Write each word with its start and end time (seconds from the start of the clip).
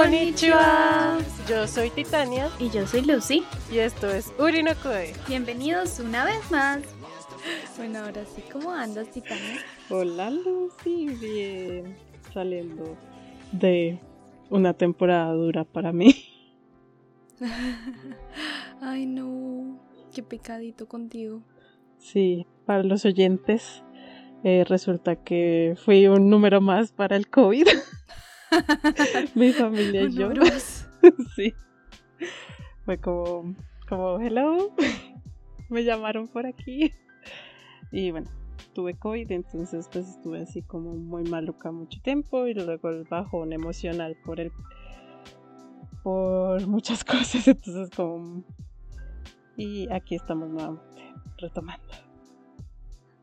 Konnichiwa. 0.00 1.18
Yo 1.46 1.66
soy 1.66 1.90
Titania. 1.90 2.48
Y 2.58 2.70
yo 2.70 2.86
soy 2.86 3.02
Lucy. 3.02 3.44
Y 3.70 3.80
esto 3.80 4.08
es 4.08 4.32
Urinokoe. 4.38 5.12
Bienvenidos 5.28 6.00
una 6.00 6.24
vez 6.24 6.50
más. 6.50 6.80
Bueno, 7.76 7.98
ahora 7.98 8.24
sí, 8.24 8.42
¿cómo 8.50 8.72
andas, 8.72 9.10
Titania? 9.10 9.58
Hola, 9.90 10.30
Lucy. 10.30 11.08
Bien. 11.20 11.94
Saliendo 12.32 12.96
de 13.52 13.98
una 14.48 14.72
temporada 14.72 15.34
dura 15.34 15.64
para 15.64 15.92
mí. 15.92 16.14
Ay, 18.80 19.04
no. 19.04 19.78
Qué 20.14 20.22
pecadito 20.22 20.88
contigo. 20.88 21.42
Sí, 21.98 22.46
para 22.64 22.82
los 22.84 23.04
oyentes, 23.04 23.84
eh, 24.44 24.64
resulta 24.66 25.16
que 25.16 25.76
fui 25.84 26.06
un 26.06 26.30
número 26.30 26.62
más 26.62 26.90
para 26.90 27.16
el 27.16 27.28
COVID. 27.28 27.66
Mi 29.34 29.52
familia 29.52 30.02
y 30.02 30.12
yo. 30.12 30.30
sí. 31.36 31.54
Fue 32.84 32.98
como, 32.98 33.54
como, 33.88 34.20
hello, 34.20 34.74
me 35.68 35.84
llamaron 35.84 36.28
por 36.28 36.46
aquí. 36.46 36.92
Y 37.92 38.10
bueno, 38.10 38.30
tuve 38.74 38.94
COVID, 38.98 39.30
entonces 39.32 39.88
pues 39.92 40.08
estuve 40.08 40.40
así 40.42 40.62
como 40.62 40.94
muy 40.94 41.24
maluca 41.24 41.70
mucho 41.70 42.00
tiempo 42.02 42.46
y 42.46 42.54
luego 42.54 42.88
el 42.90 43.04
bajón 43.04 43.52
emocional 43.52 44.16
por 44.24 44.40
el 44.40 44.52
por 46.02 46.66
muchas 46.66 47.04
cosas, 47.04 47.46
entonces 47.46 47.90
como 47.94 48.42
y 49.56 49.90
aquí 49.92 50.14
estamos 50.14 50.48
nuevamente 50.48 51.14
retomando. 51.38 51.92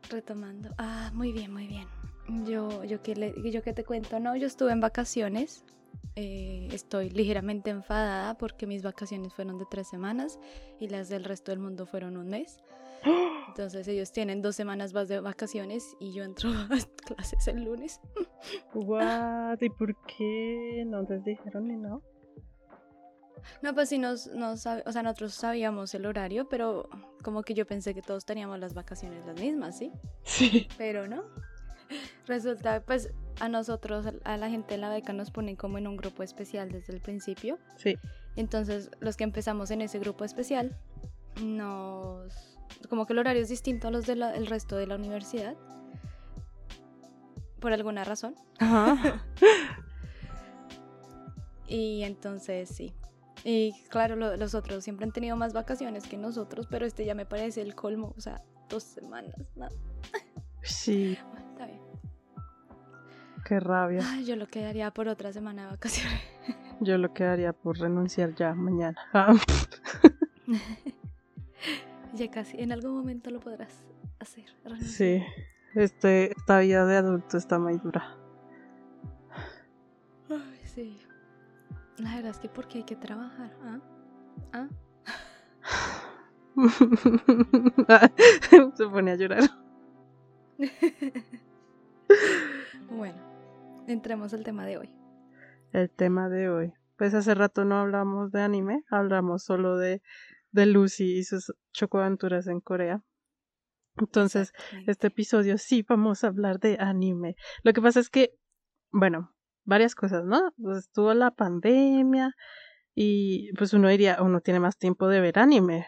Retomando. 0.08 0.70
Ah, 0.78 1.10
muy 1.12 1.32
bien, 1.32 1.52
muy 1.52 1.66
bien. 1.66 1.88
Yo, 2.44 2.84
yo, 2.84 3.02
que, 3.02 3.16
le, 3.16 3.50
yo 3.50 3.62
que 3.62 3.72
te 3.72 3.84
cuento, 3.84 4.20
no, 4.20 4.36
yo 4.36 4.46
estuve 4.46 4.72
en 4.72 4.80
vacaciones. 4.80 5.64
Eh, 6.16 6.68
estoy 6.72 7.10
ligeramente 7.10 7.70
enfadada 7.70 8.36
porque 8.36 8.66
mis 8.66 8.82
vacaciones 8.82 9.32
fueron 9.32 9.56
de 9.58 9.64
tres 9.70 9.88
semanas 9.88 10.38
y 10.78 10.88
las 10.88 11.08
del 11.08 11.24
resto 11.24 11.52
del 11.52 11.60
mundo 11.60 11.86
fueron 11.86 12.16
un 12.16 12.28
mes. 12.28 12.58
Entonces 13.48 13.88
ellos 13.88 14.12
tienen 14.12 14.42
dos 14.42 14.56
semanas 14.56 14.92
más 14.92 15.08
de 15.08 15.20
vacaciones 15.20 15.96
y 16.00 16.12
yo 16.12 16.24
entro 16.24 16.50
a 16.70 16.78
clases 17.06 17.48
el 17.48 17.64
lunes. 17.64 18.00
What? 18.74 19.58
¿Y 19.60 19.70
por 19.70 19.96
qué 20.06 20.84
no 20.86 21.02
les 21.02 21.24
dijeron 21.24 21.68
ni 21.68 21.76
no? 21.76 22.02
No, 23.62 23.74
pues 23.74 23.88
sí, 23.88 23.98
nos, 23.98 24.26
nos, 24.28 24.66
o 24.66 24.92
sea, 24.92 25.02
nosotros 25.02 25.34
sabíamos 25.34 25.94
el 25.94 26.06
horario, 26.06 26.48
pero 26.48 26.88
como 27.22 27.42
que 27.42 27.54
yo 27.54 27.66
pensé 27.66 27.94
que 27.94 28.02
todos 28.02 28.24
teníamos 28.24 28.58
las 28.58 28.74
vacaciones 28.74 29.24
las 29.24 29.40
mismas, 29.40 29.78
¿sí? 29.78 29.92
Sí. 30.22 30.68
Pero 30.76 31.06
no. 31.06 31.24
Resulta, 32.26 32.82
pues 32.84 33.10
a 33.40 33.48
nosotros, 33.48 34.06
a 34.24 34.36
la 34.36 34.50
gente 34.50 34.74
de 34.74 34.78
la 34.78 34.90
beca 34.90 35.12
nos 35.12 35.30
ponen 35.30 35.56
como 35.56 35.78
en 35.78 35.86
un 35.86 35.96
grupo 35.96 36.22
especial 36.22 36.70
desde 36.70 36.92
el 36.92 37.00
principio. 37.00 37.58
Sí. 37.76 37.96
Entonces, 38.36 38.90
los 39.00 39.16
que 39.16 39.24
empezamos 39.24 39.70
en 39.70 39.82
ese 39.82 39.98
grupo 39.98 40.24
especial, 40.24 40.76
nos... 41.42 42.58
como 42.88 43.06
que 43.06 43.12
el 43.12 43.20
horario 43.20 43.42
es 43.42 43.48
distinto 43.48 43.88
a 43.88 43.90
los 43.90 44.06
del 44.06 44.46
resto 44.46 44.76
de 44.76 44.86
la 44.86 44.96
universidad. 44.96 45.56
Por 47.60 47.72
alguna 47.72 48.04
razón. 48.04 48.36
Ajá. 48.58 49.24
y 51.66 52.04
entonces, 52.04 52.68
sí. 52.68 52.92
Y 53.44 53.72
claro, 53.88 54.16
los 54.16 54.54
otros 54.54 54.84
siempre 54.84 55.04
han 55.04 55.12
tenido 55.12 55.36
más 55.36 55.52
vacaciones 55.52 56.06
que 56.06 56.16
nosotros, 56.16 56.66
pero 56.68 56.86
este 56.86 57.04
ya 57.04 57.14
me 57.14 57.26
parece 57.26 57.62
el 57.62 57.74
colmo. 57.74 58.14
O 58.16 58.20
sea, 58.20 58.42
dos 58.68 58.82
semanas, 58.82 59.34
¿no? 59.56 59.68
Sí. 60.62 61.16
bien. 61.16 61.38
Qué 63.48 63.58
rabia. 63.60 64.02
Ay, 64.04 64.26
yo 64.26 64.36
lo 64.36 64.46
quedaría 64.46 64.90
por 64.90 65.08
otra 65.08 65.32
semana 65.32 65.62
de 65.62 65.68
vacaciones. 65.70 66.20
Yo 66.80 66.98
lo 66.98 67.14
quedaría 67.14 67.52
por 67.52 67.76
renunciar 67.78 68.36
ya 68.36 68.54
mañana. 68.54 68.96
ya 72.14 72.30
casi, 72.30 72.60
en 72.60 72.70
algún 72.70 72.94
momento 72.94 73.30
lo 73.30 73.40
podrás 73.40 73.84
hacer. 74.20 74.44
Sí, 74.82 75.24
este, 75.74 76.30
esta 76.30 76.60
vida 76.60 76.86
de 76.86 76.98
adulto 76.98 77.36
está 77.36 77.58
muy 77.58 77.78
dura. 77.78 78.16
Ay, 80.30 80.60
sí. 80.62 81.00
La 81.96 82.14
verdad 82.14 82.30
es 82.30 82.38
que 82.38 82.48
porque 82.48 82.78
hay 82.78 82.84
que 82.84 82.96
trabajar, 82.96 83.50
¿ah? 83.64 83.80
¿Ah? 84.52 84.68
Se 88.76 88.86
pone 88.86 89.10
a 89.10 89.16
llorar. 89.16 89.42
bueno, 92.90 93.28
entremos 93.92 94.34
al 94.34 94.44
tema 94.44 94.66
de 94.66 94.78
hoy. 94.78 94.90
El 95.72 95.90
tema 95.90 96.28
de 96.28 96.48
hoy. 96.48 96.72
Pues 96.96 97.14
hace 97.14 97.34
rato 97.34 97.64
no 97.64 97.78
hablamos 97.78 98.32
de 98.32 98.42
anime, 98.42 98.84
hablamos 98.90 99.44
solo 99.44 99.76
de, 99.76 100.02
de 100.50 100.66
Lucy 100.66 101.18
y 101.18 101.24
sus 101.24 101.52
chocoaventuras 101.72 102.46
en 102.48 102.60
Corea. 102.60 103.02
Entonces, 103.96 104.52
este 104.86 105.08
episodio 105.08 105.58
sí 105.58 105.84
vamos 105.88 106.24
a 106.24 106.28
hablar 106.28 106.60
de 106.60 106.76
anime. 106.80 107.36
Lo 107.62 107.72
que 107.72 107.82
pasa 107.82 108.00
es 108.00 108.10
que, 108.10 108.34
bueno, 108.90 109.34
varias 109.64 109.94
cosas, 109.94 110.24
¿no? 110.24 110.52
Pues 110.56 110.78
estuvo 110.78 111.12
la 111.14 111.30
pandemia 111.30 112.34
y 112.94 113.52
pues 113.54 113.72
uno 113.74 113.88
diría, 113.88 114.18
uno 114.22 114.40
tiene 114.40 114.60
más 114.60 114.78
tiempo 114.78 115.08
de 115.08 115.20
ver 115.20 115.38
anime. 115.38 115.86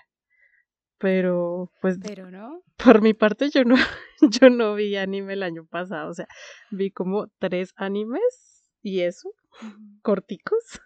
Pero 1.01 1.73
pues 1.81 1.99
Pero 2.07 2.31
no. 2.31 2.63
Por 2.77 3.03
mi 3.03 3.15
parte 3.15 3.51
yo 3.51 3.65
no 3.65 3.75
yo 4.21 4.51
no 4.51 4.75
vi 4.75 4.97
anime 4.97 5.33
el 5.33 5.43
año 5.43 5.67
pasado, 5.67 6.11
o 6.11 6.15
sea, 6.15 6.29
vi 6.71 6.91
como 6.93 7.27
tres 7.39 7.73
animes 7.77 8.71
y 8.83 9.01
eso, 9.01 9.31
corticos. 10.03 10.81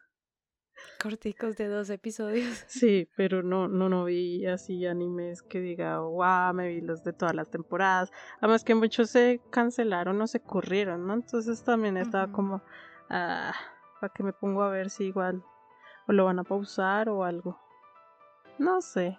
Corticos 1.01 1.57
de 1.57 1.69
dos 1.69 1.91
episodios. 1.91 2.65
Sí, 2.69 3.09
pero 3.17 3.43
no, 3.43 3.69
no, 3.69 3.89
no 3.89 4.05
vi 4.05 4.47
así 4.47 4.87
animes 4.87 5.43
que 5.43 5.61
diga, 5.61 6.01
wow, 6.01 6.55
me 6.55 6.69
vi 6.69 6.81
los 6.81 7.05
de 7.05 7.13
todas 7.13 7.35
las 7.35 7.51
temporadas. 7.51 8.11
Además 8.41 8.65
que 8.65 8.75
muchos 8.75 9.11
se 9.11 9.41
cancelaron 9.51 10.21
o 10.23 10.27
se 10.27 10.41
corrieron, 10.41 11.07
¿no? 11.07 11.15
Entonces 11.15 11.63
también 11.63 11.97
estaba 11.97 12.33
como, 12.33 12.63
ah, 13.11 13.53
para 14.01 14.13
que 14.13 14.23
me 14.23 14.33
pongo 14.33 14.63
a 14.63 14.71
ver 14.71 14.91
si 14.91 15.05
igual 15.05 15.45
o 16.07 16.13
lo 16.13 16.25
van 16.25 16.39
a 16.39 16.45
pausar 16.45 17.09
o 17.09 17.25
algo. 17.25 17.59
No 18.59 18.81
sé. 18.81 19.19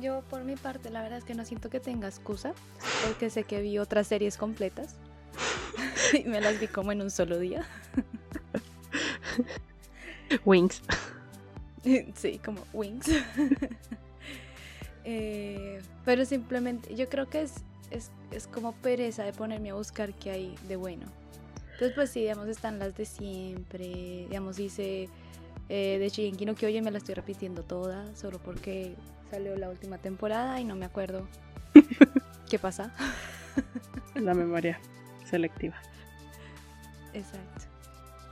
Yo 0.00 0.22
por 0.28 0.44
mi 0.44 0.56
parte, 0.56 0.90
la 0.90 1.02
verdad 1.02 1.18
es 1.18 1.24
que 1.24 1.34
no 1.34 1.44
siento 1.44 1.70
que 1.70 1.80
tenga 1.80 2.08
excusa, 2.08 2.52
porque 3.06 3.30
sé 3.30 3.44
que 3.44 3.60
vi 3.62 3.78
otras 3.78 4.06
series 4.06 4.36
completas 4.36 4.96
y 6.12 6.24
me 6.24 6.40
las 6.40 6.60
vi 6.60 6.68
como 6.68 6.92
en 6.92 7.02
un 7.02 7.10
solo 7.10 7.38
día. 7.38 7.66
Wings. 10.44 10.82
Sí, 12.16 12.40
como 12.44 12.62
Wings. 12.72 13.06
Eh, 15.08 15.80
pero 16.04 16.24
simplemente, 16.24 16.96
yo 16.96 17.08
creo 17.08 17.28
que 17.28 17.42
es, 17.42 17.62
es, 17.92 18.48
como 18.48 18.72
pereza 18.72 19.22
de 19.22 19.32
ponerme 19.32 19.70
a 19.70 19.74
buscar 19.74 20.12
qué 20.14 20.32
hay 20.32 20.54
de 20.66 20.74
bueno. 20.74 21.06
Entonces, 21.74 21.92
pues 21.94 22.10
sí, 22.10 22.22
digamos, 22.22 22.48
están 22.48 22.80
las 22.80 22.96
de 22.96 23.04
siempre. 23.04 23.86
Digamos, 24.28 24.58
hice 24.58 25.08
eh, 25.68 25.98
de 26.00 26.08
Shingeki 26.08 26.46
no 26.46 26.56
Kyojin, 26.56 26.82
me 26.82 26.90
la 26.90 26.98
estoy 26.98 27.14
repitiendo 27.14 27.62
toda, 27.62 28.04
solo 28.16 28.40
porque 28.40 28.96
salió 29.30 29.56
la 29.56 29.68
última 29.68 29.98
temporada 29.98 30.60
y 30.60 30.64
no 30.64 30.76
me 30.76 30.84
acuerdo 30.84 31.26
qué 32.50 32.58
pasa. 32.58 32.92
La 34.14 34.34
memoria 34.34 34.78
selectiva. 35.24 35.76
Exacto. 37.12 37.64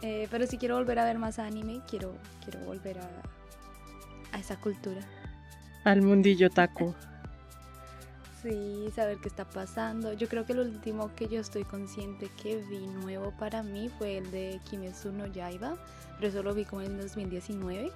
Eh, 0.02 0.28
pero 0.30 0.46
si 0.46 0.58
quiero 0.58 0.76
volver 0.76 0.98
a 0.98 1.04
ver 1.04 1.18
más 1.18 1.38
anime, 1.38 1.80
quiero, 1.88 2.14
quiero 2.42 2.60
volver 2.60 2.98
a, 2.98 3.08
a 4.32 4.38
esa 4.38 4.56
cultura. 4.56 5.00
Al 5.84 6.02
mundillo 6.02 6.50
taco. 6.50 6.94
Sí, 8.42 8.90
saber 8.94 9.16
qué 9.22 9.28
está 9.28 9.46
pasando. 9.46 10.12
Yo 10.12 10.28
creo 10.28 10.44
que 10.44 10.52
el 10.52 10.60
último 10.60 11.14
que 11.14 11.28
yo 11.28 11.40
estoy 11.40 11.64
consciente 11.64 12.28
que 12.42 12.58
vi 12.68 12.86
nuevo 12.86 13.32
para 13.38 13.62
mí 13.62 13.90
fue 13.98 14.18
el 14.18 14.30
de 14.30 14.60
Kimetsu 14.68 15.12
no 15.12 15.26
Yaiba, 15.26 15.76
pero 16.16 16.28
eso 16.28 16.42
lo 16.42 16.52
vi 16.52 16.66
como 16.66 16.82
en 16.82 16.98
2019. 16.98 17.90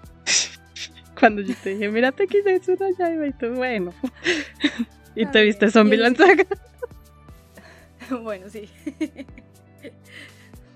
Cuando 1.18 1.42
yo 1.42 1.54
te 1.62 1.70
dije, 1.70 1.88
mírate 1.88 2.26
Kimetsu 2.26 2.76
no 2.78 2.90
Yaiba 2.90 3.26
y 3.26 3.32
tú, 3.32 3.54
bueno. 3.54 3.92
y 5.14 5.26
te 5.26 5.42
viste 5.42 5.70
Zombie 5.70 5.98
Saga. 6.14 6.46
bueno, 8.22 8.48
sí. 8.48 8.68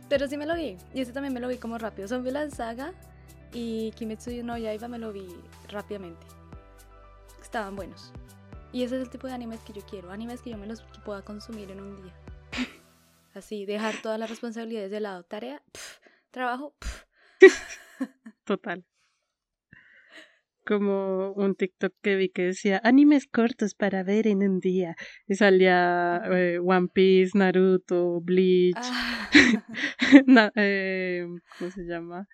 Pero 0.09 0.29
sí 0.29 0.37
me 0.37 0.47
lo 0.47 0.55
vi. 0.55 0.77
Y 0.95 1.01
ese 1.01 1.13
también 1.13 1.33
me 1.33 1.41
lo 1.41 1.49
vi 1.49 1.57
como 1.57 1.79
rápido. 1.79 2.09
Zombieland 2.09 2.53
Saga 2.53 2.93
y 3.53 3.93
Kimetsu 3.93 4.31
no 4.43 4.59
Yaiba 4.59 4.89
me 4.89 4.99
lo 4.99 5.13
vi 5.13 5.27
rápidamente. 5.69 6.27
Estaban 7.41 7.77
buenos. 7.77 8.13
Y 8.73 8.83
ese 8.83 8.97
es 8.97 9.03
el 9.03 9.11
tipo 9.11 9.27
de 9.27 9.35
animes 9.35 9.61
que 9.61 9.73
yo 9.73 9.83
quiero. 9.83 10.11
Animes 10.11 10.41
que 10.41 10.51
yo 10.51 10.59
me 10.59 10.67
los 10.67 10.83
pueda 11.05 11.23
consumir 11.23 11.71
en 11.71 11.81
un 11.81 12.03
día. 12.03 12.13
Así, 13.35 13.65
dejar 13.65 13.95
todas 14.03 14.19
las 14.19 14.29
responsabilidades 14.29 14.91
de 14.91 15.01
lado. 15.01 15.23
Tarea, 15.23 15.63
trabajo. 16.31 16.75
Total. 18.45 18.85
Como 20.65 21.33
un 21.33 21.55
TikTok 21.55 21.93
que 22.03 22.17
vi 22.17 22.29
que 22.29 22.47
decía 22.47 22.81
animes 22.85 23.27
cortos 23.27 23.75
para 23.75 24.03
ver 24.03 24.27
en 24.27 24.43
un 24.43 24.61
día. 24.61 24.95
Y 25.27 25.35
salía 25.35 26.23
eh, 26.31 26.59
One 26.63 26.89
Piece, 26.93 27.37
Naruto, 27.37 28.21
Bleach, 28.21 28.77
ah. 28.77 29.31
eh, 30.57 31.27
¿cómo 31.59 31.71
se 31.71 31.85
llama? 31.85 32.27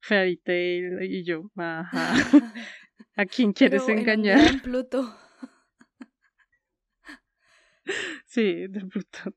Fairy 0.00 0.36
Tail 0.38 1.02
y 1.02 1.24
yo, 1.24 1.50
ajá. 1.56 2.14
¿A 3.16 3.26
quién 3.26 3.52
quieres 3.52 3.88
engañar? 3.88 4.46
En 4.46 4.60
Pluto. 4.60 5.14
sí, 8.26 8.66
de 8.68 8.80
Pluto. 8.86 9.34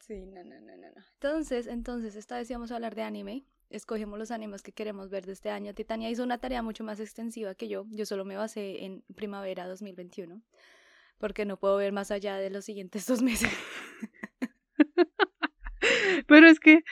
Sí, 0.00 0.24
no, 0.26 0.44
no, 0.44 0.60
no, 0.60 0.76
no. 0.76 0.88
Entonces, 1.14 1.66
entonces, 1.66 2.14
esta 2.14 2.36
vez 2.36 2.48
íbamos 2.50 2.70
a 2.70 2.76
hablar 2.76 2.94
de 2.94 3.02
anime 3.02 3.44
escogimos 3.70 4.18
los 4.18 4.30
animes 4.30 4.62
que 4.62 4.72
queremos 4.72 5.10
ver 5.10 5.26
de 5.26 5.32
este 5.32 5.50
año. 5.50 5.74
Titania 5.74 6.10
hizo 6.10 6.22
una 6.22 6.38
tarea 6.38 6.62
mucho 6.62 6.84
más 6.84 7.00
extensiva 7.00 7.54
que 7.54 7.68
yo. 7.68 7.86
Yo 7.90 8.06
solo 8.06 8.24
me 8.24 8.36
basé 8.36 8.84
en 8.84 9.02
primavera 9.14 9.66
2021 9.66 10.42
porque 11.18 11.44
no 11.44 11.58
puedo 11.58 11.76
ver 11.76 11.92
más 11.92 12.10
allá 12.10 12.36
de 12.36 12.50
los 12.50 12.64
siguientes 12.64 13.06
dos 13.06 13.22
meses. 13.22 13.50
Pero 16.26 16.48
es 16.48 16.60
que 16.60 16.82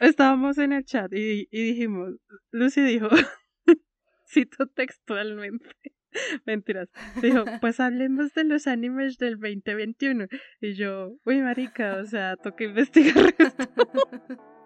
estábamos 0.00 0.58
en 0.58 0.72
el 0.72 0.84
chat 0.84 1.12
y, 1.12 1.46
dijimos, 1.50 2.16
Lucy 2.50 2.82
dijo, 2.82 3.08
cito 4.26 4.66
textualmente, 4.66 5.68
mentiras, 6.46 6.88
dijo, 7.20 7.44
pues 7.60 7.80
hablemos 7.80 8.32
de 8.34 8.44
los 8.44 8.66
animes 8.66 9.18
del 9.18 9.38
2021. 9.38 10.26
Y 10.60 10.74
yo, 10.74 11.16
uy, 11.24 11.40
marica, 11.40 11.96
o 11.96 12.06
sea, 12.06 12.36
toca 12.36 12.64
investigar 12.64 13.34
esto. 13.38 14.59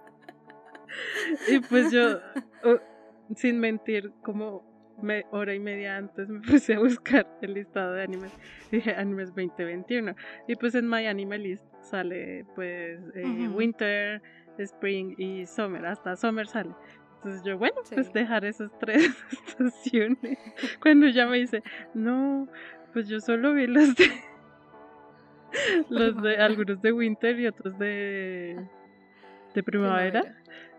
y 1.48 1.60
pues 1.60 1.92
yo, 1.92 2.20
sin 3.36 3.58
mentir, 3.58 4.12
como 4.22 4.74
me, 5.02 5.24
hora 5.30 5.54
y 5.54 5.60
media 5.60 5.96
antes 5.96 6.28
me 6.28 6.40
puse 6.48 6.74
a 6.74 6.78
buscar 6.78 7.26
el 7.42 7.54
listado 7.54 7.94
de 7.94 8.02
animes. 8.02 8.32
Dije 8.70 8.94
animes 8.94 9.28
2021. 9.28 10.14
Y 10.48 10.56
pues 10.56 10.74
en 10.74 10.88
My 10.88 11.06
Anime 11.06 11.38
List 11.38 11.64
sale 11.82 12.44
pues 12.54 13.00
eh, 13.14 13.48
Winter, 13.48 14.22
Spring 14.58 15.14
y 15.18 15.46
Summer. 15.46 15.84
Hasta 15.86 16.16
Summer 16.16 16.46
sale. 16.46 16.74
Entonces 17.16 17.42
yo, 17.44 17.56
bueno, 17.56 17.76
pues 17.88 18.12
dejar 18.12 18.44
esas 18.44 18.70
tres 18.78 19.08
estaciones. 19.48 20.38
Cuando 20.82 21.08
ya 21.08 21.26
me 21.26 21.38
dice, 21.38 21.62
no, 21.94 22.48
pues 22.92 23.08
yo 23.08 23.18
solo 23.20 23.54
vi 23.54 23.66
los 23.66 23.94
de... 23.94 24.04
los 25.88 26.20
de 26.22 26.36
algunos 26.36 26.82
de 26.82 26.92
Winter 26.92 27.38
y 27.38 27.46
otros 27.46 27.78
de 27.78 28.58
de 29.54 29.62
primavera. 29.62 30.22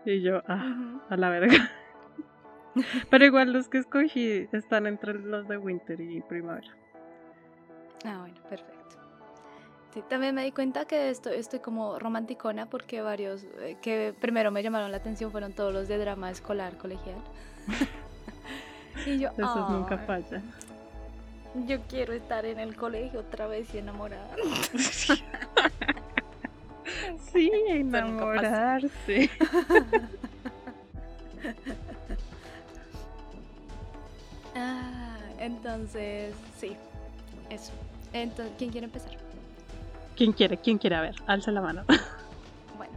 Y 0.04 0.22
yo, 0.22 0.42
ah, 0.46 1.00
a 1.08 1.16
la 1.16 1.30
verga. 1.30 1.70
Pero 3.10 3.24
igual 3.24 3.52
los 3.52 3.68
que 3.68 3.78
escogí 3.78 4.48
están 4.52 4.86
entre 4.86 5.14
los 5.14 5.48
de 5.48 5.58
winter 5.58 6.00
y 6.00 6.20
primavera. 6.20 6.68
Ah, 8.04 8.18
bueno, 8.20 8.36
perfecto. 8.48 8.76
Sí, 9.94 10.02
también 10.08 10.34
me 10.34 10.44
di 10.44 10.52
cuenta 10.52 10.84
que 10.84 11.08
estoy, 11.08 11.36
estoy 11.36 11.60
como 11.60 11.98
romanticona 11.98 12.66
porque 12.66 13.00
varios 13.00 13.44
eh, 13.60 13.78
que 13.80 14.14
primero 14.20 14.50
me 14.50 14.62
llamaron 14.62 14.90
la 14.90 14.98
atención 14.98 15.32
fueron 15.32 15.54
todos 15.54 15.72
los 15.72 15.88
de 15.88 15.96
drama 15.96 16.30
escolar 16.30 16.76
colegial. 16.76 17.16
y 19.06 19.18
yo, 19.18 19.30
Esos 19.30 19.70
nunca 19.70 19.96
fallan. 19.98 20.42
Yo 21.66 21.80
quiero 21.88 22.12
estar 22.12 22.44
en 22.44 22.60
el 22.60 22.76
colegio 22.76 23.20
otra 23.20 23.46
vez 23.46 23.74
y 23.74 23.78
enamorada. 23.78 24.36
Sí, 27.32 27.50
enamorarse. 27.68 29.30
ah, 34.54 35.16
entonces, 35.38 36.34
sí, 36.58 36.76
eso. 37.50 37.72
Entonces, 38.12 38.54
¿quién 38.58 38.70
quiere 38.70 38.86
empezar? 38.86 39.12
¿Quién 40.16 40.32
quiere? 40.32 40.56
¿Quién 40.56 40.78
quiere? 40.78 40.96
A 40.96 41.02
ver, 41.02 41.16
alza 41.26 41.50
la 41.50 41.60
mano. 41.60 41.84
bueno, 42.76 42.92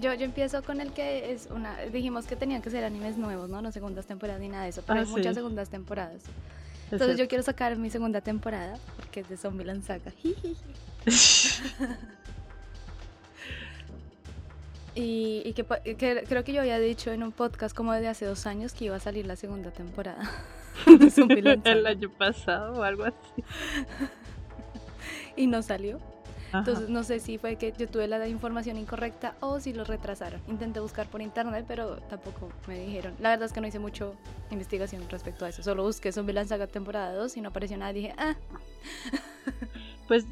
yo, 0.00 0.14
yo 0.14 0.24
empiezo 0.24 0.62
con 0.62 0.80
el 0.80 0.92
que 0.92 1.32
es 1.32 1.48
una... 1.50 1.76
Dijimos 1.82 2.26
que 2.26 2.36
tenían 2.36 2.62
que 2.62 2.70
ser 2.70 2.84
animes 2.84 3.18
nuevos, 3.18 3.50
¿no? 3.50 3.60
No 3.60 3.70
segundas 3.72 4.06
temporadas 4.06 4.40
ni 4.40 4.48
nada 4.48 4.64
de 4.64 4.70
eso, 4.70 4.82
pero 4.86 5.00
ah, 5.00 5.02
hay 5.02 5.08
muchas 5.08 5.34
segundas 5.34 5.68
temporadas. 5.68 6.22
Entonces 6.90 7.18
yo 7.18 7.28
quiero 7.28 7.42
sacar 7.42 7.76
mi 7.76 7.90
segunda 7.90 8.20
temporada, 8.20 8.78
porque 8.96 9.20
es 9.20 9.28
de 9.28 9.36
Zombieland 9.36 9.82
Saga. 9.84 10.12
Y, 14.94 15.52
que, 15.54 15.64
creo 16.28 16.44
que 16.44 16.52
yo 16.52 16.60
había 16.60 16.78
dicho 16.78 17.12
en 17.12 17.22
un 17.22 17.32
podcast 17.32 17.74
como 17.74 17.92
de 17.92 18.08
hace 18.08 18.26
dos 18.26 18.46
años 18.46 18.74
que 18.74 18.86
iba 18.86 18.96
a 18.96 19.00
salir 19.00 19.26
la 19.26 19.36
segunda 19.36 19.70
temporada. 19.70 20.30
El 21.64 21.86
año 21.86 22.10
pasado 22.10 22.80
o 22.80 22.82
algo 22.82 23.04
así. 23.04 23.44
y 25.36 25.46
no 25.46 25.62
salió. 25.62 25.98
Entonces 26.54 26.90
no 26.90 27.02
sé 27.02 27.18
si 27.18 27.38
fue 27.38 27.56
que 27.56 27.72
yo 27.72 27.88
tuve 27.88 28.06
la 28.06 28.28
información 28.28 28.76
incorrecta 28.76 29.34
o 29.40 29.58
si 29.58 29.72
lo 29.72 29.84
retrasaron. 29.84 30.40
Intenté 30.48 30.80
buscar 30.80 31.06
por 31.06 31.22
internet, 31.22 31.64
pero 31.66 31.96
tampoco 32.10 32.50
me 32.66 32.78
dijeron. 32.78 33.14
La 33.20 33.30
verdad 33.30 33.46
es 33.46 33.54
que 33.54 33.62
no 33.62 33.66
hice 33.66 33.78
mucho 33.78 34.14
investigación 34.50 35.02
respecto 35.08 35.46
a 35.46 35.48
eso. 35.48 35.62
Solo 35.62 35.82
busqué 35.82 36.12
Zombieland 36.12 36.48
Saga 36.48 36.66
temporada 36.66 37.14
2 37.14 37.38
y 37.38 37.40
no 37.40 37.48
apareció 37.48 37.78
nada. 37.78 37.94
Dije, 37.94 38.14
ah. 38.18 38.36
Pues 40.08 40.26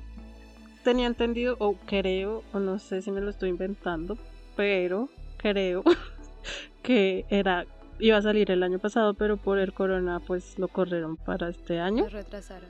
tenía 0.84 1.06
entendido, 1.06 1.56
o 1.58 1.74
creo, 1.86 2.42
o 2.52 2.58
no 2.58 2.78
sé 2.78 3.00
si 3.00 3.10
me 3.10 3.20
lo 3.20 3.30
estoy 3.30 3.48
inventando, 3.48 4.18
pero 4.56 5.08
creo 5.38 5.82
que 6.82 7.24
era 7.30 7.66
iba 8.00 8.16
a 8.16 8.22
salir 8.22 8.50
el 8.50 8.62
año 8.62 8.78
pasado, 8.78 9.14
pero 9.14 9.36
por 9.36 9.58
el 9.58 9.72
corona 9.72 10.20
pues 10.20 10.58
lo 10.58 10.68
corrieron 10.68 11.16
para 11.16 11.48
este 11.48 11.80
año. 11.80 12.04
Lo 12.04 12.10
retrasaron. 12.10 12.68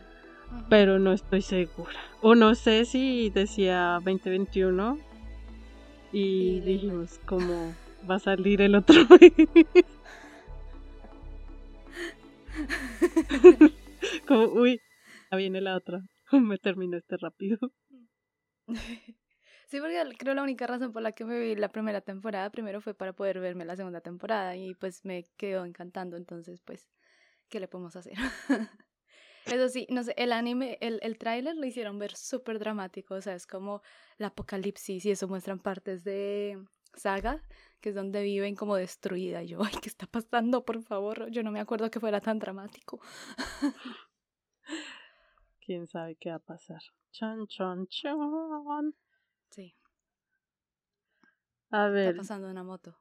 Pero 0.69 0.99
no 0.99 1.13
estoy 1.13 1.43
segura. 1.43 1.99
O 2.23 2.35
no 2.35 2.57
sé 2.57 2.85
si 2.85 3.31
decía 3.31 4.01
2021 4.05 4.99
y, 6.13 6.59
dijimos 6.61 7.21
como 7.25 7.73
va 8.11 8.17
a 8.17 8.19
salir 8.19 8.61
el 8.61 8.75
otro 8.75 8.97
como 14.27 14.47
uy, 14.47 14.81
ya 15.31 15.37
viene 15.37 15.61
la 15.61 15.77
otra. 15.77 16.03
Me 16.33 16.59
terminó 16.59 16.97
este 16.97 17.17
rápido. 17.17 17.59
Sí, 19.71 19.79
porque 19.81 20.03
creo 20.19 20.35
la 20.35 20.43
única 20.43 20.67
razón 20.67 20.93
por 20.93 21.01
la 21.01 21.13
que 21.13 21.25
me 21.25 21.39
vi 21.39 21.55
la 21.55 21.69
primera 21.71 22.01
temporada 22.01 22.51
primero 22.51 22.81
fue 22.81 22.93
para 22.93 23.13
poder 23.13 23.39
verme 23.39 23.65
la 23.65 23.77
segunda 23.77 24.01
temporada 24.01 24.57
y 24.57 24.75
pues 24.75 25.05
me 25.05 25.23
quedó 25.37 25.65
encantando, 25.65 26.17
entonces 26.17 26.61
pues, 26.63 26.89
¿qué 27.49 27.61
le 27.61 27.69
podemos 27.69 27.95
hacer? 27.95 28.15
Eso 29.47 29.69
sí, 29.69 29.87
no 29.89 30.03
sé, 30.03 30.13
el 30.17 30.33
anime, 30.33 30.77
el, 30.81 30.99
el 31.03 31.19
tráiler 31.19 31.55
lo 31.57 31.65
hicieron 31.67 32.01
ver 32.01 32.17
súper 32.17 32.59
dramático, 32.59 33.15
o 33.15 33.21
sea, 33.21 33.35
es 33.37 33.47
como 33.47 33.81
el 34.19 34.27
apocalipsis 34.27 35.07
y 35.07 35.13
eso 35.13 35.29
muestran 35.29 35.61
partes 35.61 36.05
de 36.05 36.59
Saga, 36.95 37.43
que 37.81 37.91
es 37.91 37.95
donde 37.95 38.23
viven 38.23 38.57
como 38.57 38.77
destruida. 38.77 39.43
Yo, 39.45 39.63
ay, 39.63 39.73
¿qué 39.81 39.89
está 39.89 40.07
pasando? 40.07 40.65
Por 40.65 40.83
favor, 40.83 41.31
yo 41.31 41.43
no 41.43 41.53
me 41.53 41.61
acuerdo 41.61 41.91
que 41.91 42.01
fuera 42.01 42.21
tan 42.21 42.39
dramático. 42.39 43.01
¿Quién 45.61 45.87
sabe 45.87 46.17
qué 46.17 46.31
va 46.31 46.37
a 46.37 46.41
pasar? 46.41 46.83
Chan, 47.13 47.47
chan, 47.47 47.87
chan. 47.87 48.95
Sí. 49.51 49.75
A 51.71 51.89
ver. 51.89 52.11
Está 52.11 52.23
pasando 52.23 52.51
una 52.51 52.63
moto. 52.63 52.97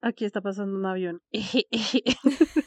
Aquí 0.00 0.24
está 0.24 0.40
pasando 0.40 0.76
un 0.76 0.84
avión. 0.84 1.22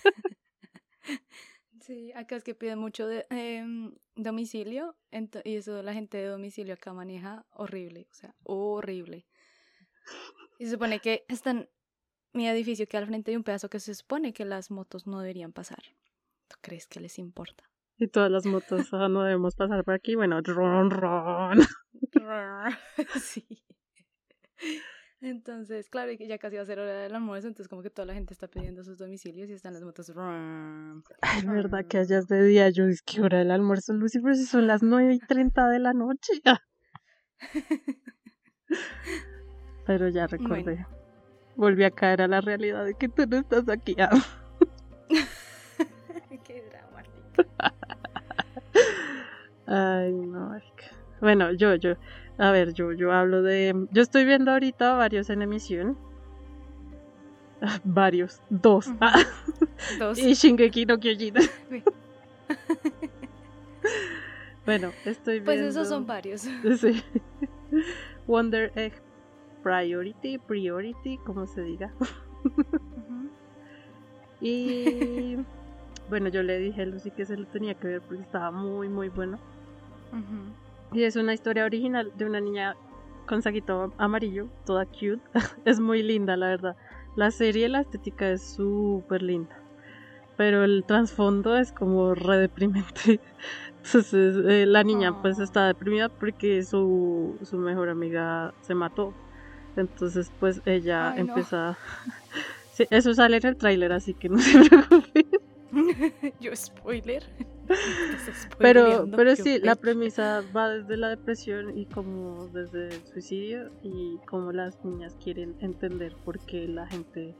sí, 1.81 2.11
acá 2.13 2.35
es 2.35 2.43
que 2.43 2.55
piden 2.55 2.79
mucho 2.79 3.07
de, 3.07 3.27
em, 3.29 3.93
domicilio 4.15 4.97
y 5.43 5.55
eso 5.55 5.83
la 5.83 5.93
gente 5.93 6.17
de 6.17 6.25
domicilio 6.27 6.73
acá 6.73 6.93
maneja 6.93 7.45
horrible, 7.51 8.07
o 8.11 8.13
sea, 8.15 8.35
horrible. 8.43 9.27
Y 10.57 10.65
se 10.65 10.71
supone 10.71 10.99
que 10.99 11.25
están 11.27 11.69
mi 12.33 12.47
edificio 12.47 12.87
que 12.87 12.97
al 12.97 13.05
frente 13.05 13.31
de 13.31 13.37
un 13.37 13.43
pedazo 13.43 13.69
que 13.69 13.79
se 13.79 13.93
supone 13.93 14.33
que 14.33 14.45
las 14.45 14.71
motos 14.71 15.05
no 15.05 15.19
deberían 15.19 15.53
pasar. 15.53 15.83
¿Tú 16.47 16.55
crees 16.61 16.87
que 16.87 16.99
les 16.99 17.19
importa? 17.19 17.69
Y 17.97 18.07
todas 18.07 18.31
las 18.31 18.45
motos 18.45 18.91
no 18.91 19.23
debemos 19.23 19.55
pasar 19.55 19.83
por 19.83 19.95
aquí. 19.95 20.15
Bueno, 20.15 20.39
ron, 20.41 20.91
ron. 20.91 21.59
sí. 23.21 23.45
Entonces, 25.19 25.89
claro, 25.89 26.11
ya 26.11 26.37
casi 26.37 26.57
va 26.57 26.61
a 26.61 26.65
ser 26.65 26.79
hora 26.79 26.93
del 26.93 27.15
almuerzo, 27.15 27.47
entonces 27.47 27.67
como 27.67 27.81
que 27.81 27.89
toda 27.89 28.05
la 28.05 28.13
gente 28.13 28.33
está 28.33 28.47
pidiendo 28.47 28.83
sus 28.83 28.99
domicilios 28.99 29.49
y 29.49 29.53
están 29.53 29.73
las 29.73 29.83
motos. 29.83 30.11
Ay, 31.21 31.45
verdad 31.45 31.85
que 31.87 31.97
hayas 31.97 32.27
de 32.27 32.43
día, 32.43 32.69
yo 32.69 32.85
es 32.85 33.01
que 33.01 33.21
hora 33.21 33.39
del 33.39 33.49
almuerzo, 33.49 33.93
Lucy, 33.93 34.19
pero 34.19 34.35
si 34.35 34.45
son 34.45 34.67
las 34.67 34.83
9 34.83 35.15
y 35.15 35.19
30 35.19 35.69
de 35.69 35.79
la 35.79 35.93
noche. 35.93 36.33
pero 39.87 40.07
ya 40.09 40.27
recordé. 40.27 40.85
Volví 41.55 41.83
a 41.83 41.89
caer 41.89 42.21
a 42.21 42.27
la 42.27 42.41
realidad 42.41 42.85
de 42.85 42.93
que 42.93 43.09
tú 43.09 43.25
no 43.25 43.37
estás 43.37 43.67
aquí. 43.69 43.95
Qué 46.45 46.63
drama. 46.69 47.01
Ay, 49.65 50.13
no, 50.13 50.53
Bueno, 51.21 51.51
yo, 51.53 51.75
yo, 51.75 51.95
a 52.37 52.51
ver, 52.51 52.73
yo, 52.73 52.91
yo 52.91 53.11
hablo 53.11 53.41
de. 53.41 53.87
Yo 53.91 54.01
estoy 54.01 54.25
viendo 54.25 54.51
ahorita 54.51 54.95
varios 54.95 55.29
en 55.29 55.41
emisión. 55.41 55.97
Varios, 57.83 58.41
dos. 58.49 58.89
Ah. 59.01 59.19
dos. 59.99 60.19
y 60.19 60.33
Shingeki 60.33 60.85
no 60.85 60.99
Kyojin. 60.99 61.33
bueno, 64.65 64.91
estoy 65.05 65.39
viendo... 65.39 65.45
Pues 65.45 65.61
esos 65.61 65.87
son 65.87 66.05
varios. 66.05 66.41
Sí. 66.77 67.03
Wonder 68.27 68.71
Egg 68.75 68.93
Priority, 69.63 70.37
Priority, 70.37 71.17
como 71.19 71.47
se 71.47 71.61
diga. 71.61 71.91
Y 74.39 75.37
bueno, 76.09 76.29
yo 76.29 76.43
le 76.43 76.59
dije 76.59 76.83
a 76.83 76.85
Lucy 76.85 77.11
que 77.11 77.25
se 77.25 77.37
lo 77.37 77.47
tenía 77.47 77.73
que 77.73 77.87
ver 77.87 78.01
porque 78.01 78.21
estaba 78.21 78.51
muy, 78.51 78.87
muy 78.87 79.09
bueno. 79.09 79.39
Y 80.93 81.03
es 81.03 81.15
una 81.15 81.33
historia 81.33 81.65
original 81.65 82.11
de 82.15 82.25
una 82.25 82.39
niña 82.39 82.75
con 83.27 83.41
saquito 83.41 83.93
amarillo, 83.97 84.47
toda 84.65 84.85
cute. 84.85 85.19
es 85.65 85.79
muy 85.79 86.01
linda, 86.01 86.37
la 86.37 86.47
verdad. 86.47 86.75
La 87.15 87.31
serie, 87.31 87.67
la 87.67 87.81
estética 87.81 88.29
es 88.29 88.41
súper 88.41 89.21
linda. 89.21 89.59
Pero 90.37 90.63
el 90.63 90.83
trasfondo 90.85 91.57
es 91.57 91.71
como 91.71 92.15
re 92.15 92.37
deprimente. 92.37 93.19
Entonces 93.83 94.35
eh, 94.45 94.65
la 94.65 94.83
niña 94.83 95.21
pues 95.21 95.39
está 95.39 95.67
deprimida 95.67 96.09
porque 96.09 96.63
su, 96.63 97.37
su 97.43 97.57
mejor 97.57 97.89
amiga 97.89 98.53
se 98.61 98.75
mató. 98.75 99.13
Entonces 99.75 100.31
pues 100.39 100.61
ella 100.65 101.15
empieza... 101.17 101.77
sí, 102.73 102.85
eso 102.89 103.13
sale 103.13 103.37
en 103.37 103.45
el 103.45 103.57
tráiler, 103.57 103.91
así 103.91 104.13
que 104.13 104.29
no 104.29 104.39
se 104.39 104.69
preocupen. 104.69 105.27
Yo 106.39 106.55
spoiler. 106.55 107.23
Pero, 108.57 109.07
pero 109.15 109.35
sí, 109.35 109.59
la 109.59 109.75
premisa 109.75 110.43
va 110.55 110.69
desde 110.69 110.97
la 110.97 111.09
depresión 111.09 111.77
y 111.77 111.85
como 111.85 112.47
desde 112.47 112.87
el 112.87 113.05
suicidio 113.05 113.71
y 113.83 114.17
como 114.27 114.51
las 114.51 114.83
niñas 114.83 115.17
quieren 115.23 115.55
entender 115.59 116.15
por 116.23 116.39
qué 116.39 116.67
la 116.67 116.87
gente 116.87 117.35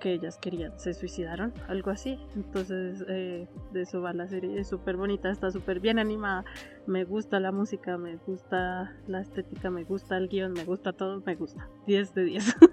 que 0.00 0.14
ellas 0.14 0.36
querían 0.36 0.72
se 0.80 0.94
suicidaron, 0.94 1.54
algo 1.68 1.92
así. 1.92 2.18
Entonces, 2.34 3.04
eh, 3.08 3.46
de 3.72 3.82
eso 3.82 4.02
va 4.02 4.12
la 4.12 4.26
serie. 4.26 4.58
Es 4.58 4.68
súper 4.68 4.96
bonita, 4.96 5.30
está 5.30 5.52
súper 5.52 5.78
bien 5.78 6.00
animada. 6.00 6.44
Me 6.86 7.04
gusta 7.04 7.38
la 7.38 7.52
música, 7.52 7.96
me 7.98 8.16
gusta 8.16 8.96
la 9.06 9.20
estética, 9.20 9.70
me 9.70 9.84
gusta 9.84 10.16
el 10.16 10.28
guion, 10.28 10.54
me 10.54 10.64
gusta 10.64 10.92
todo, 10.92 11.22
me 11.24 11.36
gusta. 11.36 11.68
10 11.86 12.14
de 12.14 12.24
10. 12.24 12.56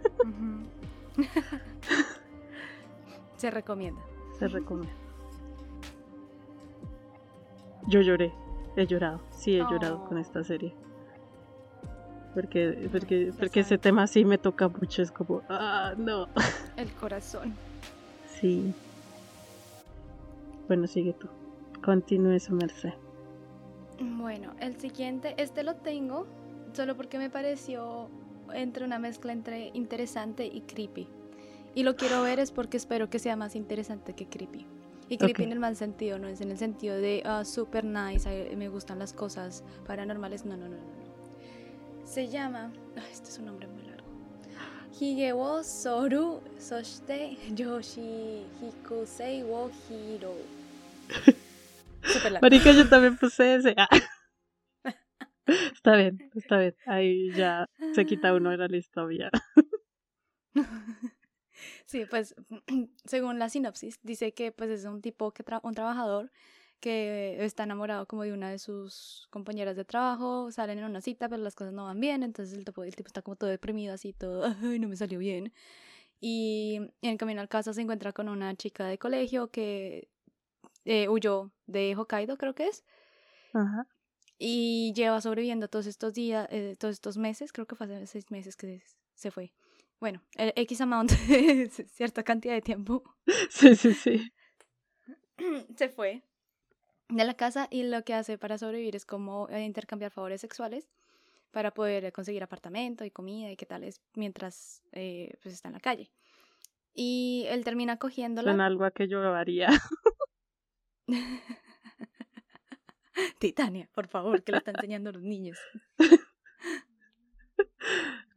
Se 3.37 3.51
recomienda. 3.51 4.01
Se 4.37 4.47
recomienda. 4.47 5.08
Yo 7.87 8.01
lloré, 8.01 8.31
he 8.75 8.85
llorado, 8.85 9.21
sí 9.31 9.55
he 9.55 9.59
llorado 9.59 10.05
con 10.05 10.17
oh. 10.17 10.21
esta 10.21 10.43
serie. 10.43 10.73
Porque, 12.33 12.87
porque, 12.91 13.33
porque 13.37 13.61
ese 13.61 13.77
tema 13.77 14.05
sí 14.05 14.23
me 14.23 14.37
toca 14.37 14.67
mucho, 14.67 15.01
es 15.01 15.11
como, 15.11 15.41
ah, 15.49 15.93
no. 15.97 16.27
El 16.77 16.91
corazón. 16.93 17.53
Sí. 18.39 18.73
Bueno, 20.67 20.87
sigue 20.87 21.13
tú. 21.13 21.27
Continúe 21.83 22.39
su 22.39 22.53
merced. 22.53 22.93
Bueno, 23.99 24.53
el 24.59 24.79
siguiente, 24.79 25.33
este 25.37 25.63
lo 25.63 25.75
tengo 25.75 26.25
solo 26.73 26.95
porque 26.95 27.17
me 27.17 27.29
pareció 27.29 28.09
entre 28.53 28.85
una 28.85 28.99
mezcla 28.99 29.33
entre 29.33 29.71
interesante 29.73 30.45
y 30.45 30.61
creepy. 30.61 31.07
Y 31.75 31.83
lo 31.83 31.95
quiero 31.95 32.21
ver 32.21 32.39
es 32.39 32.51
porque 32.51 32.77
espero 32.77 33.09
que 33.09 33.19
sea 33.19 33.35
más 33.35 33.55
interesante 33.55 34.13
que 34.13 34.27
creepy. 34.27 34.65
Y 35.09 35.17
creepy 35.17 35.43
en 35.43 35.51
el 35.51 35.59
mal 35.59 35.75
sentido, 35.75 36.19
no 36.19 36.27
es 36.27 36.39
en 36.41 36.51
el 36.51 36.57
sentido 36.57 36.95
de 36.95 37.23
uh, 37.25 37.43
super 37.43 37.83
nice, 37.83 38.55
me 38.55 38.69
gustan 38.69 38.99
las 38.99 39.11
cosas 39.13 39.63
paranormales. 39.87 40.45
No, 40.45 40.55
no, 40.55 40.69
no, 40.69 40.77
no. 40.77 42.05
Se 42.05 42.27
llama. 42.27 42.71
este 43.11 43.29
es 43.29 43.39
un 43.39 43.45
nombre 43.45 43.67
muy 43.67 43.83
largo. 43.83 44.07
Higewo 44.99 45.63
Soru 45.63 46.41
Soshite 46.57 47.37
Yoshi 47.55 48.45
Hikusei 48.61 49.43
wo 49.43 49.71
Hiro. 49.89 50.33
Marica, 52.41 52.71
yo 52.71 52.87
también 52.87 53.17
puse 53.17 53.55
ese. 53.55 53.75
Ah. 53.77 53.89
Está 55.73 55.95
bien, 55.95 56.29
está 56.35 56.59
bien. 56.59 56.75
Ahí 56.85 57.31
ya 57.31 57.67
se 57.95 58.05
quita 58.05 58.33
uno 58.33 58.51
de 58.51 58.57
la 58.57 58.67
lista, 58.67 59.01
ya. 59.11 59.31
Sí, 61.85 62.05
pues 62.09 62.35
según 63.05 63.39
la 63.39 63.49
sinopsis 63.49 63.99
dice 64.03 64.33
que 64.33 64.51
pues 64.51 64.69
es 64.69 64.85
un 64.85 65.01
tipo 65.01 65.31
que 65.31 65.43
un 65.63 65.73
trabajador 65.73 66.31
que 66.79 67.43
está 67.43 67.63
enamorado 67.63 68.07
como 68.07 68.23
de 68.23 68.33
una 68.33 68.49
de 68.49 68.59
sus 68.59 69.27
compañeras 69.31 69.75
de 69.75 69.85
trabajo, 69.85 70.51
salen 70.51 70.79
en 70.79 70.85
una 70.85 71.01
cita, 71.01 71.27
pero 71.27 71.43
las 71.43 71.55
cosas 71.55 71.73
no 71.73 71.85
van 71.85 71.99
bien, 71.99 72.23
entonces 72.23 72.57
el 72.57 72.63
tipo, 72.63 72.83
el 72.83 72.95
tipo 72.95 73.07
está 73.07 73.21
como 73.21 73.35
todo 73.35 73.49
deprimido, 73.49 73.93
así 73.93 74.13
todo, 74.13 74.43
ay, 74.63 74.79
no 74.79 74.87
me 74.87 74.95
salió 74.95 75.19
bien. 75.19 75.53
Y 76.21 76.79
en 77.01 77.17
camino 77.17 77.41
al 77.41 77.49
casa 77.49 77.73
se 77.73 77.81
encuentra 77.81 78.13
con 78.13 78.29
una 78.29 78.55
chica 78.55 78.85
de 78.85 78.97
colegio 78.97 79.51
que 79.51 80.09
eh, 80.85 81.07
huyó 81.09 81.51
de 81.65 81.95
Hokkaido, 81.95 82.37
creo 82.37 82.55
que 82.55 82.67
es. 82.67 82.83
Ajá. 83.53 83.87
Y 84.37 84.93
lleva 84.95 85.21
sobreviviendo 85.21 85.67
todos 85.67 85.85
estos 85.85 86.13
días, 86.13 86.47
eh, 86.51 86.75
todos 86.79 86.93
estos 86.93 87.17
meses, 87.17 87.51
creo 87.51 87.67
que 87.67 87.75
fue 87.75 87.87
hace 87.87 88.07
seis 88.07 88.31
meses 88.31 88.55
que 88.55 88.81
se 89.15 89.31
fue 89.31 89.53
bueno, 89.99 90.21
el 90.35 90.53
X 90.55 90.81
amount, 90.81 91.11
cierta 91.91 92.23
cantidad 92.23 92.53
de 92.53 92.61
tiempo. 92.61 93.03
Sí, 93.49 93.75
sí, 93.75 93.93
sí. 93.93 94.31
Se 95.75 95.89
fue 95.89 96.23
de 97.09 97.25
la 97.25 97.33
casa 97.33 97.67
y 97.69 97.83
lo 97.83 98.03
que 98.03 98.13
hace 98.13 98.37
para 98.37 98.57
sobrevivir 98.57 98.95
es 98.95 99.05
como 99.05 99.49
eh, 99.49 99.63
intercambiar 99.63 100.11
favores 100.11 100.41
sexuales 100.41 100.89
para 101.51 101.71
poder 101.71 102.11
conseguir 102.11 102.43
apartamento 102.43 103.05
y 103.05 103.11
comida 103.11 103.51
y 103.51 103.55
qué 103.55 103.65
tal 103.65 103.83
es 103.83 104.01
mientras 104.15 104.83
eh, 104.91 105.33
pues 105.41 105.55
está 105.55 105.69
en 105.69 105.73
la 105.73 105.79
calle. 105.79 106.11
Y 106.93 107.45
él 107.49 107.63
termina 107.63 107.97
cogiéndola. 107.97 108.51
Son 108.51 108.61
algo 108.61 108.83
a 108.83 108.91
que 108.91 109.07
yo 109.07 109.21
haría. 109.33 109.69
Titania, 113.39 113.89
por 113.93 114.07
favor, 114.07 114.43
que 114.43 114.51
le 114.51 114.59
está 114.59 114.71
enseñando 114.71 115.09
a 115.09 115.13
los 115.13 115.23
niños. 115.23 115.57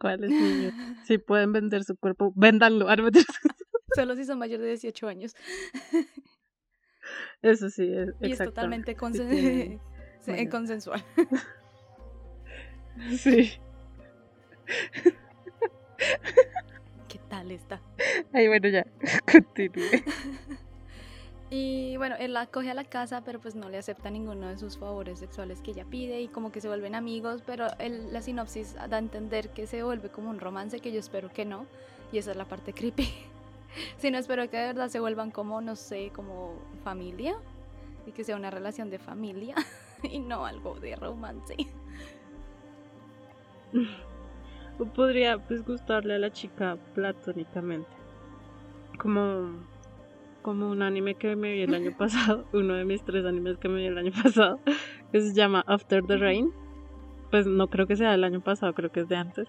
¿Cuáles 0.02 0.30
niños? 0.30 0.74
Si 1.04 1.18
pueden 1.18 1.52
vender 1.52 1.84
su 1.84 1.96
cuerpo, 1.96 2.32
véndanlo. 2.34 2.88
Solo 3.94 4.16
si 4.16 4.24
son 4.24 4.40
mayores 4.40 4.64
de 4.64 4.70
18 4.70 5.06
años. 5.06 5.36
Eso 7.40 7.70
sí, 7.70 7.88
es, 7.88 8.08
y 8.20 8.32
es 8.32 8.38
totalmente 8.38 8.96
consensual. 10.50 11.04
Sí. 13.16 13.52
¿Qué 17.08 17.18
tal 17.30 17.50
está? 17.50 17.80
Ay, 18.34 18.48
bueno, 18.48 18.68
ya, 18.68 18.84
continúe. 19.30 20.02
Y 21.54 21.98
bueno, 21.98 22.16
él 22.18 22.32
la 22.32 22.46
coge 22.46 22.70
a 22.70 22.74
la 22.74 22.84
casa, 22.84 23.20
pero 23.26 23.38
pues 23.38 23.54
no 23.54 23.68
le 23.68 23.76
acepta 23.76 24.08
ninguno 24.08 24.48
de 24.48 24.56
sus 24.56 24.78
favores 24.78 25.18
sexuales 25.18 25.60
que 25.60 25.72
ella 25.72 25.84
pide 25.84 26.22
y 26.22 26.28
como 26.28 26.50
que 26.50 26.62
se 26.62 26.68
vuelven 26.68 26.94
amigos, 26.94 27.42
pero 27.44 27.66
la 27.78 28.22
sinopsis 28.22 28.72
da 28.72 28.96
a 28.96 28.98
entender 28.98 29.50
que 29.50 29.66
se 29.66 29.82
vuelve 29.82 30.08
como 30.08 30.30
un 30.30 30.40
romance 30.40 30.80
que 30.80 30.92
yo 30.92 30.98
espero 30.98 31.30
que 31.30 31.44
no, 31.44 31.66
y 32.10 32.16
esa 32.16 32.30
es 32.30 32.38
la 32.38 32.46
parte 32.46 32.72
creepy. 32.72 33.06
si 33.98 34.10
no, 34.10 34.16
espero 34.16 34.48
que 34.48 34.56
de 34.56 34.68
verdad 34.68 34.88
se 34.88 34.98
vuelvan 34.98 35.30
como, 35.30 35.60
no 35.60 35.76
sé, 35.76 36.10
como 36.14 36.54
familia 36.84 37.34
y 38.06 38.12
que 38.12 38.24
sea 38.24 38.36
una 38.36 38.50
relación 38.50 38.88
de 38.88 38.98
familia 38.98 39.54
y 40.02 40.20
no 40.20 40.46
algo 40.46 40.80
de 40.80 40.96
romance. 40.96 41.54
Podría 44.94 45.36
pues 45.36 45.62
gustarle 45.66 46.14
a 46.14 46.18
la 46.18 46.32
chica 46.32 46.78
platónicamente. 46.94 47.90
Como 48.98 49.70
como 50.42 50.68
un 50.68 50.82
anime 50.82 51.14
que 51.14 51.36
me 51.36 51.52
vi 51.52 51.62
el 51.62 51.74
año 51.74 51.92
pasado, 51.98 52.44
uno 52.52 52.74
de 52.74 52.84
mis 52.84 53.02
tres 53.04 53.24
animes 53.24 53.58
que 53.58 53.68
me 53.68 53.76
vi 53.76 53.86
el 53.86 53.98
año 53.98 54.12
pasado, 54.22 54.60
que 55.12 55.20
se 55.20 55.34
llama 55.34 55.64
After 55.66 56.04
the 56.04 56.16
Rain. 56.16 56.50
Pues 57.30 57.46
no 57.46 57.68
creo 57.68 57.86
que 57.86 57.96
sea 57.96 58.10
del 58.10 58.24
año 58.24 58.42
pasado, 58.42 58.74
creo 58.74 58.92
que 58.92 59.00
es 59.00 59.08
de 59.08 59.16
antes. 59.16 59.48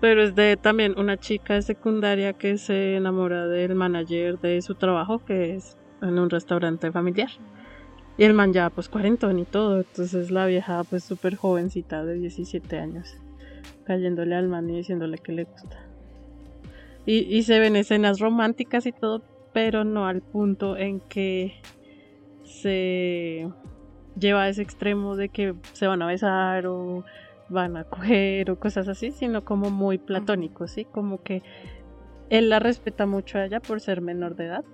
Pero 0.00 0.22
es 0.22 0.34
de 0.34 0.56
también 0.56 0.98
una 0.98 1.16
chica 1.16 1.54
de 1.54 1.62
secundaria 1.62 2.32
que 2.32 2.58
se 2.58 2.96
enamora 2.96 3.46
del 3.46 3.74
manager 3.74 4.38
de 4.40 4.60
su 4.62 4.74
trabajo, 4.74 5.24
que 5.24 5.54
es 5.54 5.76
en 6.02 6.18
un 6.18 6.30
restaurante 6.30 6.90
familiar. 6.90 7.30
Y 8.16 8.24
el 8.24 8.34
man 8.34 8.52
ya 8.52 8.68
pues 8.70 8.88
cuarentón 8.88 9.38
y 9.38 9.44
todo, 9.44 9.78
entonces 9.78 10.32
la 10.32 10.46
vieja 10.46 10.82
pues 10.82 11.04
súper 11.04 11.36
jovencita 11.36 12.04
de 12.04 12.14
17 12.14 12.78
años, 12.78 13.16
cayéndole 13.84 14.34
al 14.34 14.48
man 14.48 14.68
y 14.68 14.76
diciéndole 14.76 15.18
que 15.18 15.32
le 15.32 15.44
gusta. 15.44 15.86
Y, 17.06 17.18
y 17.18 17.44
se 17.44 17.60
ven 17.60 17.76
escenas 17.76 18.18
románticas 18.18 18.86
y 18.86 18.92
todo, 18.92 19.22
pero 19.52 19.84
no 19.84 20.06
al 20.06 20.22
punto 20.22 20.76
en 20.76 21.00
que 21.00 21.60
se 22.42 23.48
lleva 24.18 24.42
a 24.42 24.48
ese 24.48 24.62
extremo 24.62 25.16
de 25.16 25.28
que 25.28 25.54
se 25.72 25.86
van 25.86 26.02
a 26.02 26.06
besar 26.06 26.66
o 26.66 27.04
van 27.48 27.76
a 27.76 27.84
coger 27.84 28.50
o 28.50 28.58
cosas 28.58 28.88
así, 28.88 29.10
sino 29.10 29.44
como 29.44 29.70
muy 29.70 29.98
platónico, 29.98 30.66
¿sí? 30.66 30.84
Como 30.84 31.22
que 31.22 31.42
él 32.30 32.50
la 32.50 32.58
respeta 32.58 33.06
mucho 33.06 33.38
a 33.38 33.46
ella 33.46 33.60
por 33.60 33.80
ser 33.80 34.00
menor 34.00 34.36
de 34.36 34.46
edad 34.46 34.64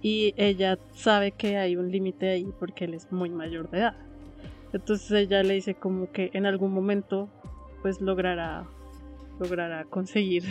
y 0.00 0.32
ella 0.36 0.78
sabe 0.92 1.32
que 1.32 1.56
hay 1.56 1.76
un 1.76 1.90
límite 1.90 2.28
ahí 2.28 2.52
porque 2.58 2.84
él 2.84 2.94
es 2.94 3.10
muy 3.12 3.30
mayor 3.30 3.70
de 3.70 3.78
edad. 3.78 3.96
Entonces 4.72 5.10
ella 5.10 5.42
le 5.42 5.54
dice 5.54 5.74
como 5.74 6.10
que 6.12 6.30
en 6.34 6.46
algún 6.46 6.72
momento 6.72 7.28
pues 7.82 8.00
logrará 8.00 8.66
logrará 9.38 9.84
conseguir 9.84 10.44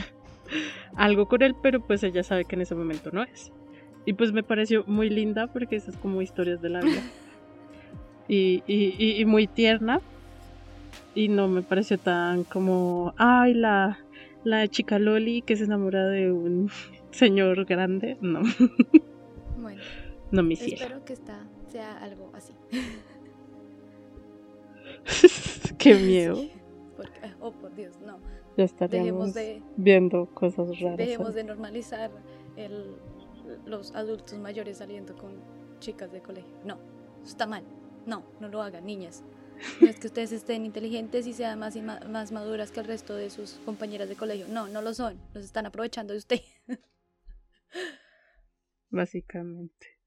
algo 0.95 1.27
con 1.27 1.41
él, 1.41 1.55
pero 1.61 1.79
pues 1.79 2.03
ella 2.03 2.23
sabe 2.23 2.45
que 2.45 2.55
en 2.55 2.61
ese 2.61 2.75
momento 2.75 3.09
no 3.11 3.23
es. 3.23 3.51
Y 4.05 4.13
pues 4.13 4.31
me 4.31 4.43
pareció 4.43 4.83
muy 4.87 5.09
linda 5.09 5.47
porque 5.47 5.75
esas 5.75 5.97
como 5.97 6.21
historias 6.21 6.61
de 6.61 6.69
la 6.69 6.81
vida. 6.81 7.01
Y, 8.29 8.61
y, 8.67 9.21
y, 9.21 9.23
muy 9.23 9.47
tierna. 9.47 10.01
Y 11.15 11.29
no 11.29 11.47
me 11.47 11.61
pareció 11.61 11.97
tan 11.97 12.43
como, 12.43 13.13
ay, 13.15 13.53
la, 13.53 13.99
la 14.43 14.67
chica 14.67 14.99
Loli 14.99 15.41
que 15.43 15.55
se 15.55 15.63
enamora 15.63 16.05
de 16.07 16.33
un 16.33 16.69
señor 17.11 17.63
grande. 17.65 18.17
No. 18.19 18.41
Bueno. 19.57 19.81
No 20.31 20.43
me 20.43 20.53
Espero 20.53 21.03
que 21.03 21.13
esta 21.13 21.39
sea 21.69 21.97
algo 21.97 22.31
así. 22.35 22.53
Qué 25.77 25.95
miedo. 25.95 26.45
oh, 27.39 27.51
por 27.51 27.73
Dios, 27.75 27.97
no. 28.05 28.19
Ya 28.57 28.63
estaríamos 28.63 29.35
viendo 29.75 30.25
cosas 30.33 30.79
raras. 30.79 30.97
Dejemos 30.97 31.35
de 31.35 31.43
normalizar 31.43 32.09
el, 32.55 32.95
los 33.65 33.93
adultos 33.93 34.37
mayores 34.39 34.79
saliendo 34.79 35.15
con 35.15 35.39
chicas 35.79 36.11
de 36.11 36.21
colegio. 36.21 36.57
No, 36.65 36.79
está 37.23 37.45
mal. 37.45 37.63
No, 38.07 38.25
no 38.39 38.47
lo 38.47 38.61
hagan, 38.63 38.85
niñas. 38.85 39.23
No 39.79 39.87
es 39.87 39.99
que 39.99 40.07
ustedes 40.07 40.31
estén 40.31 40.65
inteligentes 40.65 41.27
y 41.27 41.33
sean 41.33 41.59
más, 41.59 41.75
más 42.09 42.31
maduras 42.31 42.71
que 42.71 42.79
el 42.79 42.87
resto 42.87 43.15
de 43.15 43.29
sus 43.29 43.53
compañeras 43.63 44.09
de 44.09 44.15
colegio. 44.15 44.47
No, 44.47 44.67
no 44.67 44.81
lo 44.81 44.93
son. 44.95 45.19
Los 45.35 45.45
están 45.45 45.67
aprovechando 45.67 46.13
de 46.13 46.19
usted. 46.19 46.41
Básicamente. 48.89 49.99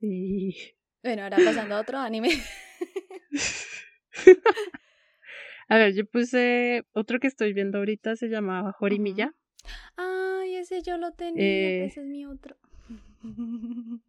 Y... 0.00 0.56
Bueno, 1.02 1.24
ahora 1.24 1.36
pasando 1.44 1.74
a 1.74 1.80
otro 1.80 1.98
anime. 1.98 2.30
a 5.68 5.76
ver, 5.76 5.94
yo 5.94 6.06
puse 6.06 6.84
otro 6.92 7.18
que 7.18 7.26
estoy 7.26 7.52
viendo 7.52 7.78
ahorita, 7.78 8.16
se 8.16 8.28
llamaba 8.28 8.72
Jorimilla. 8.72 9.32
Ay, 9.96 10.56
ese 10.56 10.82
yo 10.82 10.96
lo 10.98 11.12
tenía, 11.12 11.42
eh, 11.42 11.84
ese 11.86 12.00
es 12.00 12.06
mi 12.06 12.26
otro. 12.26 12.56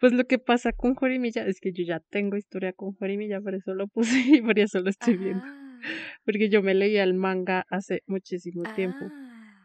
Pues 0.00 0.12
lo 0.12 0.26
que 0.26 0.38
pasa 0.38 0.72
con 0.72 0.94
Jorimilla 0.94 1.46
es 1.46 1.60
que 1.60 1.72
yo 1.72 1.84
ya 1.84 2.00
tengo 2.00 2.36
historia 2.36 2.72
con 2.72 2.94
Jorimilla, 2.94 3.40
por 3.40 3.54
eso 3.54 3.74
lo 3.74 3.86
puse 3.86 4.16
y 4.38 4.42
por 4.42 4.58
eso 4.58 4.80
lo 4.80 4.90
estoy 4.90 5.16
viendo. 5.16 5.44
Ah. 5.44 5.78
Porque 6.24 6.48
yo 6.48 6.62
me 6.62 6.74
leía 6.74 7.02
el 7.02 7.14
manga 7.14 7.64
hace 7.70 8.02
muchísimo 8.06 8.62
tiempo. 8.74 9.10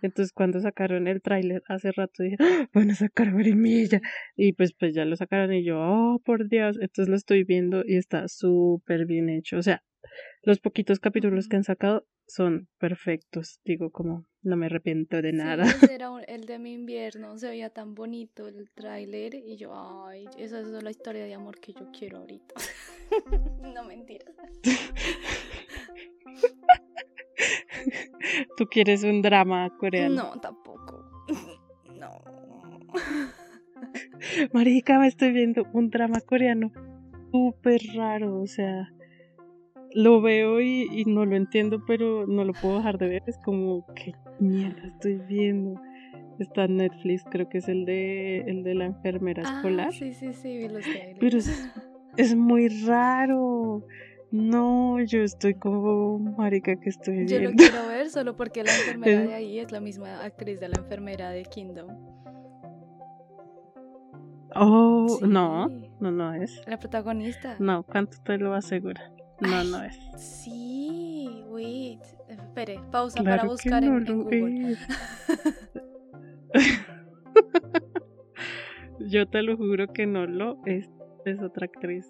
Entonces 0.01 0.33
cuando 0.33 0.59
sacaron 0.59 1.07
el 1.07 1.21
tráiler 1.21 1.63
hace 1.67 1.91
rato 1.91 2.23
dije, 2.23 2.37
¡Ah! 2.39 2.67
van 2.73 2.91
a 2.91 2.95
sacar 2.95 3.31
Jorimilla. 3.31 4.01
Y 4.35 4.53
pues 4.53 4.73
pues 4.73 4.93
ya 4.93 5.05
lo 5.05 5.15
sacaron 5.15 5.53
y 5.53 5.63
yo, 5.63 5.79
oh 5.79 6.21
por 6.23 6.47
Dios, 6.47 6.77
entonces 6.81 7.09
lo 7.09 7.15
estoy 7.15 7.43
viendo 7.43 7.83
y 7.85 7.97
está 7.97 8.27
súper 8.27 9.05
bien 9.05 9.29
hecho. 9.29 9.57
O 9.57 9.61
sea, 9.61 9.83
los 10.43 10.59
poquitos 10.59 10.99
capítulos 10.99 11.47
que 11.47 11.57
han 11.57 11.63
sacado 11.63 12.05
son 12.27 12.69
perfectos. 12.79 13.59
Digo, 13.65 13.91
como 13.91 14.25
no 14.41 14.55
me 14.55 14.67
arrepiento 14.67 15.21
de 15.21 15.33
nada. 15.33 15.65
ese 15.65 15.93
era 15.93 16.09
el 16.27 16.45
de 16.45 16.59
mi 16.59 16.73
invierno, 16.73 17.37
se 17.37 17.49
veía 17.49 17.69
tan 17.69 17.93
bonito 17.93 18.47
el 18.47 18.71
tráiler 18.71 19.35
y 19.35 19.57
yo, 19.57 19.73
ay, 19.75 20.25
esa 20.37 20.61
es 20.61 20.67
la 20.67 20.89
historia 20.89 21.25
de 21.25 21.33
amor 21.33 21.59
que 21.59 21.73
yo 21.73 21.91
quiero 21.91 22.19
ahorita. 22.19 22.55
no 23.61 23.83
mentiras. 23.83 24.33
¿Tú 28.57 28.65
quieres 28.67 29.03
un 29.03 29.21
drama 29.21 29.69
coreano? 29.77 30.15
No, 30.15 30.39
tampoco. 30.39 31.05
no. 31.99 32.21
Marica, 34.53 34.99
me 34.99 35.07
estoy 35.07 35.31
viendo 35.31 35.65
un 35.73 35.89
drama 35.89 36.21
coreano 36.21 36.71
súper 37.31 37.81
raro, 37.95 38.41
o 38.41 38.47
sea, 38.47 38.91
lo 39.93 40.21
veo 40.21 40.61
y, 40.61 41.03
no 41.05 41.25
lo 41.25 41.35
entiendo, 41.35 41.83
pero 41.85 42.27
no 42.27 42.43
lo 42.43 42.53
puedo 42.53 42.77
dejar 42.77 42.97
de 42.97 43.07
ver. 43.07 43.23
Es 43.27 43.37
como, 43.39 43.85
¿qué 43.95 44.13
mierda 44.39 44.87
estoy 44.87 45.15
viendo? 45.27 45.81
Está 46.39 46.65
en 46.65 46.77
Netflix, 46.77 47.23
creo 47.29 47.47
que 47.49 47.59
es 47.59 47.67
el 47.67 47.85
de, 47.85 48.39
el 48.39 48.63
de 48.63 48.73
la 48.73 48.85
enfermera 48.85 49.43
ah, 49.45 49.55
escolar. 49.55 49.93
Sí, 49.93 50.13
sí, 50.13 50.33
sí, 50.33 50.57
vi 50.57 50.67
los 50.69 50.83
Pero 51.19 51.37
es, 52.17 52.35
muy 52.35 52.67
raro. 52.85 53.85
No, 54.31 55.01
yo 55.01 55.23
estoy 55.23 55.55
como 55.55 56.19
marica 56.19 56.77
que 56.77 56.89
estoy 56.89 57.25
viendo. 57.25 57.33
Yo 57.33 57.49
lo 57.49 57.51
quiero 57.51 57.87
ver 57.89 58.09
solo 58.09 58.37
porque 58.37 58.63
la 58.63 58.73
enfermera 58.73 59.23
de 59.23 59.33
ahí 59.33 59.59
es 59.59 59.71
la 59.71 59.81
misma 59.81 60.23
actriz 60.23 60.59
de 60.59 60.69
la 60.69 60.77
enfermera 60.77 61.31
de 61.31 61.43
Kingdom. 61.43 61.89
Oh, 64.55 65.19
no, 65.21 65.67
no, 65.99 66.11
no 66.11 66.33
es. 66.33 66.61
La 66.67 66.77
protagonista. 66.77 67.55
No, 67.59 67.83
¿cuánto 67.83 68.17
te 68.23 68.37
lo 68.37 68.53
asegura? 68.53 69.11
No, 69.39 69.63
no 69.63 69.83
es. 69.83 69.97
Sí, 70.17 71.43
wait. 71.47 72.01
Espere, 72.27 72.79
pausa 72.91 73.23
para 73.23 73.43
buscar 73.43 73.83
en, 73.83 74.05
Google. 74.05 74.77
Yo 78.99 79.27
te 79.27 79.41
lo 79.41 79.57
juro 79.57 79.87
que 79.87 80.05
no 80.05 80.25
lo 80.25 80.59
es. 80.65 80.89
Es 81.25 81.41
otra 81.41 81.65
actriz. 81.65 82.07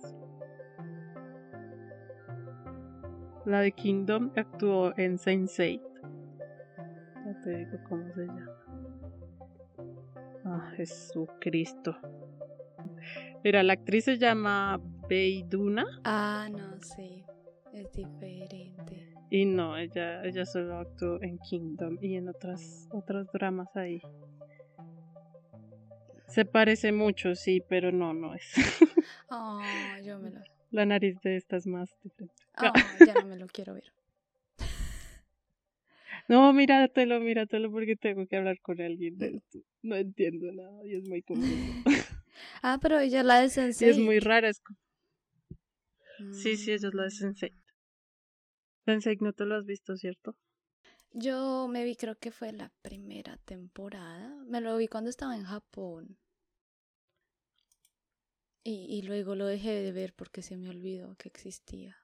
La 3.46 3.62
de 3.62 3.72
Kingdom 3.72 4.32
actuó 4.36 4.94
en 4.98 5.18
Saint-Seiya. 5.18 5.82
Ya 7.26 7.42
te 7.44 7.58
digo 7.58 7.78
cómo 7.90 8.14
se 8.14 8.26
llama. 8.28 8.58
Ah, 10.46 10.72
Jesucristo. 10.76 11.98
Mira, 13.44 13.64
la 13.64 13.74
actriz 13.74 14.06
se 14.06 14.18
llama 14.20 14.80
Beiduna. 15.10 15.86
Ah, 16.04 16.48
no, 16.52 16.80
sí. 16.82 17.24
Es 17.74 17.92
diferente. 17.94 19.12
Y 19.32 19.46
no, 19.46 19.78
ella, 19.78 20.24
ella 20.24 20.46
solo 20.46 20.78
actuó 20.78 21.22
en 21.24 21.40
Kingdom 21.40 21.98
y 22.02 22.18
en 22.18 22.28
otras, 22.28 22.88
otros 22.92 23.28
dramas 23.32 23.76
ahí. 23.76 24.02
Se 26.28 26.46
parece 26.46 26.92
mucho, 26.92 27.34
sí, 27.34 27.64
pero 27.68 27.92
no, 27.92 28.14
no 28.14 28.36
es. 28.36 28.54
Oh, 29.32 29.60
yo 30.06 30.20
me 30.20 30.30
lo... 30.30 30.42
La 30.70 30.86
nariz 30.86 31.20
de 31.22 31.36
esta 31.36 31.58
es 31.58 31.68
más 31.68 31.94
diferente. 32.04 32.34
Oh, 32.70 33.06
ya 33.06 33.14
no 33.16 33.26
me 33.26 33.38
lo 33.38 33.48
quiero 33.48 33.74
ver. 33.74 33.92
No, 36.28 36.54
míratelo, 36.54 37.20
míratelo 37.20 37.70
porque 37.72 37.98
tengo 37.98 38.26
que 38.26 38.38
hablar 38.38 38.60
con 38.62 38.80
alguien 38.80 39.18
de 39.18 39.36
esto. 39.36 39.60
No 39.82 39.98
entiendo 39.98 40.50
nada 40.54 40.86
y 40.86 40.96
es 40.96 41.08
muy 41.10 41.24
confuso. 41.24 41.54
ah, 42.62 42.80
pero 42.82 43.00
ella 43.00 43.24
la 43.24 43.42
de 43.42 43.50
Sensei. 43.50 43.90
Es 43.90 43.98
muy 43.98 44.20
rara. 44.20 44.48
Es... 44.48 44.62
Sí, 46.32 46.56
sí, 46.56 46.72
ella 46.72 46.88
es 46.88 46.94
la 46.94 47.04
de 47.04 47.08
mm. 47.10 47.12
Sensei. 47.12 47.54
Sensei, 48.86 49.18
no 49.20 49.34
te 49.34 49.46
lo 49.46 49.56
has 49.56 49.66
visto, 49.66 49.98
¿cierto? 49.98 50.38
Yo 51.14 51.68
me 51.68 51.84
vi, 51.84 51.96
creo 51.98 52.16
que 52.16 52.32
fue 52.32 52.54
la 52.54 52.72
primera 52.82 53.36
temporada. 53.38 54.34
Me 54.48 54.62
lo 54.62 54.78
vi 54.78 54.88
cuando 54.88 55.10
estaba 55.10 55.36
en 55.36 55.44
Japón. 55.44 56.18
Y, 58.64 58.86
y 58.86 59.02
luego 59.02 59.36
lo 59.36 59.48
dejé 59.48 59.72
de 59.72 59.92
ver 59.92 60.14
porque 60.14 60.42
se 60.42 60.56
me 60.56 60.70
olvidó 60.70 61.16
que 61.16 61.28
existía. 61.28 62.01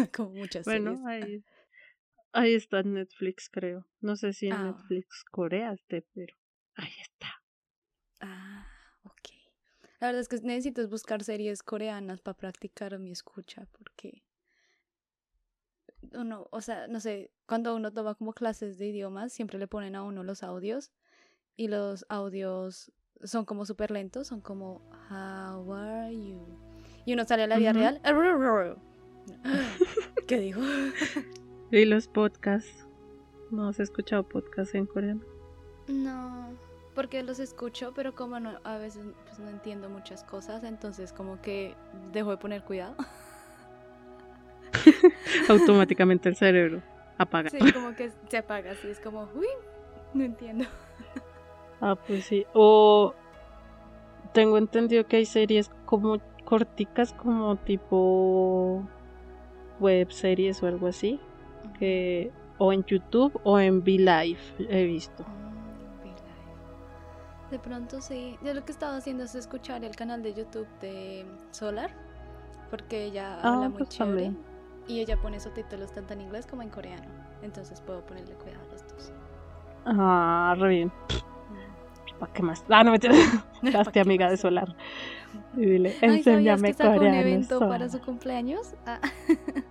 Como 0.14 0.30
muchas 0.30 0.64
bueno, 0.64 1.02
Ahí, 1.06 1.44
ahí 2.32 2.54
está 2.54 2.82
Netflix, 2.82 3.48
creo. 3.50 3.86
No 4.00 4.16
sé 4.16 4.32
si 4.32 4.46
en 4.46 4.52
ah. 4.54 4.64
Netflix 4.64 5.24
Corea 5.30 5.72
esté, 5.72 6.02
pero 6.14 6.34
ahí 6.74 6.92
está. 7.02 7.42
Ah, 8.20 8.66
ok. 9.04 9.28
La 10.00 10.08
verdad 10.08 10.20
es 10.20 10.28
que 10.28 10.36
necesito 10.40 10.86
buscar 10.88 11.22
series 11.24 11.62
coreanas 11.62 12.20
para 12.20 12.36
practicar 12.36 12.98
mi 12.98 13.12
escucha 13.12 13.66
porque 13.72 14.22
uno, 16.14 16.48
o 16.50 16.60
sea, 16.60 16.86
no 16.88 17.00
sé, 17.00 17.30
cuando 17.46 17.74
uno 17.74 17.92
toma 17.92 18.14
como 18.14 18.32
clases 18.32 18.78
de 18.78 18.86
idiomas, 18.86 19.32
siempre 19.32 19.58
le 19.58 19.66
ponen 19.66 19.94
a 19.96 20.02
uno 20.02 20.22
los 20.22 20.42
audios 20.42 20.92
y 21.56 21.68
los 21.68 22.06
audios 22.08 22.92
son 23.22 23.44
como 23.44 23.66
súper 23.66 23.90
lentos, 23.90 24.28
son 24.28 24.40
como 24.40 24.82
How 25.10 25.72
are 25.74 26.14
you? 26.14 26.46
Y 27.04 27.12
uno 27.12 27.24
sale 27.26 27.44
a 27.44 27.46
la 27.46 27.58
vida 27.58 27.72
real. 27.72 28.00
¿Qué 30.26 30.38
digo? 30.38 30.60
¿Y 31.70 31.84
los 31.84 32.08
podcasts? 32.08 32.86
¿No 33.50 33.68
has 33.68 33.80
escuchado 33.80 34.22
podcasts 34.22 34.74
en 34.74 34.86
coreano? 34.86 35.22
No, 35.88 36.52
porque 36.94 37.22
los 37.22 37.38
escucho, 37.40 37.92
pero 37.94 38.14
como 38.14 38.38
no, 38.40 38.58
a 38.64 38.78
veces 38.78 39.04
pues, 39.24 39.38
no 39.38 39.48
entiendo 39.48 39.88
muchas 39.88 40.24
cosas, 40.24 40.64
entonces 40.64 41.12
como 41.12 41.40
que 41.40 41.74
dejo 42.12 42.30
de 42.30 42.36
poner 42.36 42.62
cuidado. 42.62 42.96
Automáticamente 45.48 46.28
el 46.28 46.36
cerebro 46.36 46.82
apaga. 47.18 47.50
Sí, 47.50 47.58
como 47.72 47.94
que 47.94 48.10
se 48.28 48.38
apaga, 48.38 48.72
así 48.72 48.88
es 48.88 49.00
como, 49.00 49.28
uy, 49.34 49.46
no 50.14 50.24
entiendo. 50.24 50.64
Ah, 51.82 51.96
pues 51.96 52.26
sí. 52.26 52.44
O 52.52 53.14
tengo 54.34 54.58
entendido 54.58 55.06
que 55.06 55.16
hay 55.16 55.24
series 55.24 55.70
como 55.86 56.20
corticas, 56.44 57.14
como 57.14 57.56
tipo 57.56 58.86
web 59.80 60.12
series 60.12 60.62
o 60.62 60.66
algo 60.66 60.86
así, 60.86 61.18
que 61.78 62.30
o 62.58 62.72
en 62.72 62.84
YouTube 62.84 63.40
o 63.42 63.58
en 63.58 63.78
V-Live 63.78 64.38
he 64.58 64.84
visto. 64.84 65.24
De 67.50 67.58
pronto 67.58 68.00
sí. 68.00 68.38
Yo 68.44 68.54
lo 68.54 68.64
que 68.64 68.70
estaba 68.70 68.96
haciendo 68.96 69.24
es 69.24 69.34
escuchar 69.34 69.84
el 69.84 69.96
canal 69.96 70.22
de 70.22 70.34
YouTube 70.34 70.68
de 70.80 71.26
Solar, 71.50 71.90
porque 72.70 73.06
ella 73.06 73.38
ah, 73.42 73.54
habla 73.54 73.68
muy 73.68 73.78
pues 73.78 73.88
chévere. 73.88 74.32
Y 74.86 75.00
ella 75.00 75.16
pone 75.16 75.40
subtítulos 75.40 75.92
tanto 75.92 76.14
en 76.14 76.20
inglés 76.20 76.46
como 76.46 76.62
en 76.62 76.68
coreano. 76.68 77.08
Entonces 77.42 77.80
puedo 77.80 78.04
ponerle 78.06 78.34
cuidado 78.34 78.62
a 78.68 78.72
los 78.72 78.88
dos. 78.88 79.12
Ah, 79.86 80.54
re 80.58 80.68
bien. 80.68 80.92
¿Para 82.18 82.32
qué 82.32 82.42
más? 82.42 82.64
Ah, 82.68 82.84
no 82.84 82.92
me 82.92 82.98
amiga 84.00 84.30
de 84.30 84.36
Solar. 84.36 84.76
Y 85.56 85.60
dile, 85.60 85.96
enséñame 86.02 86.74
Ay, 86.78 86.98
un 86.98 87.06
evento 87.06 87.58
para 87.60 87.88
su 87.88 88.00
cumpleaños? 88.00 88.74
Ah. 88.86 89.00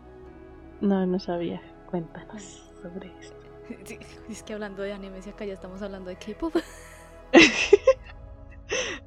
No, 0.81 1.05
no 1.05 1.19
sabía. 1.19 1.61
Cuéntanos 1.89 2.71
sobre 2.81 3.11
esto. 3.19 3.35
es 4.29 4.43
que 4.43 4.53
hablando 4.53 4.81
de 4.81 4.93
anime, 4.93 5.21
si 5.21 5.29
acá 5.29 5.43
ya 5.43 5.53
estamos 5.53 5.81
hablando 5.81 6.09
de 6.09 6.15
K-pop. 6.15 6.55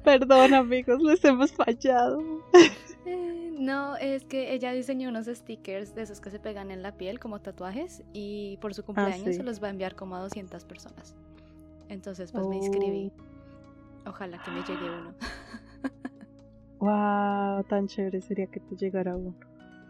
Perdón, 0.03 0.53
amigos, 0.53 1.01
les 1.01 1.25
hemos 1.25 1.51
fallado. 1.51 2.21
Eh, 3.05 3.53
no, 3.57 3.95
es 3.97 4.23
que 4.25 4.53
ella 4.53 4.71
diseñó 4.71 5.09
unos 5.09 5.27
stickers 5.27 5.95
de 5.95 6.03
esos 6.03 6.19
que 6.21 6.29
se 6.29 6.39
pegan 6.39 6.69
en 6.71 6.83
la 6.83 6.91
piel 6.91 7.19
como 7.19 7.39
tatuajes 7.39 8.03
y 8.13 8.57
por 8.57 8.73
su 8.73 8.81
ah, 8.81 8.85
cumpleaños 8.85 9.35
se 9.35 9.43
los 9.43 9.63
va 9.63 9.67
a 9.67 9.71
enviar 9.71 9.95
como 9.95 10.15
a 10.15 10.19
200 10.19 10.63
personas. 10.65 11.15
Entonces, 11.89 12.31
pues 12.31 12.45
me 12.47 12.57
inscribí. 12.57 13.11
Oh. 14.05 14.09
Ojalá 14.09 14.41
que 14.43 14.51
me 14.51 14.61
llegue 14.61 14.89
uno. 14.89 15.13
Wow, 16.83 17.63
tan 17.63 17.87
chévere 17.87 18.21
sería 18.21 18.47
que 18.47 18.59
te 18.59 18.75
llegara 18.75 19.15
uno. 19.15 19.33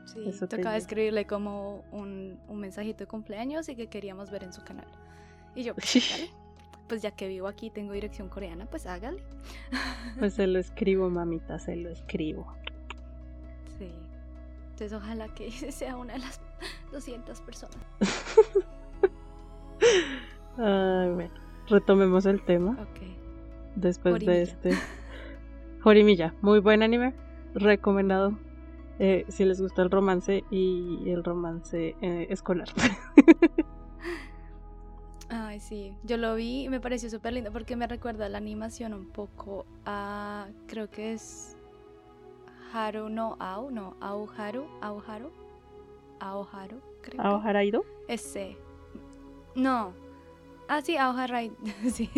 Sí, 0.06 0.20
tocaba 0.48 0.78
escribirle 0.78 1.26
como 1.26 1.84
un, 1.92 2.38
un, 2.48 2.60
mensajito 2.60 3.00
de 3.00 3.08
cumpleaños 3.08 3.70
y 3.70 3.76
que 3.76 3.88
queríamos 3.88 4.30
ver 4.30 4.44
en 4.44 4.54
su 4.54 4.64
canal. 4.64 4.86
Y 5.56 5.64
yo, 5.64 5.74
pues, 5.76 6.30
pues 6.88 7.02
ya 7.02 7.12
que 7.12 7.28
vivo 7.28 7.48
aquí 7.48 7.70
tengo 7.70 7.94
dirección 7.94 8.30
coreana, 8.30 8.66
pues 8.66 8.86
hágale. 8.86 9.24
Pues 10.20 10.36
se 10.36 10.46
lo 10.46 10.60
escribo, 10.60 11.10
mamita, 11.10 11.58
se 11.58 11.76
lo 11.76 11.90
escribo. 11.90 12.54
Sí. 13.80 13.90
Entonces 14.72 14.94
ojalá 14.94 15.28
que 15.30 15.50
sea 15.72 15.98
una 15.98 16.14
de 16.14 16.20
las 16.20 16.40
200 16.92 17.42
personas. 17.42 17.78
Ay, 20.58 21.10
bueno, 21.10 21.34
retomemos 21.68 22.26
el 22.28 22.44
tema. 22.44 22.78
Ok. 22.80 23.02
Después 23.76 24.24
de 24.24 24.44
este. 24.44 24.74
Jorimilla, 25.84 26.34
muy 26.42 26.60
buen 26.60 26.82
anime, 26.82 27.14
recomendado 27.54 28.38
eh, 29.00 29.26
si 29.28 29.44
les 29.44 29.60
gusta 29.60 29.82
el 29.82 29.92
romance 29.92 30.46
y 30.50 31.10
el 31.10 31.26
romance 31.26 31.98
eh, 32.02 32.28
escolar. 32.30 32.70
Ay, 35.30 35.60
sí, 35.60 35.94
yo 36.04 36.16
lo 36.16 36.36
vi 36.36 36.64
y 36.64 36.70
me 36.70 36.80
pareció 36.80 37.10
súper 37.10 37.34
lindo 37.34 37.52
porque 37.52 37.76
me 37.76 37.86
recuerda 37.86 38.30
la 38.30 38.38
animación 38.38 38.94
un 38.94 39.08
poco 39.08 39.66
a, 39.86 40.48
creo 40.68 40.90
que 40.90 41.12
es 41.14 41.58
Haru 42.72 43.10
no 43.10 43.36
Au, 43.40 43.70
no, 43.70 43.98
Au 44.00 44.30
Haru, 44.38 44.66
Au 44.82 45.02
Haru, 45.06 45.32
Au 46.22 46.48
Haru, 46.50 46.80
creo. 47.02 47.22
¿Au 47.22 47.42
Haraido? 47.42 47.84
Ese. 48.08 48.56
No. 49.54 49.92
Ah, 50.70 50.82
sí, 50.82 50.96
Au 50.96 51.12
Haraido, 51.12 51.58
sí. 51.92 52.10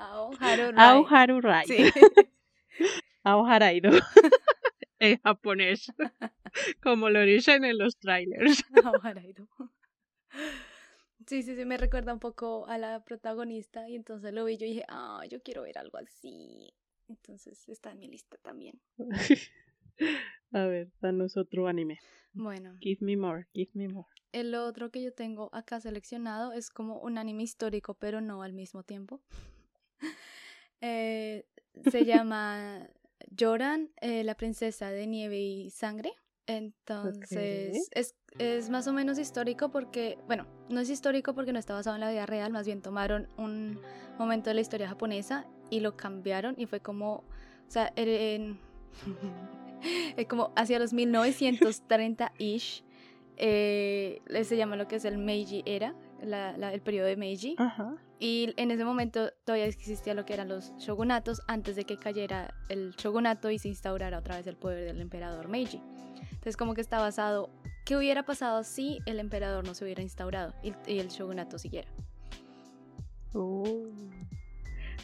Au 0.00 1.06
Haru 1.06 1.40
Rai. 1.40 1.66
Sí. 1.66 1.76
Au 3.22 3.44
Haraido 3.44 3.90
en 4.98 5.18
japonés, 5.18 5.92
como 6.82 7.10
lo 7.10 7.20
dicen 7.20 7.64
en 7.64 7.76
los 7.76 7.98
trailers. 7.98 8.64
Sí, 11.26 11.42
sí, 11.42 11.54
sí, 11.54 11.64
me 11.66 11.76
recuerda 11.76 12.14
un 12.14 12.18
poco 12.18 12.66
a 12.66 12.78
la 12.78 13.04
protagonista 13.04 13.88
y 13.88 13.94
entonces 13.94 14.32
lo 14.32 14.44
vi 14.46 14.56
yo 14.56 14.66
y 14.66 14.70
dije, 14.70 14.84
ah, 14.88 15.22
yo 15.28 15.42
quiero 15.42 15.62
ver 15.62 15.78
algo 15.78 15.98
así. 15.98 16.72
Entonces 17.08 17.68
está 17.68 17.92
en 17.92 17.98
mi 17.98 18.08
lista 18.08 18.38
también. 18.38 18.80
a 20.52 20.64
ver, 20.64 20.90
danos 21.00 21.36
otro 21.36 21.68
anime. 21.68 21.98
Bueno. 22.32 22.76
Give 22.80 23.04
me 23.04 23.16
more, 23.16 23.46
give 23.52 23.70
me 23.74 23.86
more. 23.88 24.08
El 24.32 24.54
otro 24.54 24.90
que 24.90 25.02
yo 25.02 25.12
tengo 25.12 25.50
acá 25.52 25.80
seleccionado 25.80 26.52
es 26.52 26.70
como 26.70 27.00
un 27.00 27.18
anime 27.18 27.42
histórico, 27.42 27.94
pero 27.94 28.20
no 28.20 28.42
al 28.42 28.54
mismo 28.54 28.82
tiempo. 28.82 29.20
Eh, 30.82 31.44
se 31.90 32.06
llama 32.06 32.88
lloran 33.30 33.90
eh, 34.00 34.24
la 34.24 34.34
princesa 34.34 34.90
de 34.90 35.06
nieve 35.06 35.38
y 35.38 35.70
sangre. 35.70 36.12
Entonces, 36.46 37.88
es, 37.92 38.16
es, 38.38 38.70
más 38.70 38.88
o 38.88 38.92
menos 38.92 39.18
histórico 39.18 39.70
porque, 39.70 40.18
bueno, 40.26 40.46
no 40.68 40.80
es 40.80 40.90
histórico 40.90 41.32
porque 41.34 41.52
no 41.52 41.60
está 41.60 41.74
basado 41.74 41.94
en 41.94 42.00
la 42.00 42.10
vida 42.10 42.26
real, 42.26 42.50
más 42.50 42.66
bien 42.66 42.82
tomaron 42.82 43.28
un 43.36 43.78
momento 44.18 44.50
de 44.50 44.54
la 44.54 44.62
historia 44.62 44.88
japonesa 44.88 45.46
y 45.70 45.78
lo 45.80 45.96
cambiaron 45.96 46.56
y 46.58 46.66
fue 46.66 46.80
como, 46.80 47.16
o 47.18 47.24
sea, 47.68 47.92
en, 47.94 48.58
como 50.28 50.52
hacia 50.56 50.80
los 50.80 50.92
1930-ish, 50.92 52.82
eh, 53.36 54.20
se 54.42 54.56
llama 54.56 54.74
lo 54.74 54.88
que 54.88 54.96
es 54.96 55.04
el 55.04 55.18
Meiji 55.18 55.62
Era, 55.66 55.94
el 56.20 56.80
periodo 56.80 57.06
de 57.06 57.16
Meiji. 57.16 57.54
Y 58.22 58.52
en 58.58 58.70
ese 58.70 58.84
momento 58.84 59.32
todavía 59.46 59.64
existía 59.64 60.12
lo 60.12 60.26
que 60.26 60.34
eran 60.34 60.48
los 60.48 60.76
shogunatos 60.76 61.40
antes 61.48 61.74
de 61.74 61.86
que 61.86 61.96
cayera 61.96 62.54
el 62.68 62.90
shogunato 62.90 63.50
y 63.50 63.58
se 63.58 63.68
instaurara 63.68 64.18
otra 64.18 64.36
vez 64.36 64.46
el 64.46 64.56
poder 64.56 64.84
del 64.84 65.00
emperador 65.00 65.48
Meiji. 65.48 65.80
Entonces 66.30 66.58
como 66.58 66.74
que 66.74 66.82
está 66.82 66.98
basado, 66.98 67.48
¿qué 67.86 67.96
hubiera 67.96 68.22
pasado 68.24 68.62
si 68.62 68.98
el 69.06 69.20
emperador 69.20 69.66
no 69.66 69.74
se 69.74 69.84
hubiera 69.84 70.02
instaurado 70.02 70.54
y, 70.62 70.74
el 70.86 71.08
shogunato 71.08 71.58
siguiera? 71.58 71.88
Oh. 73.32 73.88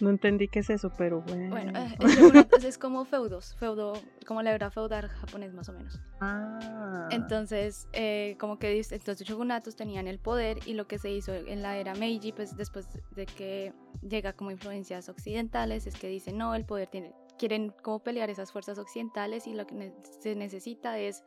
No 0.01 0.11
entendí 0.11 0.49
qué 0.49 0.61
es 0.61 0.71
eso, 0.71 0.91
pero 0.97 1.23
bueno. 1.23 1.51
Bueno, 1.51 1.79
eh, 1.79 2.49
es 2.63 2.79
como 2.79 3.05
feudos, 3.05 3.55
feudo, 3.57 3.95
como 4.27 4.43
la 4.43 4.53
era 4.53 4.71
feudal 4.71 5.09
japonés 5.09 5.55
más 5.55 5.69
o 5.69 5.73
menos. 5.73 6.01
Ah. 6.19 7.11
Entonces, 7.11 7.89
eh, 7.93 8.37
como 8.41 8.59
que 8.59 8.75
entonces 8.75 9.21
los 9.21 9.29
shogunatos 9.29 9.77
tenían 9.77 10.09
el 10.09 10.19
poder 10.19 10.61
y 10.65 10.73
lo 10.73 10.87
que 10.87 10.97
se 10.99 11.11
hizo 11.11 11.35
en 11.35 11.61
la 11.61 11.77
era 11.77 11.95
Meiji, 11.95 12.33
pues 12.33 12.57
después 12.57 12.89
de 13.15 13.27
que 13.27 13.75
llega 14.01 14.33
como 14.33 14.51
influencias 14.51 15.11
occidentales, 15.11 15.87
es 15.87 15.95
que 15.95 16.09
dicen, 16.09 16.39
no, 16.39 16.55
el 16.55 16.65
poder 16.65 16.89
tiene, 16.89 17.13
quieren 17.39 17.71
como 17.83 17.99
pelear 17.99 18.31
esas 18.31 18.51
fuerzas 18.51 18.79
occidentales 18.79 19.47
y 19.47 19.53
lo 19.53 19.67
que 19.67 19.93
se 20.21 20.35
necesita 20.37 20.99
es 20.99 21.23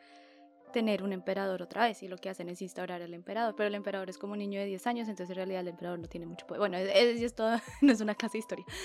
tener 0.71 1.03
un 1.03 1.13
emperador 1.13 1.61
otra 1.61 1.83
vez 1.83 2.01
y 2.03 2.07
lo 2.07 2.17
que 2.17 2.29
hacen 2.29 2.49
es 2.49 2.61
instaurar 2.61 3.01
al 3.01 3.13
emperador, 3.13 3.55
pero 3.55 3.67
el 3.67 3.75
emperador 3.75 4.09
es 4.09 4.17
como 4.17 4.33
un 4.33 4.39
niño 4.39 4.59
de 4.59 4.65
10 4.65 4.87
años, 4.87 5.07
entonces 5.07 5.31
en 5.31 5.35
realidad 5.35 5.61
el 5.61 5.69
emperador 5.69 5.99
no 5.99 6.07
tiene 6.07 6.25
mucho 6.25 6.45
poder. 6.47 6.59
Bueno, 6.59 6.77
es, 6.77 7.21
esto 7.21 7.47
no 7.81 7.91
es 7.91 8.01
una 8.01 8.15
clase 8.15 8.33
de 8.33 8.39
historia. 8.39 8.65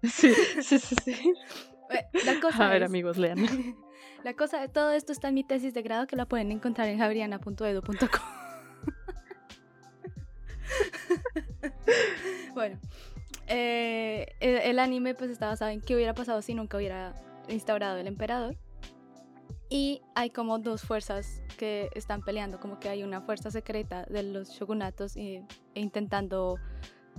Sí, 0.00 0.32
sí, 0.62 0.78
sí, 0.78 0.94
sí. 1.04 1.34
La 2.24 2.38
cosa 2.40 2.66
A 2.66 2.70
ver, 2.70 2.84
amigos, 2.84 3.18
lean. 3.18 3.74
La 4.22 4.34
cosa 4.34 4.60
de 4.60 4.68
todo 4.68 4.92
esto 4.92 5.10
está 5.10 5.26
en 5.26 5.34
mi 5.34 5.42
tesis 5.42 5.74
de 5.74 5.82
grado 5.82 6.06
que 6.06 6.14
la 6.14 6.24
pueden 6.24 6.52
encontrar 6.52 6.86
en 6.86 6.98
jabriana.edu.com. 6.98 8.08
bueno, 12.54 12.78
eh, 13.48 14.36
el, 14.38 14.58
el 14.58 14.78
anime 14.78 15.16
pues 15.16 15.32
está 15.32 15.48
basado 15.48 15.72
en 15.72 15.80
qué 15.80 15.96
hubiera 15.96 16.14
pasado 16.14 16.42
si 16.42 16.54
nunca 16.54 16.76
hubiera 16.76 17.16
instaurado 17.48 17.98
el 17.98 18.06
emperador 18.06 18.56
y 19.68 20.02
hay 20.14 20.30
como 20.30 20.58
dos 20.58 20.82
fuerzas 20.82 21.42
que 21.58 21.90
están 21.94 22.22
peleando, 22.22 22.58
como 22.60 22.78
que 22.80 22.88
hay 22.88 23.02
una 23.02 23.20
fuerza 23.20 23.50
secreta 23.50 24.04
de 24.04 24.22
los 24.22 24.50
shogunatos 24.50 25.16
e, 25.16 25.44
intentando 25.74 26.56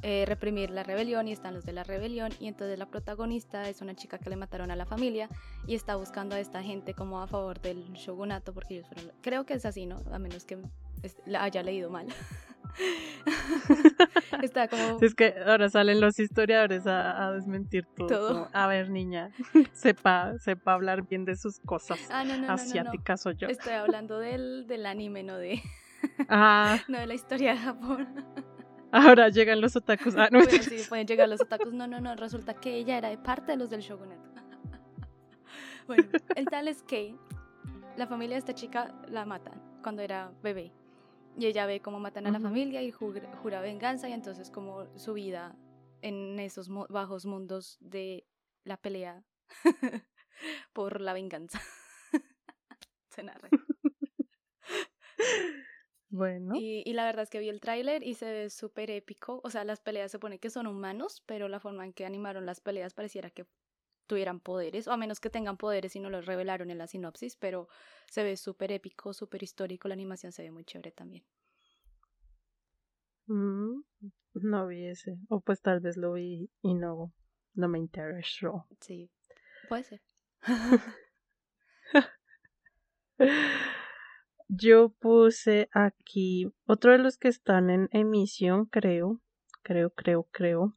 eh, 0.01 0.23
reprimir 0.25 0.69
la 0.71 0.83
rebelión 0.83 1.27
y 1.27 1.33
están 1.33 1.53
los 1.53 1.65
de 1.65 1.73
la 1.73 1.83
rebelión 1.83 2.31
y 2.39 2.47
entonces 2.47 2.79
la 2.79 2.85
protagonista 2.85 3.67
es 3.69 3.81
una 3.81 3.95
chica 3.95 4.17
que 4.17 4.29
le 4.29 4.35
mataron 4.35 4.71
a 4.71 4.75
la 4.75 4.85
familia 4.85 5.29
y 5.67 5.75
está 5.75 5.95
buscando 5.95 6.35
a 6.35 6.39
esta 6.39 6.63
gente 6.63 6.93
como 6.93 7.21
a 7.21 7.27
favor 7.27 7.59
del 7.59 7.91
shogunato 7.93 8.53
porque 8.53 8.75
ellos 8.75 8.87
fueron, 8.87 9.11
creo 9.21 9.45
que 9.45 9.55
es 9.55 9.65
así, 9.65 9.85
¿no? 9.85 9.97
A 10.11 10.17
menos 10.17 10.45
que 10.45 10.57
haya 11.37 11.63
leído 11.63 11.89
mal. 11.89 12.07
Está 14.43 14.67
como... 14.67 14.97
Es 15.01 15.15
que 15.15 15.35
ahora 15.45 15.69
salen 15.69 15.99
los 15.99 16.19
historiadores 16.19 16.87
a, 16.87 17.31
desmentir 17.31 17.85
todo. 17.95 18.49
a 18.53 18.67
ver, 18.67 18.89
niña, 18.89 19.31
sepa, 19.73 20.37
sepa 20.39 20.73
hablar 20.73 21.07
bien 21.07 21.25
de 21.25 21.35
sus 21.35 21.59
cosas 21.59 21.99
ah, 22.11 22.23
asiáticas 22.47 23.25
o 23.25 23.31
yo. 23.31 23.47
Estoy 23.47 23.73
hablando 23.73 24.19
del, 24.19 24.65
del 24.67 24.85
anime, 24.85 25.23
no 25.23 25.37
de... 25.37 25.61
Ah. 26.29 26.79
no 26.87 26.97
de 26.97 27.07
la 27.07 27.13
historia 27.13 27.51
de 27.51 27.57
Japón. 27.57 28.07
Ahora 28.91 29.29
llegan 29.29 29.61
los 29.61 29.75
otakus. 29.75 30.15
Ah, 30.15 30.29
no. 30.31 30.41
sí, 30.43 30.81
pueden 30.87 31.05
llegar 31.05 31.27
los 31.27 31.41
otakus. 31.41 31.73
No, 31.73 31.87
no, 31.87 31.99
no. 31.99 32.15
Resulta 32.15 32.53
que 32.53 32.75
ella 32.75 32.97
era 32.97 33.09
de 33.09 33.17
parte 33.17 33.51
de 33.51 33.57
los 33.57 33.69
del 33.69 33.81
shogunato. 33.81 34.29
bueno, 35.87 36.05
el 36.35 36.45
tal 36.45 36.67
es 36.67 36.81
que 36.83 37.15
la 37.97 38.07
familia 38.07 38.35
de 38.35 38.39
esta 38.39 38.53
chica 38.53 38.93
la 39.09 39.25
matan 39.25 39.61
cuando 39.83 40.01
era 40.01 40.31
bebé. 40.41 40.71
Y 41.39 41.45
ella 41.45 41.65
ve 41.65 41.79
cómo 41.79 42.01
matan 42.01 42.27
a 42.27 42.31
la 42.31 42.39
familia 42.41 42.81
y 42.81 42.91
jura, 42.91 43.61
venganza 43.61 44.09
y 44.09 44.11
entonces 44.11 44.51
como 44.51 44.85
su 44.97 45.13
vida 45.13 45.55
en 46.01 46.37
esos 46.37 46.67
bajos 46.89 47.25
mundos 47.25 47.77
de 47.79 48.27
la 48.65 48.75
pelea 48.75 49.23
por 50.73 50.99
la 50.99 51.13
venganza. 51.13 51.61
Se 53.09 53.23
narra. 53.23 53.49
Bueno. 56.11 56.55
Y, 56.55 56.81
y, 56.87 56.93
la 56.93 57.05
verdad 57.05 57.21
es 57.21 57.29
que 57.29 57.37
vi 57.37 57.49
el 57.49 57.61
tráiler 57.61 58.01
y 58.01 58.15
se 58.15 58.25
ve 58.25 58.49
súper 58.49 58.89
épico. 58.89 59.41
O 59.43 59.51
sea, 59.51 59.63
las 59.63 59.79
peleas 59.79 60.09
se 60.09 60.17
pone 60.17 60.39
que 60.39 60.49
son 60.49 60.65
humanos, 60.65 61.21
pero 61.27 61.47
la 61.47 61.59
forma 61.59 61.85
en 61.85 61.93
que 61.93 62.03
animaron 62.03 62.47
las 62.47 62.61
peleas 62.61 62.95
pareciera 62.95 63.29
que 63.29 63.45
tuvieran 64.09 64.41
poderes, 64.41 64.89
o 64.89 64.91
a 64.91 64.97
menos 64.97 65.21
que 65.21 65.29
tengan 65.29 65.55
poderes 65.55 65.95
y 65.95 66.01
no 66.01 66.09
los 66.09 66.25
revelaron 66.25 66.71
en 66.71 66.79
la 66.79 66.87
sinopsis, 66.87 67.37
pero 67.37 67.69
se 68.09 68.23
ve 68.23 68.35
súper 68.35 68.73
épico, 68.73 69.13
súper 69.13 69.43
histórico, 69.43 69.87
la 69.87 69.93
animación 69.93 70.33
se 70.33 70.43
ve 70.43 70.51
muy 70.51 70.65
chévere 70.65 70.91
también. 70.91 71.23
Mm, 73.27 73.83
no 74.33 74.67
vi 74.67 74.87
ese, 74.87 75.17
o 75.29 75.39
pues 75.39 75.61
tal 75.61 75.79
vez 75.79 75.95
lo 75.95 76.13
vi 76.13 76.49
y 76.61 76.73
no, 76.73 77.13
no 77.53 77.69
me 77.69 77.77
interesó. 77.77 78.65
Sí, 78.81 79.09
puede 79.69 79.83
ser. 79.83 80.01
Yo 84.47 84.89
puse 84.89 85.69
aquí 85.71 86.51
otro 86.65 86.93
de 86.93 86.97
los 86.97 87.17
que 87.17 87.27
están 87.27 87.69
en 87.69 87.87
emisión, 87.91 88.65
creo, 88.65 89.21
creo, 89.61 89.91
creo, 89.91 90.23
creo. 90.31 90.75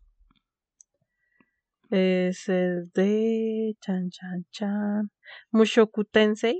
Es 1.95 2.49
el 2.49 2.91
de 2.95 3.77
Chan 3.83 4.09
Chan 4.09 4.47
Chan 4.51 5.11
Mushoku 5.51 6.05
Tensei 6.05 6.59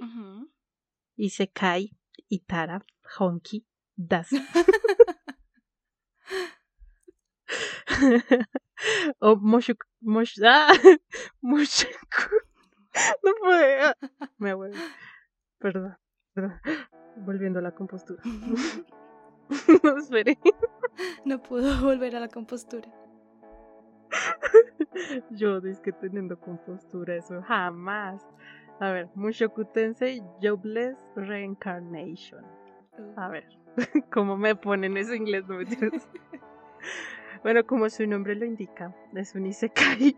y 1.17 1.31
Sekai 1.31 1.97
Itara 2.29 2.85
Honki 3.19 3.65
Das. 3.97 4.29
o 9.21 9.37
Moshoku 9.37 9.87
Mosh, 10.03 10.39
ah, 10.45 10.71
Mushoku 11.41 12.29
no 13.25 13.33
puede. 13.41 13.95
Me 14.37 14.51
abuelo. 14.51 14.77
Perdón, 15.59 15.97
perdón. 16.35 16.61
Volviendo 17.25 17.61
a 17.61 17.63
la 17.63 17.71
compostura. 17.71 18.23
no, 19.83 19.97
esperé. 19.97 20.39
No 21.25 21.43
pudo 21.43 21.81
volver 21.81 22.17
a 22.17 22.21
la 22.21 22.29
compostura. 22.29 23.02
Yo 25.31 25.61
que 25.83 25.93
teniendo 25.93 26.39
compostura, 26.39 27.17
eso 27.17 27.43
jamás. 27.43 28.23
A 28.81 28.91
ver, 28.91 29.09
Mushoku 29.15 29.65
Tensei 29.67 30.23
Jobless 30.43 30.99
Reincarnation. 31.17 32.45
A 33.17 33.29
ver, 33.29 33.47
¿cómo 34.13 34.37
me 34.37 34.55
ponen 34.55 34.97
ese 34.97 35.17
inglés? 35.17 35.45
No 35.47 35.57
me 35.57 35.65
bueno, 37.43 37.67
como 37.67 37.89
su 37.89 38.07
nombre 38.07 38.35
lo 38.35 38.45
indica, 38.45 38.95
es 39.15 39.35
un 39.35 39.47
Isekai 39.47 40.17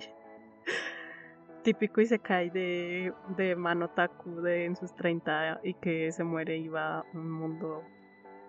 típico 1.64 2.00
y 2.00 2.06
se 2.06 2.18
cae 2.20 2.50
de, 2.50 3.12
de 3.36 3.56
Manotaku 3.56 4.42
de 4.42 4.66
en 4.66 4.76
sus 4.76 4.94
30 4.94 5.60
y 5.64 5.74
que 5.74 6.12
se 6.12 6.22
muere 6.22 6.58
y 6.58 6.68
va 6.68 6.98
a 6.98 7.04
un 7.14 7.30
mundo 7.30 7.82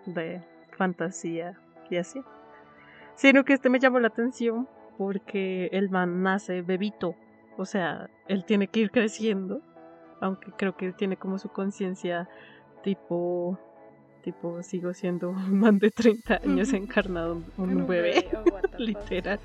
de 0.04 0.42
fantasía 0.76 1.58
y 1.90 1.96
así. 1.96 2.20
Sino 3.16 3.44
que 3.44 3.54
este 3.54 3.70
me 3.70 3.80
llamó 3.80 3.98
la 3.98 4.08
atención 4.08 4.68
porque 4.96 5.68
el 5.72 5.90
man 5.90 6.22
nace 6.22 6.62
bebito, 6.62 7.14
o 7.56 7.64
sea, 7.64 8.10
él 8.28 8.44
tiene 8.44 8.68
que 8.68 8.80
ir 8.80 8.90
creciendo, 8.90 9.60
aunque 10.20 10.50
creo 10.52 10.76
que 10.76 10.86
él 10.86 10.94
tiene 10.94 11.16
como 11.16 11.38
su 11.38 11.48
conciencia 11.48 12.28
tipo 12.82 13.58
tipo 14.22 14.60
sigo 14.62 14.92
siendo 14.92 15.30
un 15.30 15.60
man 15.60 15.78
de 15.78 15.90
30 15.92 16.40
años 16.44 16.72
encarnado 16.72 17.42
un, 17.56 17.76
un 17.76 17.86
bebé, 17.86 18.26
oh, 18.34 18.44
literal. 18.78 19.38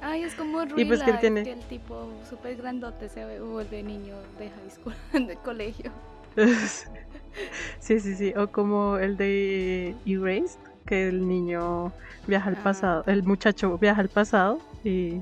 Ay, 0.00 0.22
es 0.22 0.34
como 0.34 0.64
Ruila, 0.64 0.82
y 0.82 0.84
pues 0.84 1.02
que, 1.02 1.12
tiene... 1.14 1.42
que 1.42 1.52
el 1.52 1.64
tipo 1.64 2.08
súper 2.28 2.56
grandote 2.56 3.08
se 3.08 3.40
vuelve 3.40 3.82
niño 3.82 4.14
de 4.38 4.50
high 4.50 4.70
school, 4.70 4.94
de 5.26 5.34
colegio. 5.36 5.90
sí, 7.80 7.98
sí, 7.98 8.14
sí. 8.14 8.32
O 8.36 8.46
como 8.48 8.98
el 8.98 9.16
de 9.16 9.96
Erased, 10.06 10.60
que 10.86 11.08
el 11.08 11.28
niño 11.28 11.92
viaja 12.26 12.48
al 12.48 12.56
ah. 12.56 12.62
pasado, 12.62 13.04
el 13.06 13.22
muchacho 13.22 13.76
viaja 13.78 14.00
al 14.00 14.08
pasado 14.08 14.60
y, 14.84 15.20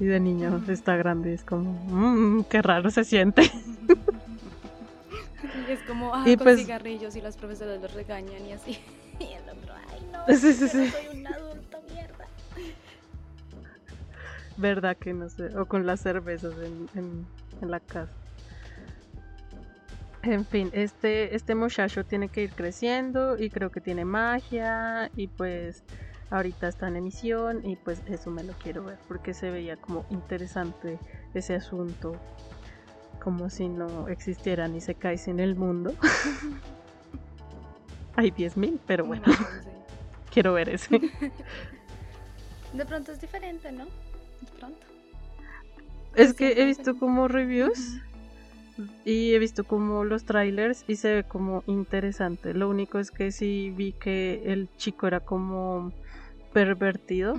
y 0.00 0.04
de 0.04 0.20
niño 0.20 0.62
está 0.68 0.96
grande. 0.96 1.34
Es 1.34 1.44
como, 1.44 1.72
mmm, 1.88 2.44
qué 2.44 2.60
raro 2.60 2.90
se 2.90 3.04
siente. 3.04 3.42
es 5.68 5.80
como, 5.86 6.14
ah, 6.14 6.24
con 6.24 6.36
pues 6.36 6.60
cigarrillos 6.60 7.16
y 7.16 7.20
los 7.20 7.36
profesores 7.36 7.80
los 7.80 7.92
regañan 7.94 8.44
y 8.46 8.52
así. 8.52 8.78
Y 9.20 9.32
el 9.32 9.48
otro, 9.48 9.72
ay, 9.92 10.00
no, 10.10 10.26
sí, 10.26 10.52
sí, 10.52 10.68
sí. 10.68 10.90
soy 10.90 11.20
un 11.20 11.26
adulto, 11.28 11.78
mierda. 11.88 12.26
Verdad 14.56 14.96
que 14.96 15.14
no 15.14 15.28
sé. 15.28 15.56
O 15.56 15.66
con 15.66 15.86
las 15.86 16.00
cervezas 16.00 16.52
en, 16.96 17.24
la 17.60 17.78
casa. 17.78 18.10
En 20.26 20.46
fin, 20.46 20.70
este, 20.72 21.34
este 21.34 21.54
muchacho 21.54 22.04
tiene 22.04 22.28
que 22.28 22.44
ir 22.44 22.50
creciendo 22.50 23.36
y 23.38 23.50
creo 23.50 23.70
que 23.70 23.80
tiene 23.80 24.06
magia 24.06 25.10
y 25.16 25.26
pues 25.26 25.82
ahorita 26.30 26.68
está 26.68 26.88
en 26.88 26.96
emisión 26.96 27.60
y 27.64 27.76
pues 27.76 28.02
eso 28.06 28.30
me 28.30 28.42
lo 28.42 28.54
quiero 28.54 28.84
ver 28.84 28.98
porque 29.06 29.34
se 29.34 29.50
veía 29.50 29.76
como 29.76 30.06
interesante 30.10 30.98
ese 31.34 31.54
asunto 31.54 32.16
como 33.22 33.50
si 33.50 33.68
no 33.68 34.08
existiera 34.08 34.66
ni 34.66 34.80
se 34.80 34.94
cae 34.94 35.20
en 35.26 35.40
el 35.40 35.56
mundo. 35.56 35.94
Hay 38.16 38.30
10.000, 38.30 38.78
pero 38.86 39.04
bueno, 39.04 39.24
quiero 40.32 40.54
ver 40.54 40.70
ese. 40.70 41.00
De 42.72 42.86
pronto 42.86 43.12
es 43.12 43.20
diferente, 43.20 43.70
¿no? 43.72 43.84
pronto. 44.58 44.86
Es 46.14 46.32
que 46.32 46.52
he 46.52 46.64
visto 46.64 46.98
como 46.98 47.28
reviews 47.28 48.00
y 49.04 49.34
he 49.34 49.38
visto 49.38 49.64
como 49.64 50.04
los 50.04 50.24
trailers 50.24 50.84
y 50.88 50.96
se 50.96 51.14
ve 51.14 51.24
como 51.24 51.62
interesante. 51.66 52.54
Lo 52.54 52.68
único 52.68 52.98
es 52.98 53.10
que 53.10 53.30
sí 53.30 53.72
vi 53.74 53.92
que 53.92 54.42
el 54.46 54.68
chico 54.76 55.06
era 55.06 55.20
como 55.20 55.92
pervertido. 56.52 57.36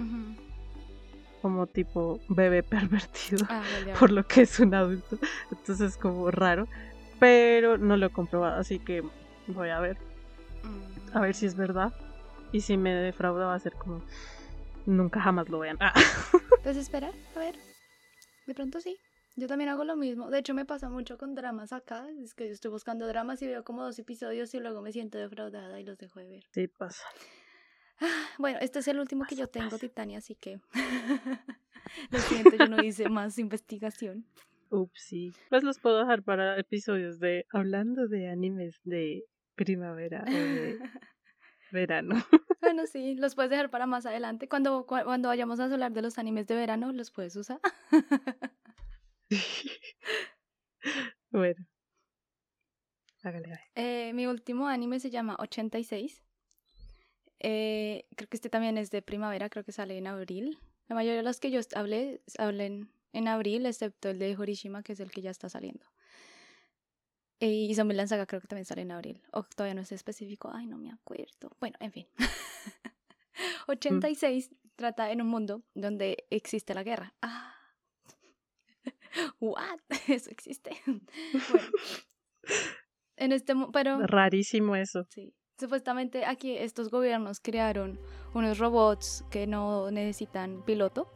Como 1.42 1.68
tipo 1.68 2.20
bebé 2.30 2.64
pervertido. 2.64 3.46
Ah, 3.50 3.64
por 4.00 4.12
lo 4.12 4.26
que 4.26 4.42
es 4.42 4.60
un 4.60 4.74
adulto. 4.74 5.18
Entonces 5.52 5.92
es 5.92 5.98
como 5.98 6.32
raro. 6.32 6.68
Pero 7.20 7.78
no 7.78 7.98
lo 7.98 8.08
he 8.08 8.10
comprobado, 8.10 8.60
así 8.60 8.80
que 8.80 9.04
voy 9.48 9.70
a 9.70 9.80
ver. 9.80 9.98
A 11.14 11.22
ver 11.22 11.34
si 11.34 11.46
es 11.46 11.56
verdad. 11.56 11.94
Y 12.52 12.62
si 12.62 12.78
me 12.78 12.94
defrauda 12.94 13.48
va 13.48 13.56
a 13.56 13.60
ser 13.60 13.74
como 13.74 14.02
nunca 14.86 15.22
jamás 15.22 15.50
lo 15.50 15.60
vean. 15.60 15.78
Ah. 15.80 15.94
Pues 16.64 16.78
espera, 16.78 17.12
a 17.36 17.40
ver. 17.40 17.56
De 18.48 18.56
pronto 18.56 18.82
sí. 18.82 18.98
Yo 19.38 19.48
también 19.48 19.70
hago 19.70 19.84
lo 19.84 19.98
mismo. 19.98 20.30
De 20.30 20.40
hecho, 20.40 20.54
me 20.54 20.66
pasa 20.66 20.90
mucho 20.90 21.18
con 21.18 21.36
dramas 21.36 21.74
acá. 21.74 22.08
Es 22.24 22.34
que 22.34 22.48
yo 22.48 22.54
estoy 22.54 22.72
buscando 22.72 23.06
dramas 23.06 23.42
y 23.42 23.48
veo 23.48 23.66
como 23.66 23.84
dos 23.84 24.00
episodios 24.00 24.54
y 24.54 24.60
luego 24.60 24.82
me 24.82 24.94
siento 24.94 25.18
defraudada 25.18 25.78
y 25.80 25.84
los 25.84 25.98
dejo 25.98 26.20
de 26.20 26.28
ver. 26.28 26.44
Sí, 26.52 26.68
pasa. 26.68 27.04
Ah, 28.00 28.28
bueno, 28.38 28.60
este 28.62 28.80
es 28.80 28.88
el 28.88 29.00
último 29.00 29.26
que 29.26 29.36
yo 29.36 29.48
tengo, 29.48 29.78
Titania, 29.78 30.20
así 30.20 30.36
que. 30.36 30.60
lo 32.12 32.20
siento, 32.20 32.56
yo 32.56 32.68
no 32.68 32.82
hice 32.82 33.10
más 33.10 33.38
investigación. 33.38 34.26
Ups, 34.70 35.02
sí. 35.02 35.34
Pues 35.50 35.64
los 35.64 35.80
puedo 35.80 36.00
dejar 36.00 36.24
para 36.24 36.58
episodios 36.58 37.20
de 37.20 37.46
hablando 37.52 38.08
de 38.08 38.30
animes 38.30 38.80
de 38.84 39.26
primavera 39.56 40.24
o 40.28 40.32
de 40.32 40.80
verano. 41.72 42.16
Bueno, 42.62 42.88
sí, 42.88 43.16
los 43.16 43.36
puedes 43.36 43.52
dejar 43.52 43.70
para 43.70 43.86
más 43.86 44.06
adelante. 44.06 44.48
Cuando, 44.48 44.86
cuando 44.86 45.28
vayamos 45.28 45.60
a 45.60 45.66
hablar 45.66 45.92
de 45.92 46.02
los 46.02 46.18
animes 46.18 46.48
de 46.48 46.56
verano, 46.56 46.92
los 46.94 47.12
puedes 47.12 47.36
usar. 47.36 47.60
bueno. 51.32 51.66
Hágale, 53.24 53.60
eh, 53.74 54.12
mi 54.14 54.28
último 54.28 54.68
anime 54.68 55.00
se 55.00 55.10
llama 55.10 55.36
86. 55.40 56.24
Eh, 57.40 58.06
creo 58.16 58.30
que 58.30 58.38
este 58.38 58.50
también 58.50 58.78
es 58.78 58.92
de 58.92 59.02
primavera, 59.02 59.50
creo 59.50 59.64
que 59.64 59.72
sale 59.72 59.98
en 59.98 60.08
abril. 60.08 60.60
La 60.88 60.96
mayoría 60.96 61.18
de 61.18 61.24
los 61.24 61.40
que 61.40 61.50
yo 61.50 61.60
hablé 61.76 62.22
hablen 62.38 62.92
en 63.14 63.28
abril, 63.28 63.66
excepto 63.66 64.10
el 64.10 64.20
de 64.20 64.36
Horishima, 64.38 64.84
que 64.84 64.94
es 64.94 65.00
el 65.00 65.12
que 65.12 65.22
ya 65.22 65.32
está 65.32 65.50
saliendo. 65.50 65.86
Y 67.40 67.74
Zombieland 67.76 68.10
Saga 68.10 68.26
creo 68.26 68.42
que 68.42 68.48
también 68.48 68.66
sale 68.66 68.84
en 68.84 68.92
abril. 68.92 69.22
O 69.32 69.44
todavía 69.44 69.74
no 69.74 69.82
es 69.82 69.92
específico. 69.92 70.52
Ay, 70.54 70.68
no 70.68 70.78
me 70.78 70.92
acuerdo. 70.92 71.52
Bueno, 71.60 71.78
en 71.80 71.92
fin. 71.92 72.08
86 73.68 74.50
mm. 74.52 74.56
trata 74.76 75.12
en 75.12 75.22
un 75.22 75.28
mundo 75.28 75.64
donde 75.74 76.26
existe 76.30 76.74
la 76.74 76.84
guerra. 76.84 77.14
Ah. 77.22 77.55
What? 79.40 79.80
Eso 80.08 80.30
existe. 80.30 80.72
bueno. 80.86 81.68
En 83.18 83.32
este 83.32 83.54
pero 83.72 84.06
rarísimo 84.06 84.76
eso. 84.76 85.06
Sí. 85.08 85.34
Supuestamente 85.58 86.26
aquí 86.26 86.58
estos 86.58 86.92
gobiernos 86.92 87.40
crearon 87.40 87.98
unos 88.34 88.58
robots 88.58 89.24
que 89.32 89.48
no 89.48 89.90
necesitan 89.90 90.64
piloto 90.66 91.10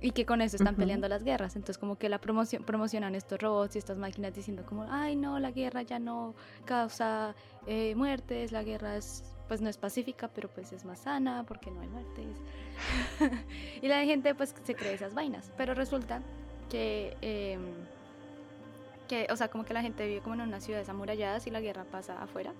y 0.00 0.10
que 0.10 0.26
con 0.26 0.42
eso 0.42 0.56
están 0.56 0.74
peleando 0.74 1.08
las 1.08 1.22
guerras. 1.22 1.54
Entonces 1.54 1.78
como 1.78 1.96
que 1.96 2.08
la 2.08 2.20
promoción, 2.20 2.64
promocionan 2.64 3.14
estos 3.14 3.40
robots 3.40 3.76
y 3.76 3.78
estas 3.78 3.98
máquinas 3.98 4.34
diciendo 4.34 4.64
como, 4.66 4.84
ay 4.90 5.14
no, 5.14 5.38
la 5.38 5.52
guerra 5.52 5.82
ya 5.82 6.00
no 6.00 6.34
causa 6.64 7.36
eh, 7.66 7.94
muertes, 7.94 8.50
la 8.50 8.64
guerra 8.64 8.96
es, 8.96 9.22
pues 9.46 9.60
no 9.60 9.68
es 9.68 9.78
pacífica, 9.78 10.26
pero 10.26 10.48
pues 10.52 10.72
es 10.72 10.84
más 10.84 10.98
sana 10.98 11.44
porque 11.46 11.70
no 11.70 11.80
hay 11.82 11.88
muertes. 11.88 12.36
y 13.80 13.86
la 13.86 14.04
gente 14.04 14.34
pues 14.34 14.54
se 14.64 14.74
cree 14.74 14.94
esas 14.94 15.14
vainas, 15.14 15.52
pero 15.56 15.72
resulta 15.72 16.20
que, 16.72 17.14
em, 17.20 17.60
que, 19.06 19.26
o 19.30 19.36
sea, 19.36 19.48
como 19.48 19.66
que 19.66 19.74
la 19.74 19.82
gente 19.82 20.06
vive 20.06 20.22
como 20.22 20.36
en 20.36 20.40
unas 20.40 20.64
ciudades 20.64 20.88
amuralladas 20.88 21.46
y 21.46 21.50
la 21.50 21.60
guerra 21.60 21.84
pasa 21.84 22.20
afuera. 22.22 22.54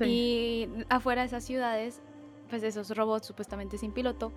Y 0.00 0.68
afuera 0.88 1.22
de 1.22 1.28
esas 1.28 1.44
ciudades, 1.44 2.00
pues 2.50 2.62
esos 2.62 2.94
robots 2.96 3.26
supuestamente 3.26 3.78
sin 3.78 3.92
piloto 3.92 4.32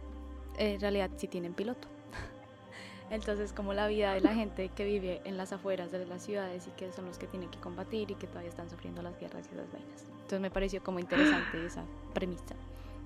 en 0.57 0.79
realidad 0.79 1.09
sí 1.17 1.27
tienen 1.27 1.53
piloto. 1.53 1.87
Entonces, 3.09 3.53
como 3.53 3.73
la 3.73 3.87
vida 3.87 4.13
de 4.13 4.21
la 4.21 4.33
gente 4.33 4.69
que 4.69 4.85
vive 4.85 5.21
en 5.23 5.37
las 5.37 5.51
afueras 5.51 5.91
de 5.91 6.05
las 6.05 6.23
ciudades 6.23 6.67
y 6.67 6.71
que 6.71 6.91
son 6.91 7.05
los 7.05 7.17
que 7.17 7.27
tienen 7.27 7.49
que 7.49 7.59
combatir 7.59 8.11
y 8.11 8.15
que 8.15 8.27
todavía 8.27 8.49
están 8.49 8.69
sufriendo 8.69 9.01
las 9.01 9.19
guerras 9.19 9.47
y 9.51 9.55
esas 9.55 9.71
vainas. 9.71 10.05
Entonces 10.13 10.41
me 10.41 10.51
pareció 10.51 10.83
como 10.83 10.99
interesante 10.99 11.65
esa 11.65 11.83
premisa. 12.13 12.55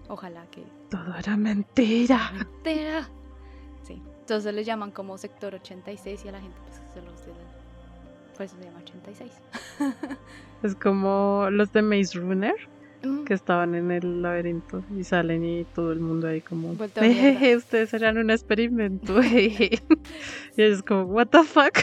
Ojalá 0.09 0.45
que... 0.47 0.63
Todo 0.89 1.15
era 1.17 1.35
mentira. 1.37 2.31
Mentira. 2.33 3.09
Sí. 3.83 4.01
Entonces 4.25 4.55
le 4.55 4.63
llaman 4.63 4.89
como 4.89 5.19
sector 5.19 5.53
86 5.53 6.25
y 6.25 6.29
a 6.29 6.31
la 6.31 6.41
gente 6.41 6.57
pues 6.65 6.81
se 6.95 6.99
los... 6.99 7.21
Por 8.35 8.41
eso 8.43 8.55
se 8.57 8.63
llama 8.63 8.79
86. 8.79 9.31
es 10.63 10.73
como 10.73 11.47
los 11.51 11.71
de 11.71 11.83
Maze 11.83 12.17
Runner 12.17 12.55
que 13.27 13.35
estaban 13.35 13.75
en 13.75 13.91
el 13.91 14.23
laberinto 14.23 14.83
y 14.97 15.03
salen 15.03 15.45
y 15.45 15.63
todo 15.65 15.91
el 15.91 15.99
mundo 15.99 16.27
ahí 16.27 16.41
como 16.41 16.71
ustedes 17.57 17.93
eran 17.93 18.17
un 18.17 18.31
experimento 18.31 19.21
y 19.23 19.79
es 20.57 20.81
como 20.81 21.03
what 21.03 21.27
the 21.27 21.43
fuck 21.43 21.77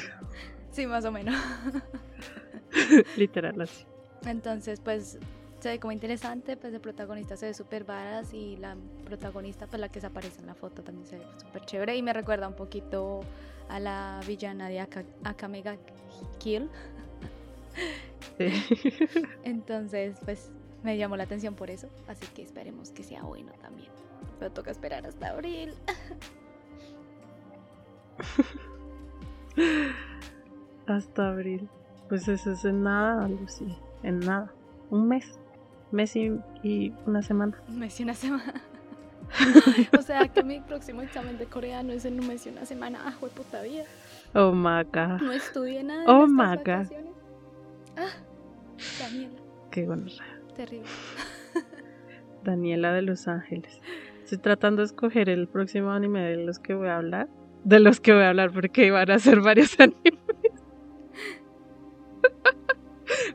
sí 0.72 0.84
más 0.88 1.04
o 1.04 1.12
menos. 1.12 1.36
Literal 3.16 3.60
así. 3.60 3.84
Entonces 4.26 4.80
pues 4.80 5.20
se 5.62 5.68
ve 5.68 5.78
como 5.78 5.92
interesante 5.92 6.56
pues 6.56 6.74
el 6.74 6.80
protagonista 6.80 7.36
se 7.36 7.46
ve 7.46 7.54
súper 7.54 7.84
varas 7.84 8.34
y 8.34 8.56
la 8.56 8.76
protagonista 9.04 9.66
pues 9.66 9.80
la 9.80 9.88
que 9.88 10.00
se 10.00 10.08
aparece 10.08 10.40
en 10.40 10.46
la 10.46 10.54
foto 10.54 10.82
también 10.82 11.06
se 11.06 11.18
ve 11.18 11.24
súper 11.40 11.64
chévere 11.64 11.96
y 11.96 12.02
me 12.02 12.12
recuerda 12.12 12.48
un 12.48 12.54
poquito 12.54 13.20
a 13.68 13.78
la 13.78 14.20
villana 14.26 14.68
de 14.68 14.80
Akamega 15.24 15.76
Kill 16.38 16.68
entonces 19.44 20.16
pues 20.24 20.50
me 20.82 20.96
llamó 20.96 21.16
la 21.16 21.24
atención 21.24 21.54
por 21.54 21.70
eso, 21.70 21.88
así 22.08 22.26
que 22.34 22.42
esperemos 22.42 22.90
que 22.90 23.04
sea 23.04 23.22
bueno 23.22 23.52
también. 23.60 23.90
Pero 24.38 24.50
toca 24.50 24.70
esperar 24.70 25.06
hasta 25.06 25.28
abril. 25.28 25.74
hasta 30.86 31.28
abril. 31.28 31.68
Pues 32.08 32.26
eso 32.28 32.52
es 32.52 32.64
en 32.64 32.82
nada, 32.82 33.28
Lucy. 33.28 33.76
En 34.02 34.18
nada. 34.20 34.52
Un 34.90 35.06
mes. 35.08 35.38
Mes 35.92 36.16
y, 36.16 36.92
una 37.06 37.22
semana. 37.22 37.56
Un 37.68 37.78
mes 37.78 38.00
y 38.00 38.02
una 38.02 38.14
semana. 38.14 38.54
o 39.98 40.02
sea 40.02 40.26
que 40.28 40.42
mi 40.42 40.60
próximo 40.60 41.02
examen 41.02 41.38
de 41.38 41.46
coreano 41.46 41.92
es 41.92 42.06
en 42.06 42.18
un 42.18 42.26
mes 42.26 42.46
y 42.46 42.48
una 42.48 42.64
semana. 42.64 42.98
Ah, 43.04 43.14
puta 43.20 43.62
vida. 43.62 43.84
Oh 44.34 44.52
my 44.52 44.84
god. 44.84 45.20
No 45.20 45.32
estudié 45.32 45.84
nada. 45.84 46.04
Oh 46.06 46.26
my 46.26 46.56
god. 46.56 46.90
Ah, 47.96 48.08
Daniela. 48.98 49.38
Qué 49.70 49.84
bueno. 49.84 50.06
Terrible. 50.56 50.88
Daniela 52.42 52.92
de 52.92 53.02
Los 53.02 53.28
Ángeles. 53.28 53.80
Estoy 54.24 54.38
tratando 54.38 54.80
de 54.80 54.86
escoger 54.86 55.28
el 55.28 55.46
próximo 55.46 55.90
anime 55.90 56.22
de 56.22 56.38
los 56.38 56.58
que 56.58 56.72
voy 56.72 56.88
a 56.88 56.96
hablar. 56.96 57.28
De 57.64 57.80
los 57.80 58.00
que 58.00 58.14
voy 58.14 58.22
a 58.22 58.30
hablar, 58.30 58.50
porque 58.50 58.90
van 58.90 59.10
a 59.10 59.18
ser 59.18 59.40
varios 59.40 59.78
animes. 59.80 60.18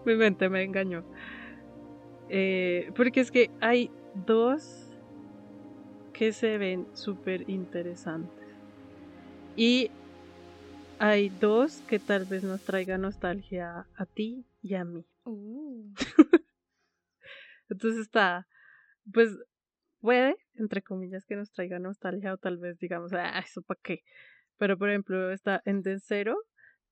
Mi 0.05 0.15
mente 0.15 0.49
me 0.49 0.63
engañó. 0.63 1.03
Eh, 2.29 2.91
porque 2.95 3.21
es 3.21 3.31
que 3.31 3.49
hay 3.61 3.89
dos 4.13 4.87
que 6.13 6.33
se 6.33 6.57
ven 6.57 6.87
súper 6.93 7.49
interesantes. 7.49 8.47
Y 9.55 9.91
hay 10.99 11.29
dos 11.29 11.81
que 11.87 11.99
tal 11.99 12.25
vez 12.25 12.43
nos 12.43 12.63
traigan 12.63 13.01
nostalgia 13.01 13.87
a 13.95 14.05
ti 14.05 14.45
y 14.61 14.73
a 14.73 14.83
mí. 14.83 15.05
Uh. 15.25 15.93
Entonces 17.69 18.01
está, 18.01 18.47
pues 19.13 19.37
puede, 19.99 20.37
entre 20.55 20.81
comillas, 20.81 21.25
que 21.25 21.35
nos 21.35 21.51
traiga 21.51 21.79
nostalgia 21.79 22.33
o 22.33 22.37
tal 22.37 22.57
vez 22.57 22.79
digamos, 22.79 23.13
ah, 23.13 23.39
eso 23.39 23.61
para 23.61 23.79
qué. 23.83 24.03
Pero 24.57 24.77
por 24.77 24.89
ejemplo 24.89 25.31
está 25.31 25.61
en 25.65 25.83
Zero, 25.99 26.35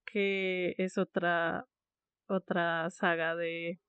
que 0.06 0.76
es 0.78 0.98
otra, 0.98 1.65
otra 2.28 2.89
saga 2.91 3.36
de, 3.36 3.80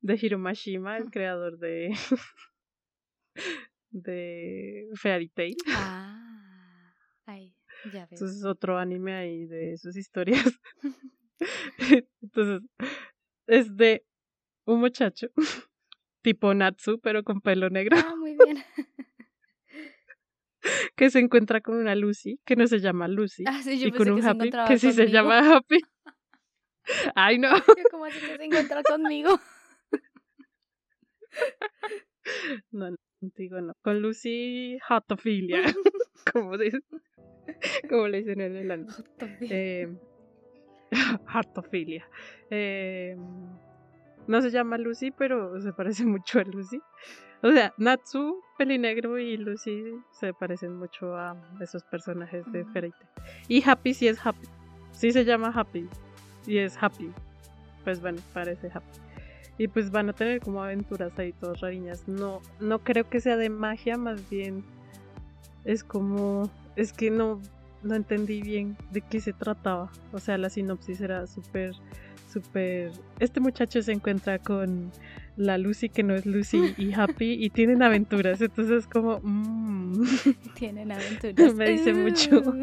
de 0.00 0.18
Hiromashima, 0.20 0.96
el 0.96 1.10
creador 1.10 1.58
de, 1.58 1.94
de 3.90 4.88
Fairy 4.94 5.28
Tail. 5.28 5.56
Ah, 5.68 6.94
ay, 7.26 7.54
ya 7.92 8.06
veo. 8.06 8.08
Entonces 8.12 8.38
es 8.38 8.44
otro 8.44 8.78
anime 8.78 9.14
ahí 9.14 9.46
de 9.46 9.76
sus 9.76 9.96
historias. 9.96 10.44
Entonces, 12.22 12.68
es 13.46 13.76
de 13.76 14.04
un 14.64 14.80
muchacho 14.80 15.28
tipo 16.22 16.52
Natsu, 16.54 17.00
pero 17.00 17.22
con 17.24 17.40
pelo 17.40 17.70
negro. 17.70 17.96
Ah, 17.98 18.14
muy 18.16 18.36
bien. 18.44 18.62
que 20.96 21.10
se 21.10 21.18
encuentra 21.18 21.60
con 21.60 21.76
una 21.76 21.94
Lucy, 21.94 22.38
que 22.44 22.56
no 22.56 22.66
se 22.66 22.80
llama 22.80 23.08
Lucy. 23.08 23.44
Ah, 23.46 23.62
sí, 23.62 23.78
yo 23.78 23.88
y 23.88 23.92
con 23.92 24.10
un 24.10 24.22
Happy, 24.22 24.50
que 24.68 24.78
sí 24.78 24.92
se 24.92 25.06
llama 25.08 25.56
Happy. 25.56 25.78
Ay, 27.14 27.38
no. 27.38 27.50
¿Cómo 27.90 28.04
así 28.04 28.18
que 28.20 28.36
se 28.36 28.44
encuentra 28.44 28.82
conmigo? 28.82 29.40
No, 32.70 32.90
no, 32.90 32.96
contigo 33.20 33.60
no. 33.60 33.72
Con 33.82 34.00
Lucy, 34.00 34.78
Hotophilia. 34.88 35.62
como, 36.32 36.56
dicen, 36.56 36.82
como 37.88 38.08
le 38.08 38.18
dicen 38.18 38.40
en 38.40 38.56
el 38.56 38.70
anime. 38.70 38.92
Eh. 39.42 39.88
Eh, 42.50 43.16
no 44.26 44.42
se 44.42 44.50
llama 44.50 44.78
Lucy, 44.78 45.10
pero 45.10 45.60
se 45.60 45.72
parece 45.72 46.04
mucho 46.04 46.40
a 46.40 46.44
Lucy. 46.44 46.80
O 47.42 47.50
sea, 47.50 47.72
Natsu, 47.78 48.42
Pelinegro 48.58 49.18
y 49.18 49.36
Lucy 49.38 49.94
se 50.12 50.34
parecen 50.34 50.76
mucho 50.76 51.16
a 51.16 51.36
esos 51.60 51.82
personajes 51.84 52.44
de 52.52 52.66
Fairy 52.66 52.92
Y 53.48 53.62
Happy 53.66 53.94
sí 53.94 54.08
es 54.08 54.24
Happy. 54.24 54.46
Sí 54.92 55.10
se 55.10 55.24
llama 55.24 55.50
Happy. 55.54 55.88
Y 56.46 56.58
es 56.58 56.76
Happy. 56.80 57.10
Pues 57.84 58.00
bueno, 58.00 58.20
parece 58.34 58.68
Happy. 58.68 59.00
Y 59.60 59.68
pues 59.68 59.90
van 59.90 60.08
a 60.08 60.14
tener 60.14 60.40
como 60.40 60.62
aventuras 60.62 61.12
ahí 61.18 61.32
todas 61.32 61.60
rariñas. 61.60 62.08
No, 62.08 62.40
no 62.60 62.78
creo 62.78 63.10
que 63.10 63.20
sea 63.20 63.36
de 63.36 63.50
magia, 63.50 63.98
más 63.98 64.26
bien 64.30 64.64
es 65.66 65.84
como. 65.84 66.50
Es 66.76 66.94
que 66.94 67.10
no, 67.10 67.42
no 67.82 67.94
entendí 67.94 68.40
bien 68.40 68.78
de 68.90 69.02
qué 69.02 69.20
se 69.20 69.34
trataba. 69.34 69.92
O 70.12 70.18
sea, 70.18 70.38
la 70.38 70.48
sinopsis 70.48 71.02
era 71.02 71.26
súper 71.26 71.74
súper... 72.32 72.92
Este 73.18 73.40
muchacho 73.40 73.82
se 73.82 73.92
encuentra 73.92 74.38
con 74.38 74.90
la 75.36 75.58
Lucy 75.58 75.90
que 75.90 76.02
no 76.04 76.14
es 76.14 76.24
Lucy 76.24 76.74
y 76.78 76.94
Happy 76.94 77.32
y 77.32 77.50
tienen 77.50 77.82
aventuras, 77.82 78.40
entonces 78.40 78.86
como... 78.86 79.20
Mm. 79.22 80.06
Tienen 80.54 80.90
aventuras. 80.92 81.54
Me 81.54 81.68
dice 81.68 81.92
mucho. 81.92 82.42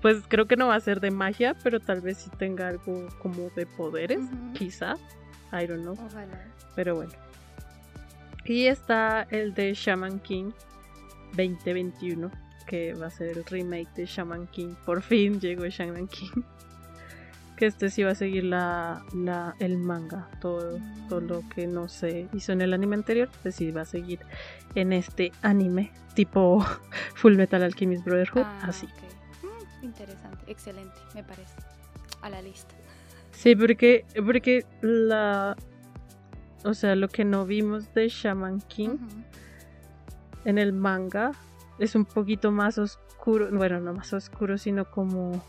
pues 0.00 0.22
creo 0.28 0.46
que 0.46 0.56
no 0.56 0.68
va 0.68 0.74
a 0.74 0.80
ser 0.80 1.00
de 1.00 1.10
magia, 1.10 1.54
pero 1.62 1.80
tal 1.80 2.00
vez 2.00 2.18
sí 2.18 2.30
tenga 2.38 2.68
algo 2.68 3.08
como 3.20 3.50
de 3.50 3.66
poderes, 3.66 4.20
quizá. 4.54 4.96
I 5.52 5.66
don't 5.66 5.82
know. 5.82 5.96
Pero 6.74 6.96
bueno. 6.96 7.12
Y 8.44 8.66
está 8.66 9.26
el 9.30 9.54
de 9.54 9.74
Shaman 9.74 10.20
King 10.20 10.52
2021, 11.36 12.30
que 12.66 12.94
va 12.94 13.06
a 13.06 13.10
ser 13.10 13.38
el 13.38 13.44
remake 13.44 13.92
de 13.94 14.06
Shaman 14.06 14.46
King. 14.48 14.74
Por 14.84 15.02
fin 15.02 15.40
llegó 15.40 15.66
Shaman 15.66 16.08
King 16.08 16.42
que 17.56 17.66
este 17.66 17.90
sí 17.90 18.02
va 18.02 18.12
a 18.12 18.14
seguir 18.14 18.44
la, 18.44 19.02
la, 19.14 19.54
el 19.58 19.78
manga, 19.78 20.28
todo, 20.40 20.78
todo 21.08 21.20
lo 21.20 21.42
que 21.54 21.66
no 21.66 21.88
se 21.88 22.28
hizo 22.34 22.52
en 22.52 22.60
el 22.60 22.74
anime 22.74 22.96
anterior, 22.96 23.28
pues 23.42 23.56
sí 23.56 23.70
va 23.70 23.80
a 23.82 23.86
seguir 23.86 24.20
en 24.74 24.92
este 24.92 25.32
anime, 25.42 25.90
tipo 26.14 26.64
Full 27.14 27.34
Metal 27.34 27.62
Alchemist 27.62 28.04
Brotherhood, 28.04 28.44
ah, 28.44 28.60
así. 28.64 28.86
Mm, 28.86 29.15
interesante, 29.86 30.50
excelente, 30.50 30.98
me 31.14 31.22
parece. 31.22 31.54
A 32.22 32.30
la 32.30 32.42
lista. 32.42 32.74
Sí, 33.30 33.54
porque, 33.54 34.04
porque 34.24 34.64
la. 34.80 35.56
O 36.64 36.74
sea, 36.74 36.96
lo 36.96 37.08
que 37.08 37.24
no 37.24 37.46
vimos 37.46 37.92
de 37.94 38.08
Shaman 38.08 38.60
King 38.62 38.98
en 40.44 40.58
el 40.58 40.72
manga 40.72 41.32
es 41.78 41.94
un 41.94 42.04
poquito 42.04 42.50
más 42.50 42.78
oscuro. 42.78 43.48
Bueno, 43.52 43.80
no 43.80 43.92
más 43.92 44.12
oscuro, 44.12 44.58
sino 44.58 44.90
como 44.90 45.44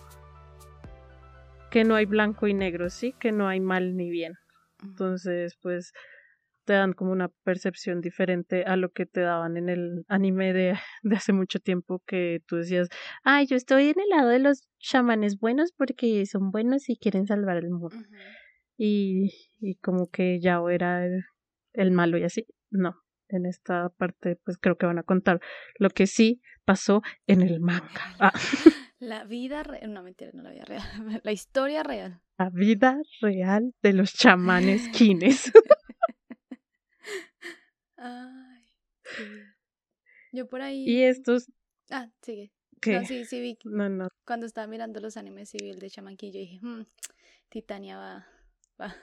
que 1.71 1.83
no 1.83 1.95
hay 1.95 2.05
blanco 2.05 2.47
y 2.47 2.53
negro, 2.53 2.89
sí, 2.89 3.13
que 3.19 3.31
no 3.31 3.47
hay 3.47 3.59
mal 3.59 3.95
ni 3.95 4.09
bien. 4.09 4.37
Entonces, 4.83 5.57
pues 5.61 5.93
te 6.67 6.73
dan 6.73 6.91
como 6.91 7.13
una 7.13 7.29
percepción 7.43 8.01
diferente 8.01 8.65
a 8.65 8.75
lo 8.75 8.89
que 8.89 9.05
te 9.05 9.21
daban 9.21 9.55
en 9.55 9.69
el 9.69 10.03
anime 10.09 10.51
de, 10.51 10.73
de 11.03 11.15
hace 11.15 11.31
mucho 11.31 11.59
tiempo 11.59 12.03
que 12.05 12.41
tú 12.45 12.57
decías, 12.57 12.89
ay, 13.23 13.47
yo 13.47 13.55
estoy 13.55 13.87
en 13.89 13.99
el 13.99 14.09
lado 14.09 14.27
de 14.27 14.39
los 14.39 14.67
chamanes 14.77 15.39
buenos 15.39 15.71
porque 15.71 16.25
son 16.25 16.51
buenos 16.51 16.89
y 16.89 16.97
quieren 16.97 17.25
salvar 17.25 17.57
el 17.57 17.69
mundo. 17.69 17.95
y, 18.77 19.31
y 19.59 19.75
como 19.75 20.07
que 20.11 20.39
ya 20.41 20.59
era 20.69 21.05
el, 21.05 21.23
el 21.73 21.91
malo 21.91 22.17
y 22.17 22.25
así. 22.25 22.45
No, 22.69 22.95
en 23.29 23.45
esta 23.45 23.89
parte 23.89 24.35
pues 24.43 24.57
creo 24.57 24.77
que 24.77 24.85
van 24.85 24.99
a 24.99 25.03
contar 25.03 25.39
lo 25.79 25.89
que 25.89 26.05
sí 26.05 26.41
pasó 26.65 27.01
en 27.27 27.41
el 27.41 27.61
manga. 27.61 28.15
Ah. 28.19 28.33
La 28.99 29.25
vida 29.25 29.61
real, 29.61 29.93
no 29.93 30.01
mentira, 30.01 30.31
no 30.33 30.41
la 30.41 30.49
vida 30.49 30.65
real, 30.65 30.81
la 31.23 31.31
historia 31.31 31.83
real. 31.83 32.19
La 32.39 32.49
vida 32.49 32.99
real 33.21 33.75
de 33.83 33.93
los 33.93 34.11
chamanes 34.13 34.89
quines. 34.89 35.51
Ay, 38.07 38.63
Yo 40.31 40.47
por 40.47 40.61
ahí. 40.61 40.85
Y 40.87 41.03
estos 41.03 41.51
Ah, 41.89 42.09
sigue. 42.21 42.51
¿Qué? 42.81 42.93
No, 42.93 43.05
sí, 43.05 43.25
sí 43.25 43.39
vi. 43.41 43.57
No, 43.65 43.89
no. 43.89 44.07
Cuando 44.25 44.45
estaba 44.45 44.67
mirando 44.67 44.99
los 44.99 45.17
animes 45.17 45.49
civil 45.49 45.79
de 45.79 45.89
Chamanquillo 45.89 46.39
dije, 46.39 46.59
"Hmm, 46.61 46.83
Titania 47.49 47.97
va, 47.97 48.27
va, 48.79 48.95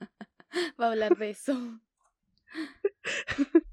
va 0.80 0.86
a 0.86 0.90
hablar 0.90 1.16
de 1.16 1.30
eso. 1.30 1.80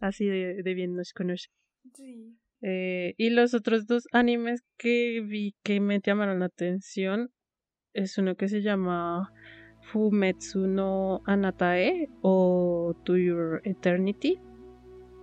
Así 0.00 0.26
de, 0.26 0.62
de 0.62 0.74
bien 0.74 0.94
nos 0.96 1.12
conoce. 1.12 1.48
Sí. 1.94 2.36
Eh, 2.60 3.14
y 3.16 3.30
los 3.30 3.54
otros 3.54 3.86
dos 3.86 4.06
animes 4.12 4.62
que 4.76 5.20
vi 5.20 5.54
que 5.62 5.80
me 5.80 6.00
llamaron 6.00 6.40
la 6.40 6.46
atención 6.46 7.32
es 7.94 8.18
uno 8.18 8.36
que 8.36 8.48
se 8.48 8.62
llama 8.62 9.32
Fumetsu 9.92 10.66
no 10.66 11.20
Anatae 11.26 12.08
o 12.22 12.96
To 13.04 13.16
Your 13.16 13.60
Eternity. 13.64 14.40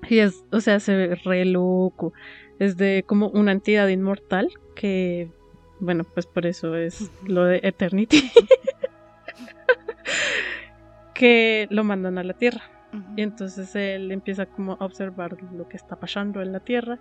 Y 0.07 0.19
es, 0.19 0.45
o 0.51 0.61
sea, 0.61 0.79
se 0.79 0.95
ve 0.95 1.15
re 1.15 1.43
loco. 1.45 2.13
Es 2.59 2.77
de 2.77 3.03
como 3.05 3.29
una 3.29 3.51
entidad 3.51 3.87
inmortal 3.87 4.49
que, 4.75 5.31
bueno, 5.79 6.03
pues 6.03 6.27
por 6.27 6.45
eso 6.45 6.75
es 6.75 7.11
lo 7.25 7.45
de 7.45 7.61
Eternity. 7.63 8.31
que 11.15 11.67
lo 11.71 11.83
mandan 11.83 12.19
a 12.19 12.23
la 12.23 12.33
Tierra. 12.33 12.61
Y 13.17 13.23
entonces 13.23 13.75
él 13.75 14.11
empieza 14.11 14.45
como 14.45 14.73
a 14.73 14.85
observar 14.85 15.35
lo 15.51 15.67
que 15.67 15.77
está 15.77 15.95
pasando 15.95 16.41
en 16.41 16.51
la 16.51 16.59
Tierra 16.59 16.99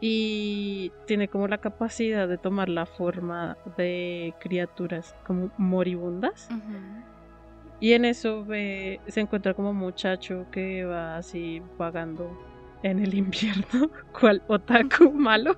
y 0.00 0.92
tiene 1.06 1.28
como 1.28 1.46
la 1.46 1.58
capacidad 1.58 2.26
de 2.26 2.38
tomar 2.38 2.68
la 2.68 2.86
forma 2.86 3.58
de 3.76 4.34
criaturas 4.40 5.14
como 5.26 5.50
moribundas. 5.58 6.48
Y 7.80 7.92
en 7.92 8.04
eso 8.04 8.44
ve, 8.44 9.00
se 9.08 9.20
encuentra 9.20 9.54
como 9.54 9.70
un 9.70 9.76
muchacho 9.76 10.46
que 10.50 10.84
va 10.84 11.16
así 11.16 11.62
vagando 11.78 12.30
en 12.82 12.98
el 12.98 13.14
invierno, 13.14 13.90
cual 14.18 14.42
otaku 14.48 15.10
malo. 15.12 15.54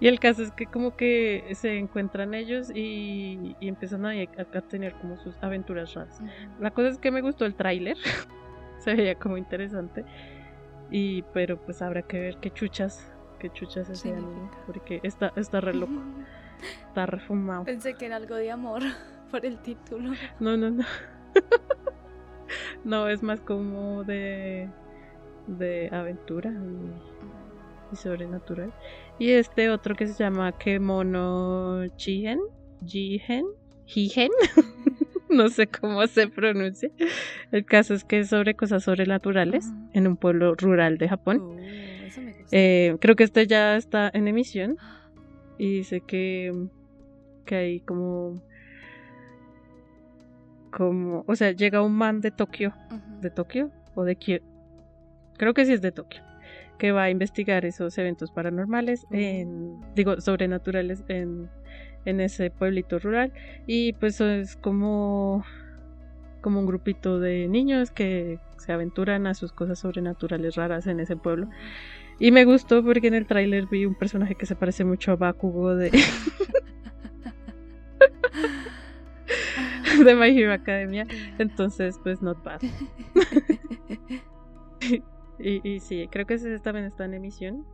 y 0.00 0.06
el 0.08 0.20
caso 0.20 0.42
es 0.42 0.52
que 0.52 0.66
como 0.66 0.96
que 0.96 1.44
se 1.54 1.78
encuentran 1.78 2.34
ellos 2.34 2.70
y, 2.74 3.56
y 3.58 3.68
empiezan 3.68 4.04
a, 4.04 4.12
a, 4.12 4.60
tener 4.62 4.94
como 4.94 5.16
sus 5.16 5.34
aventuras 5.42 5.94
raras. 5.94 6.20
La 6.60 6.70
cosa 6.70 6.88
es 6.88 6.98
que 6.98 7.10
me 7.10 7.22
gustó 7.22 7.46
el 7.46 7.54
tráiler, 7.54 7.96
se 8.78 8.94
veía 8.94 9.14
como 9.14 9.38
interesante. 9.38 10.04
Y 10.90 11.22
pero 11.34 11.58
pues 11.58 11.82
habrá 11.82 12.02
que 12.02 12.18
ver 12.18 12.36
qué 12.38 12.50
chuchas, 12.50 13.12
qué 13.38 13.50
chuchas 13.50 14.04
anime, 14.04 14.50
porque 14.66 15.00
está, 15.02 15.32
está 15.36 15.60
re 15.60 15.74
loco. 15.74 15.92
Está 16.88 17.06
refumado. 17.06 17.62
Pensé 17.62 17.94
que 17.94 18.06
era 18.06 18.16
algo 18.16 18.34
de 18.34 18.50
amor 18.50 18.82
por 19.30 19.46
el 19.46 19.58
título. 19.58 20.12
No, 20.40 20.56
no, 20.56 20.70
no. 20.70 20.84
no, 22.84 23.08
es 23.08 23.22
más 23.22 23.38
como 23.38 24.02
de 24.02 24.68
de 25.48 25.88
aventura 25.92 26.50
y, 26.50 27.94
y, 27.94 27.96
sobrenatural. 27.96 28.72
Y 29.18 29.30
este 29.30 29.70
otro 29.70 29.94
que 29.94 30.06
se 30.06 30.14
llama 30.14 30.52
Kemono 30.52 31.84
Jihen, 31.96 32.40
Jihen, 32.84 33.46
Jihen. 33.86 34.30
no 35.44 35.48
sé 35.48 35.66
cómo 35.66 36.06
se 36.06 36.28
pronuncia. 36.28 36.90
El 37.52 37.64
caso 37.64 37.94
es 37.94 38.04
que 38.04 38.20
es 38.20 38.28
sobre 38.28 38.54
cosas 38.54 38.84
sobrenaturales 38.84 39.66
en 39.92 40.06
un 40.06 40.16
pueblo 40.16 40.54
rural 40.54 40.98
de 40.98 41.08
Japón. 41.08 41.40
Oh, 41.40 41.58
eso 41.58 42.20
me 42.20 42.32
gusta. 42.32 42.48
Eh, 42.56 42.96
creo 43.00 43.16
que 43.16 43.24
este 43.24 43.46
ya 43.46 43.76
está 43.76 44.10
en 44.12 44.28
emisión 44.28 44.76
y 45.58 45.78
dice 45.78 46.00
que, 46.00 46.52
que 47.44 47.54
hay 47.54 47.80
como 47.80 48.42
como, 50.70 51.24
o 51.26 51.34
sea, 51.34 51.52
llega 51.52 51.82
un 51.82 51.94
man 51.94 52.20
de 52.20 52.30
Tokio, 52.30 52.74
de 53.20 53.30
Tokio 53.30 53.70
o 53.94 54.04
de 54.04 54.16
Kyoto, 54.16 54.44
creo 55.36 55.54
que 55.54 55.64
sí 55.64 55.72
es 55.72 55.80
de 55.80 55.92
Tokio, 55.92 56.22
que 56.78 56.92
va 56.92 57.04
a 57.04 57.10
investigar 57.10 57.64
esos 57.64 57.96
eventos 57.98 58.30
paranormales, 58.30 59.06
en, 59.10 59.80
digo, 59.94 60.20
sobrenaturales 60.20 61.04
en, 61.08 61.48
en 62.04 62.20
ese 62.20 62.50
pueblito 62.50 62.98
rural 62.98 63.32
y 63.66 63.92
pues 63.94 64.20
es 64.20 64.56
como 64.56 65.44
como 66.40 66.60
un 66.60 66.66
grupito 66.66 67.18
de 67.18 67.48
niños 67.48 67.90
que 67.90 68.38
se 68.58 68.72
aventuran 68.72 69.26
a 69.26 69.34
sus 69.34 69.52
cosas 69.52 69.80
sobrenaturales 69.80 70.54
raras 70.54 70.86
en 70.86 71.00
ese 71.00 71.16
pueblo. 71.16 71.48
Y 72.20 72.30
me 72.30 72.44
gustó 72.44 72.84
porque 72.84 73.08
en 73.08 73.14
el 73.14 73.26
tráiler 73.26 73.66
vi 73.66 73.86
un 73.86 73.94
personaje 73.94 74.34
que 74.34 74.46
se 74.46 74.56
parece 74.56 74.84
mucho 74.84 75.12
a 75.12 75.16
Bakugo 75.16 75.74
de 75.74 75.90
de 80.04 80.14
My 80.14 80.38
Hero 80.38 80.52
Academia. 80.52 81.06
Entonces, 81.38 81.98
pues 82.02 82.22
not 82.22 82.42
bad. 82.42 82.60
y, 85.38 85.68
y 85.68 85.80
sí, 85.80 86.08
creo 86.10 86.26
que 86.26 86.34
ese 86.34 86.58
también 86.58 86.86
está 86.86 87.04
en 87.04 87.14
emisión. 87.14 87.66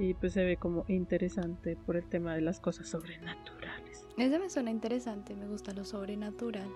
Y 0.00 0.14
pues 0.14 0.32
se 0.32 0.42
ve 0.42 0.56
como 0.56 0.86
interesante 0.88 1.76
por 1.76 1.94
el 1.94 2.08
tema 2.08 2.34
de 2.34 2.40
las 2.40 2.58
cosas 2.58 2.88
sobrenaturales. 2.88 4.08
Ese 4.16 4.38
me 4.38 4.48
suena 4.48 4.70
interesante, 4.70 5.36
me 5.36 5.46
gusta 5.46 5.74
lo 5.74 5.84
sobrenatural. 5.84 6.70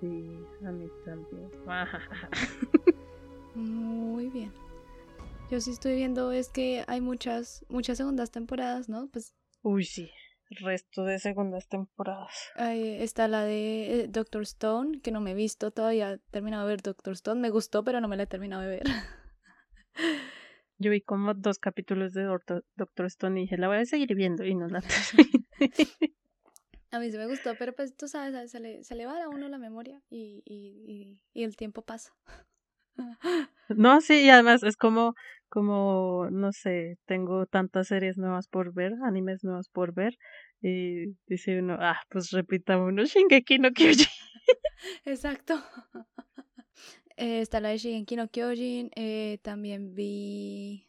Sí, 0.00 0.40
a 0.66 0.72
mí 0.72 0.88
también. 1.04 1.50
Muy 3.54 4.28
bien. 4.28 4.52
Yo 5.48 5.60
sí 5.60 5.70
estoy 5.70 5.94
viendo 5.94 6.32
es 6.32 6.48
que 6.48 6.84
hay 6.88 7.00
muchas 7.00 7.64
muchas 7.68 7.98
segundas 7.98 8.32
temporadas, 8.32 8.88
¿no? 8.88 9.08
Pues 9.08 9.36
Uy, 9.62 9.84
sí. 9.84 10.10
Resto 10.50 11.04
de 11.04 11.20
segundas 11.20 11.68
temporadas. 11.68 12.34
Ahí 12.56 12.96
está 13.00 13.28
la 13.28 13.44
de 13.44 14.00
eh, 14.00 14.08
Doctor 14.08 14.42
Stone, 14.42 15.00
que 15.00 15.12
no 15.12 15.20
me 15.20 15.30
he 15.30 15.34
visto 15.34 15.70
todavía. 15.70 16.14
He 16.14 16.18
terminado 16.32 16.66
de 16.66 16.72
ver 16.72 16.82
Doctor 16.82 17.12
Stone. 17.12 17.40
Me 17.40 17.50
gustó, 17.50 17.84
pero 17.84 18.00
no 18.00 18.08
me 18.08 18.16
la 18.16 18.24
he 18.24 18.26
terminado 18.26 18.62
de 18.62 18.68
ver. 18.68 18.82
Yo 20.78 20.90
vi 20.90 21.00
como 21.00 21.34
dos 21.34 21.58
capítulos 21.58 22.12
de 22.12 22.22
Doctor, 22.22 22.64
Doctor 22.76 23.06
Stone 23.06 23.40
y 23.40 23.42
dije, 23.44 23.58
la 23.58 23.68
voy 23.68 23.78
a 23.78 23.84
seguir 23.84 24.14
viendo 24.14 24.44
y 24.44 24.54
no 24.54 24.68
la 24.68 24.80
terminé. 24.80 25.44
A 26.90 26.98
mí 27.00 27.10
sí 27.10 27.18
me 27.18 27.26
gustó, 27.26 27.54
pero 27.58 27.74
pues 27.74 27.94
tú 27.96 28.08
sabes, 28.08 28.50
se 28.50 28.60
le, 28.60 28.82
se 28.82 28.94
le 28.94 29.04
va 29.04 29.22
a 29.22 29.28
uno 29.28 29.48
la 29.48 29.58
memoria 29.58 30.00
y, 30.08 30.42
y, 30.46 30.84
y, 30.86 31.20
y 31.34 31.44
el 31.44 31.56
tiempo 31.56 31.82
pasa. 31.82 32.12
No, 33.68 34.00
sí, 34.00 34.22
y 34.24 34.30
además 34.30 34.62
es 34.62 34.78
como, 34.78 35.14
como, 35.50 36.28
no 36.30 36.52
sé, 36.52 36.96
tengo 37.04 37.44
tantas 37.44 37.88
series 37.88 38.16
nuevas 38.16 38.48
por 38.48 38.72
ver, 38.72 38.94
animes 39.04 39.44
nuevos 39.44 39.68
por 39.68 39.92
ver, 39.92 40.16
y 40.62 41.16
dice 41.26 41.58
uno, 41.58 41.76
ah, 41.78 42.00
pues 42.08 42.30
repita 42.30 42.78
uno, 42.78 43.04
Shingeki 43.04 43.58
no 43.58 43.70
Kyojin. 43.72 44.06
Exacto. 45.04 45.62
Eh, 47.20 47.40
está 47.40 47.58
la 47.58 47.70
de 47.70 47.78
Shingeki 47.78 48.14
no 48.14 48.28
Kyojin, 48.28 48.92
eh, 48.94 49.40
también 49.42 49.92
vi 49.92 50.88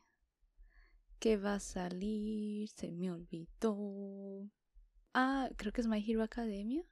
que 1.20 1.38
va 1.38 1.56
a 1.56 1.60
salir, 1.60 2.70
se 2.70 2.92
me 2.92 3.12
olvidó. 3.12 4.48
Ah, 5.16 5.50
creo 5.56 5.74
que 5.74 5.82
es 5.82 5.88
My 5.88 6.06
Hero 6.08 6.22
Academia, 6.22 6.84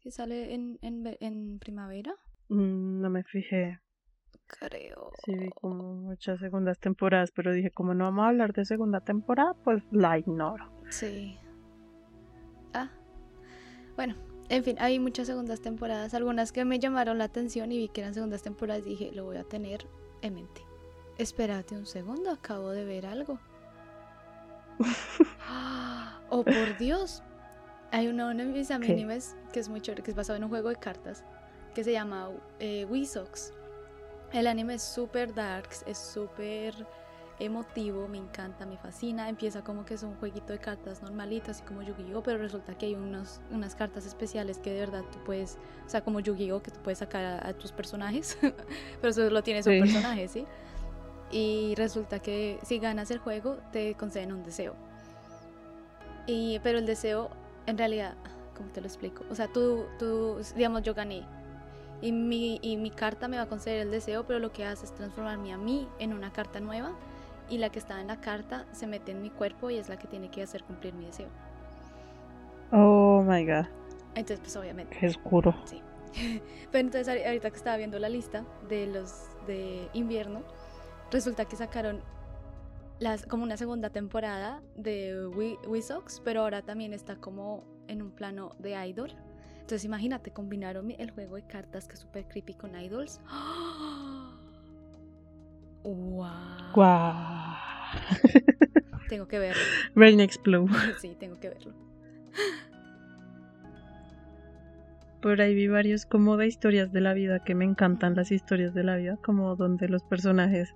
que 0.00 0.10
sale 0.10 0.54
en, 0.54 0.80
en, 0.82 1.16
en 1.20 1.60
primavera. 1.60 2.12
Mm, 2.48 3.00
no 3.00 3.10
me 3.10 3.22
fijé. 3.22 3.78
Creo. 4.48 5.12
Sí, 5.24 5.36
vi 5.36 5.50
como 5.50 5.94
muchas 5.94 6.40
segundas 6.40 6.80
temporadas, 6.80 7.30
pero 7.30 7.52
dije, 7.52 7.70
como 7.70 7.94
no 7.94 8.06
vamos 8.06 8.24
a 8.24 8.28
hablar 8.30 8.52
de 8.52 8.64
segunda 8.64 9.00
temporada, 9.02 9.54
pues 9.62 9.84
la 9.92 10.18
ignoro. 10.18 10.68
Sí. 10.90 11.38
Ah. 12.74 12.90
Bueno, 13.94 14.16
en 14.50 14.64
fin, 14.64 14.76
hay 14.80 14.98
muchas 14.98 15.28
segundas 15.28 15.60
temporadas, 15.60 16.12
algunas 16.12 16.50
que 16.50 16.64
me 16.64 16.80
llamaron 16.80 17.18
la 17.18 17.24
atención 17.24 17.70
y 17.70 17.78
vi 17.78 17.88
que 17.88 18.00
eran 18.00 18.14
segundas 18.14 18.42
temporadas 18.42 18.84
y 18.84 18.90
dije, 18.90 19.12
lo 19.12 19.24
voy 19.24 19.36
a 19.36 19.44
tener 19.44 19.86
en 20.22 20.34
mente. 20.34 20.66
Espérate 21.18 21.76
un 21.76 21.86
segundo, 21.86 22.30
acabo 22.30 22.70
de 22.70 22.84
ver 22.84 23.06
algo. 23.06 23.38
oh, 26.30 26.42
por 26.42 26.78
Dios. 26.78 27.22
Hay 27.92 28.08
uno, 28.08 28.28
de 28.28 28.44
mis 28.44 28.72
animes 28.72 29.36
que 29.52 29.60
es 29.60 29.68
muy 29.68 29.80
chévere, 29.80 30.02
que 30.02 30.10
es 30.10 30.16
basado 30.16 30.36
en 30.36 30.42
un 30.42 30.50
juego 30.50 30.68
de 30.68 30.76
cartas, 30.76 31.24
que 31.72 31.84
se 31.84 31.92
llama 31.92 32.30
eh, 32.58 32.86
Wisox. 32.90 33.52
El 34.32 34.48
anime 34.48 34.74
es 34.74 34.82
súper 34.82 35.32
darks, 35.32 35.84
es 35.86 35.98
súper 35.98 36.74
emotivo, 37.40 38.06
me 38.08 38.18
encanta, 38.18 38.66
me 38.66 38.76
fascina. 38.76 39.28
Empieza 39.28 39.62
como 39.64 39.84
que 39.84 39.94
es 39.94 40.02
un 40.02 40.14
jueguito 40.16 40.52
de 40.52 40.58
cartas 40.58 41.02
normalito, 41.02 41.50
así 41.50 41.62
como 41.62 41.82
Yu-Gi-Oh, 41.82 42.22
pero 42.22 42.38
resulta 42.38 42.76
que 42.76 42.86
hay 42.86 42.94
unos, 42.94 43.40
unas 43.50 43.74
cartas 43.74 44.06
especiales 44.06 44.58
que 44.58 44.72
de 44.72 44.80
verdad 44.80 45.02
tú 45.12 45.18
puedes, 45.24 45.58
o 45.86 45.88
sea, 45.88 46.02
como 46.02 46.20
Yu-Gi-Oh, 46.20 46.62
que 46.62 46.70
tú 46.70 46.80
puedes 46.82 46.98
sacar 46.98 47.24
a, 47.24 47.48
a 47.48 47.52
tus 47.54 47.72
personajes, 47.72 48.38
pero 49.00 49.12
solo 49.12 49.42
tienes 49.42 49.66
un 49.66 49.72
Sí. 49.74 49.80
personaje, 49.80 50.28
¿sí? 50.28 50.46
Y 51.32 51.74
resulta 51.76 52.18
que 52.20 52.58
si 52.62 52.78
ganas 52.78 53.10
el 53.10 53.18
juego, 53.18 53.58
te 53.72 53.94
conceden 53.94 54.32
un 54.32 54.42
deseo. 54.44 54.74
Y, 56.26 56.58
pero 56.60 56.78
el 56.78 56.86
deseo, 56.86 57.30
en 57.66 57.78
realidad, 57.78 58.14
¿cómo 58.56 58.68
te 58.70 58.80
lo 58.80 58.86
explico? 58.86 59.24
O 59.30 59.34
sea, 59.34 59.48
tú, 59.48 59.86
tú 59.98 60.38
digamos, 60.56 60.82
yo 60.82 60.94
gané. 60.94 61.24
Y 62.02 62.12
mi, 62.12 62.58
y 62.62 62.76
mi 62.76 62.90
carta 62.90 63.28
me 63.28 63.36
va 63.36 63.44
a 63.44 63.48
conceder 63.48 63.80
el 63.80 63.90
deseo, 63.90 64.24
pero 64.26 64.38
lo 64.38 64.52
que 64.52 64.64
hace 64.64 64.86
es 64.86 64.94
transformarme 64.94 65.52
a 65.52 65.58
mí 65.58 65.86
en 65.98 66.12
una 66.14 66.32
carta 66.32 66.58
nueva. 66.60 66.92
Y 67.50 67.58
la 67.58 67.68
que 67.70 67.78
está 67.80 68.00
en 68.00 68.06
la 68.06 68.20
carta 68.20 68.64
se 68.72 68.86
mete 68.86 69.12
en 69.12 69.20
mi 69.20 69.28
cuerpo 69.30 69.68
y 69.70 69.76
es 69.76 69.88
la 69.90 69.98
que 69.98 70.06
tiene 70.08 70.30
que 70.30 70.42
hacer 70.42 70.62
cumplir 70.64 70.94
mi 70.94 71.04
deseo. 71.04 71.28
Oh 72.72 73.22
my 73.26 73.44
god, 73.44 73.66
Entonces, 74.14 74.40
pues 74.40 74.56
obviamente. 74.56 74.96
qué 74.98 75.06
oscuro. 75.08 75.54
Sí. 75.64 75.82
Pero 76.70 76.78
entonces 76.86 77.08
ahori- 77.08 77.26
ahorita 77.26 77.50
que 77.50 77.56
estaba 77.56 77.76
viendo 77.76 77.98
la 77.98 78.08
lista 78.08 78.44
de 78.68 78.86
los 78.86 79.26
de 79.46 79.88
invierno, 79.92 80.42
resulta 81.10 81.44
que 81.44 81.56
sacaron 81.56 82.00
las, 83.00 83.26
como 83.26 83.42
una 83.42 83.56
segunda 83.56 83.90
temporada 83.90 84.62
de 84.76 85.26
Wii 85.28 85.82
Sox, 85.82 86.20
pero 86.22 86.42
ahora 86.42 86.62
también 86.62 86.92
está 86.92 87.16
como 87.16 87.64
en 87.88 88.02
un 88.02 88.10
plano 88.12 88.50
de 88.58 88.72
idol. 88.86 89.10
Entonces 89.54 89.84
imagínate, 89.84 90.30
combinaron 90.32 90.90
el 90.90 91.10
juego 91.10 91.36
de 91.36 91.42
cartas 91.46 91.88
que 91.88 91.94
es 91.94 92.00
súper 92.00 92.26
creepy 92.28 92.54
con 92.54 92.76
idols. 92.78 93.20
¡Wow! 95.82 96.30
¡Wow! 96.74 97.30
tengo 99.08 99.26
que 99.26 99.38
verlo. 99.38 99.62
Brain 99.94 100.20
Explode. 100.20 100.70
sí, 101.00 101.16
tengo 101.18 101.38
que 101.40 101.48
verlo. 101.48 101.72
Por 105.20 105.40
ahí 105.40 105.54
vi 105.54 105.68
varios 105.68 106.06
como 106.06 106.36
de 106.36 106.46
historias 106.46 106.92
de 106.92 107.00
la 107.00 107.12
vida 107.12 107.40
que 107.44 107.54
me 107.54 107.64
encantan 107.64 108.14
las 108.14 108.32
historias 108.32 108.72
de 108.72 108.84
la 108.84 108.96
vida, 108.96 109.18
como 109.22 109.54
donde 109.54 109.88
los 109.88 110.02
personajes 110.02 110.74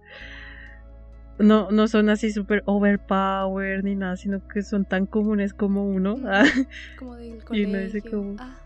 no, 1.39 1.71
no 1.71 1.89
son 1.89 2.11
así 2.11 2.31
súper 2.31 2.63
overpowered 2.67 3.83
ni 3.83 3.95
nada, 3.95 4.17
sino 4.17 4.47
que 4.47 4.63
son 4.63 4.85
tan 4.85 5.07
comunes 5.07 5.55
como 5.55 5.85
uno. 5.85 6.17
Como 6.99 7.17
del 7.17 7.43
colegio. 7.45 7.69
Y 7.69 7.71
uno 7.71 7.79
dice 7.79 8.03
como, 8.03 8.37
ah, 8.39 8.57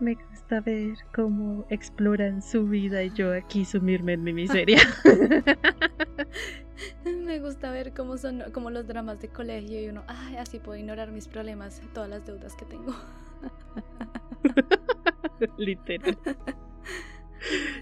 me 0.00 0.14
gusta 0.14 0.60
ver 0.60 0.96
cómo 1.14 1.66
exploran 1.70 2.42
su 2.42 2.66
vida 2.66 3.02
y 3.02 3.10
yo 3.10 3.32
aquí 3.32 3.64
sumirme 3.64 4.14
en 4.14 4.24
mi 4.24 4.32
miseria. 4.32 4.80
me 7.04 7.40
gusta 7.40 7.70
ver 7.70 7.92
cómo 7.94 8.16
son 8.16 8.44
como 8.52 8.70
los 8.70 8.86
dramas 8.86 9.20
de 9.20 9.28
colegio 9.28 9.80
y 9.80 9.88
uno, 9.88 10.04
ay, 10.06 10.36
así 10.36 10.58
puedo 10.58 10.78
ignorar 10.78 11.10
mis 11.10 11.28
problemas, 11.28 11.82
todas 11.92 12.08
las 12.08 12.24
deudas 12.24 12.54
que 12.54 12.64
tengo. 12.64 12.94
Literal. 15.58 16.18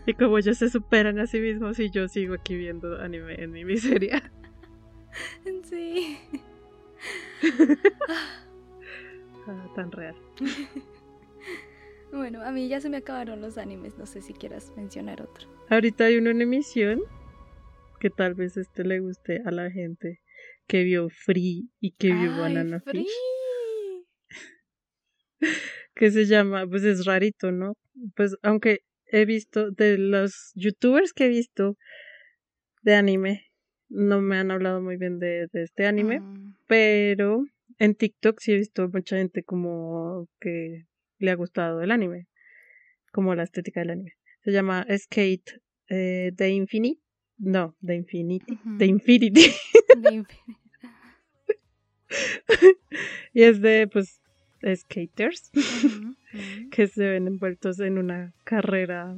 Y 0.06 0.14
como 0.14 0.38
ellos 0.38 0.58
se 0.58 0.68
superan 0.68 1.18
a 1.18 1.26
sí 1.26 1.40
mismos 1.40 1.78
y 1.78 1.90
yo 1.90 2.08
sigo 2.08 2.34
aquí 2.34 2.56
viendo 2.56 3.00
anime 3.00 3.42
en 3.42 3.52
mi 3.52 3.64
miseria. 3.64 4.30
Sí. 5.64 6.18
Ah, 9.48 9.68
tan 9.74 9.90
real. 9.92 10.16
Bueno, 12.12 12.42
a 12.42 12.52
mí 12.52 12.68
ya 12.68 12.80
se 12.80 12.88
me 12.88 12.98
acabaron 12.98 13.40
los 13.40 13.58
animes, 13.58 13.98
no 13.98 14.06
sé 14.06 14.20
si 14.20 14.32
quieras 14.32 14.72
mencionar 14.76 15.22
otro. 15.22 15.48
Ahorita 15.68 16.04
hay 16.04 16.16
uno 16.16 16.30
en 16.30 16.42
emisión 16.42 17.02
que 18.00 18.10
tal 18.10 18.34
vez 18.34 18.56
este 18.56 18.84
le 18.84 19.00
guste 19.00 19.42
a 19.44 19.50
la 19.50 19.70
gente 19.70 20.20
que 20.66 20.84
vio 20.84 21.08
Free 21.08 21.70
y 21.80 21.92
que 21.92 22.12
vio 22.12 22.36
Banana 22.36 22.80
Fish. 22.80 23.06
que 25.94 26.10
se 26.10 26.26
llama, 26.26 26.66
pues 26.66 26.84
es 26.84 27.04
rarito, 27.04 27.52
¿no? 27.52 27.74
Pues 28.14 28.36
aunque 28.42 28.80
he 29.06 29.24
visto, 29.24 29.70
de 29.70 29.98
los 29.98 30.52
youtubers 30.54 31.12
que 31.12 31.26
he 31.26 31.28
visto 31.28 31.76
de 32.82 32.94
anime, 32.94 33.46
no 33.88 34.20
me 34.20 34.36
han 34.38 34.50
hablado 34.50 34.80
muy 34.80 34.96
bien 34.96 35.18
de, 35.18 35.48
este 35.52 35.86
anime, 35.86 36.20
ah. 36.22 36.34
pero 36.66 37.44
en 37.78 37.94
TikTok 37.94 38.40
sí 38.40 38.52
he 38.52 38.56
visto 38.56 38.88
mucha 38.88 39.16
gente 39.16 39.42
como 39.42 40.28
que 40.40 40.86
le 41.18 41.30
ha 41.30 41.34
gustado 41.34 41.82
el 41.82 41.90
anime, 41.90 42.26
como 43.12 43.34
la 43.34 43.42
estética 43.42 43.80
del 43.80 43.90
anime. 43.90 44.12
Se 44.42 44.52
llama 44.52 44.86
Skate 44.96 45.60
eh, 45.88 46.32
The 46.36 46.50
Infinite, 46.50 47.00
no, 47.38 47.76
The 47.84 47.94
Infinity, 47.94 48.58
The 48.78 48.86
Infinity. 48.86 49.52
y 53.32 53.42
es 53.42 53.60
de, 53.60 53.88
pues, 53.92 54.20
skaters 54.74 55.50
que 56.70 56.86
se 56.86 57.08
ven 57.08 57.26
envueltos 57.26 57.78
en 57.80 57.98
una 57.98 58.32
carrera 58.44 59.16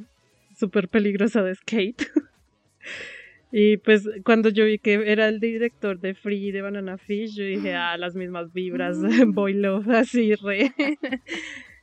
súper 0.57 0.88
peligrosa 0.88 1.42
de 1.42 1.55
skate. 1.55 2.11
y 3.53 3.76
pues 3.78 4.09
cuando 4.24 4.51
yo 4.51 4.64
vi 4.64 4.78
que 4.78 4.94
era 5.11 5.28
el 5.28 5.40
director 5.40 6.01
de 6.01 6.14
Free 6.14 6.51
de 6.51 6.62
Banana 6.62 6.99
Fish, 6.99 7.36
yo 7.36 7.44
dije, 7.44 7.74
ah, 7.74 7.96
las 7.96 8.14
mismas 8.14 8.53
vibras. 8.53 8.99
Boy 9.28 9.55
Love, 9.55 9.88
así, 9.90 10.34
re 10.34 10.72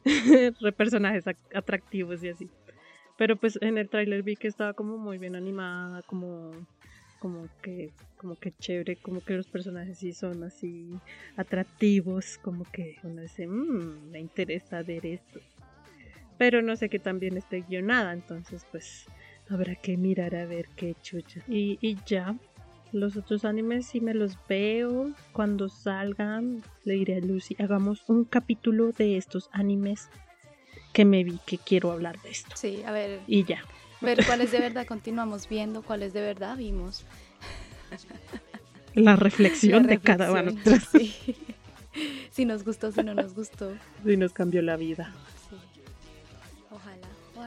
personajes 0.78 1.26
atractivos 1.54 2.24
y 2.24 2.30
así. 2.30 2.50
Pero 3.18 3.38
pues 3.38 3.58
en 3.62 3.78
el 3.78 3.90
tráiler 3.90 4.24
vi 4.24 4.36
que 4.36 4.48
estaba 4.48 4.74
como 4.74 4.98
muy 4.98 5.18
bien 5.18 5.36
animada, 5.36 6.02
como 6.04 6.52
como 7.20 7.48
que, 7.64 7.92
como 8.18 8.36
que 8.36 8.52
chévere, 8.52 8.98
como 8.98 9.24
que 9.24 9.34
los 9.34 9.48
personajes 9.48 9.98
sí 9.98 10.14
son 10.14 10.44
así 10.44 11.00
atractivos, 11.38 12.38
como 12.38 12.66
que 12.72 12.98
uno 13.04 13.22
dice, 13.24 13.48
mmm, 13.48 14.12
me 14.12 14.20
interesa 14.20 14.84
ver 14.84 15.08
esto. 15.08 15.40
Pero 16.38 16.62
no 16.62 16.76
sé 16.76 16.90
qué 16.90 17.00
también 17.00 17.36
esté 17.38 17.62
guionada, 17.62 18.14
entonces 18.14 18.68
pues 18.70 19.08
habrá 19.50 19.76
que 19.76 19.98
mirar 19.98 20.36
a 20.36 20.46
ver 20.46 20.68
qué 20.76 20.96
chucha. 21.02 21.42
Y 21.48 21.98
ya, 22.06 22.36
los 22.96 23.18
otros 23.18 23.46
animes 23.46 23.88
si 23.88 24.02
me 24.02 24.14
los 24.14 24.38
veo 24.48 25.12
cuando 25.34 25.70
salgan, 25.70 26.64
le 26.86 26.94
diré 26.94 27.18
a 27.18 27.20
Lucy, 27.20 27.56
hagamos 27.60 28.04
un 28.08 28.24
capítulo 28.24 28.92
de 28.92 29.18
estos 29.18 29.50
animes 29.52 30.10
que 30.94 31.04
me 31.04 31.24
vi 31.24 31.40
que 31.46 31.58
quiero 31.58 31.92
hablar 31.92 32.22
de 32.22 32.32
esto. 32.32 32.56
Sí, 32.56 32.82
a 32.86 32.92
ver. 32.92 33.20
Y 33.28 33.44
ya. 33.44 33.64
Ver 34.02 34.26
cuáles 34.28 34.52
de 34.52 34.60
verdad 34.60 34.88
continuamos 34.88 35.50
viendo, 35.50 35.82
cuáles 35.84 36.14
de 36.14 36.22
verdad 36.22 36.58
vimos. 36.58 37.06
La 38.94 39.18
reflexión, 39.18 39.86
de 39.88 40.00
cada 40.00 40.32
uno. 40.32 40.54
Si 42.32 42.44
nos 42.44 42.66
gustó, 42.66 42.92
si 42.92 43.02
no 43.02 43.14
nos 43.14 43.34
gustó. 43.34 43.72
Si 44.04 44.18
nos 44.18 44.34
cambió 44.34 44.62
la 44.62 44.76
vida. 44.76 45.14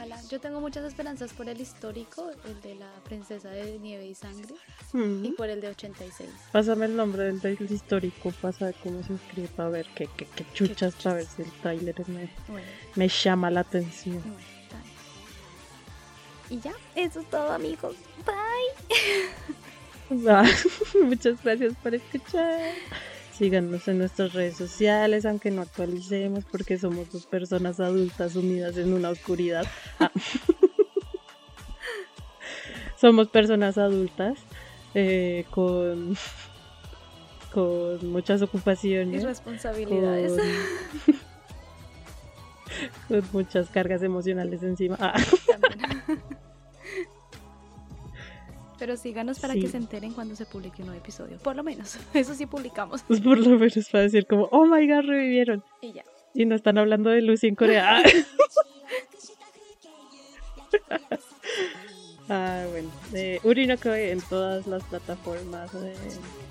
Ojalá. 0.09 0.29
Yo 0.29 0.41
tengo 0.41 0.61
muchas 0.61 0.85
esperanzas 0.85 1.33
por 1.33 1.49
el 1.49 1.61
histórico, 1.61 2.31
el 2.45 2.61
de 2.61 2.75
la 2.75 2.91
princesa 3.05 3.51
de 3.51 3.79
nieve 3.79 4.07
y 4.07 4.15
sangre, 4.15 4.55
y 4.95 5.31
por 5.33 5.49
el 5.49 5.61
de 5.61 5.69
86. 5.69 6.29
Pásame 6.53 6.87
el 6.87 6.97
nombre 6.97 7.33
del, 7.33 7.71
histórico, 7.71 8.33
pasa 8.41 8.73
cómo 8.83 9.03
se 9.03 9.15
escribe 9.15 9.49
para 9.49 9.69
ver 9.69 9.87
qué, 9.95 10.09
qué, 10.17 10.27
chuchas 10.53 10.95
través 10.95 11.39
el 11.39 11.51
trailer 11.61 11.95
me, 12.09 12.31
me 12.95 13.09
llama 13.09 13.51
la 13.51 13.61
atención. 13.61 14.23
Y 16.51 16.61
ya, 16.61 16.73
eso 16.95 17.21
es 17.21 17.29
todo 17.29 17.53
amigos. 17.53 17.97
Bye. 18.25 18.89
Muchas 21.05 21.43
gracias 21.43 21.75
por 21.83 21.95
escuchar. 21.95 22.73
Síganos 23.39 23.87
en 23.87 23.99
nuestras 23.99 24.33
redes 24.33 24.57
sociales, 24.57 25.25
aunque 25.25 25.53
no 25.53 25.63
actualicemos 25.63 26.45
porque 26.45 26.77
somos 26.77 27.13
dos 27.13 27.27
personas 27.27 27.79
adultas 27.79 28.35
unidas 28.35 28.77
en 28.77 28.93
una 28.93 29.11
oscuridad. 29.11 29.65
Ah. 30.01 30.11
somos 33.01 33.29
personas 33.29 33.79
adultas 33.79 34.39
eh, 34.95 35.45
con, 35.51 36.17
con 37.55 38.11
muchas 38.11 38.43
ocupaciones. 38.43 39.23
Y 39.23 39.25
responsabilidades. 39.25 40.33
Con, 43.07 43.23
muchas 43.33 43.71
cargas 43.71 44.03
emocionales 44.03 44.65
encima. 44.65 44.97
Ah. 44.99 45.15
Pero 48.79 48.97
síganos 48.97 49.41
para 49.41 49.55
que 49.55 49.69
se 49.69 49.77
enteren 49.77 50.13
cuando 50.13 50.37
se 50.37 50.47
publique 50.47 50.83
un 50.83 50.89
nuevo 50.89 51.01
episodio. 51.03 51.39
Por 51.39 51.57
lo 51.57 51.65
menos. 51.65 51.99
Eso 52.15 52.35
sí 52.35 52.47
publicamos. 52.47 53.03
Pues 53.03 53.21
por 53.21 53.39
lo 53.39 53.59
menos 53.59 53.89
para 53.91 54.05
decir 54.05 54.27
como, 54.27 54.49
oh 54.53 54.67
my 54.67 54.87
god, 54.87 55.05
revivieron. 55.05 55.65
Y 55.81 55.93
ya. 55.93 56.05
Y 56.35 56.47
no 56.47 56.55
están 56.55 56.79
hablando 56.79 57.11
de 57.11 57.23
Lucy 57.23 57.49
en 57.49 57.55
Corea. 57.57 58.03
ah, 62.29 62.65
bueno. 62.71 62.91
Eh, 63.15 63.41
en 63.43 64.21
todas 64.23 64.67
las 64.67 64.85
plataformas 64.85 65.71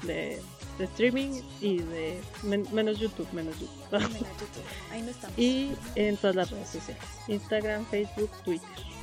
de, 0.04 0.40
streaming 0.80 1.42
y 1.62 1.80
de 1.80 2.20
menos 2.44 3.00
YouTube, 3.00 3.28
menos 3.34 3.60
YouTube. 3.60 3.92
menos 3.92 4.12
YouTube. 4.12 4.64
Ahí 4.92 5.02
no 5.02 5.10
estamos. 5.10 5.40
Y 5.40 5.72
en 5.96 6.18
todas 6.18 6.36
las 6.36 6.52
redes 6.52 6.70
sociales. 6.70 7.04
Instagram, 7.28 7.86
Facebook, 7.86 8.30
Twitter. 8.44 8.97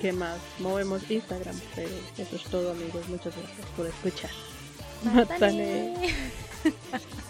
¿Qué 0.00 0.12
más? 0.12 0.38
Movemos 0.58 1.10
Instagram, 1.10 1.58
pero 1.74 1.88
eso 2.18 2.36
es 2.36 2.42
todo 2.44 2.72
amigos. 2.72 3.08
Muchas 3.08 3.34
gracias 3.36 3.66
por 3.76 3.86
escuchar. 3.86 4.30
Matane. 5.04 5.94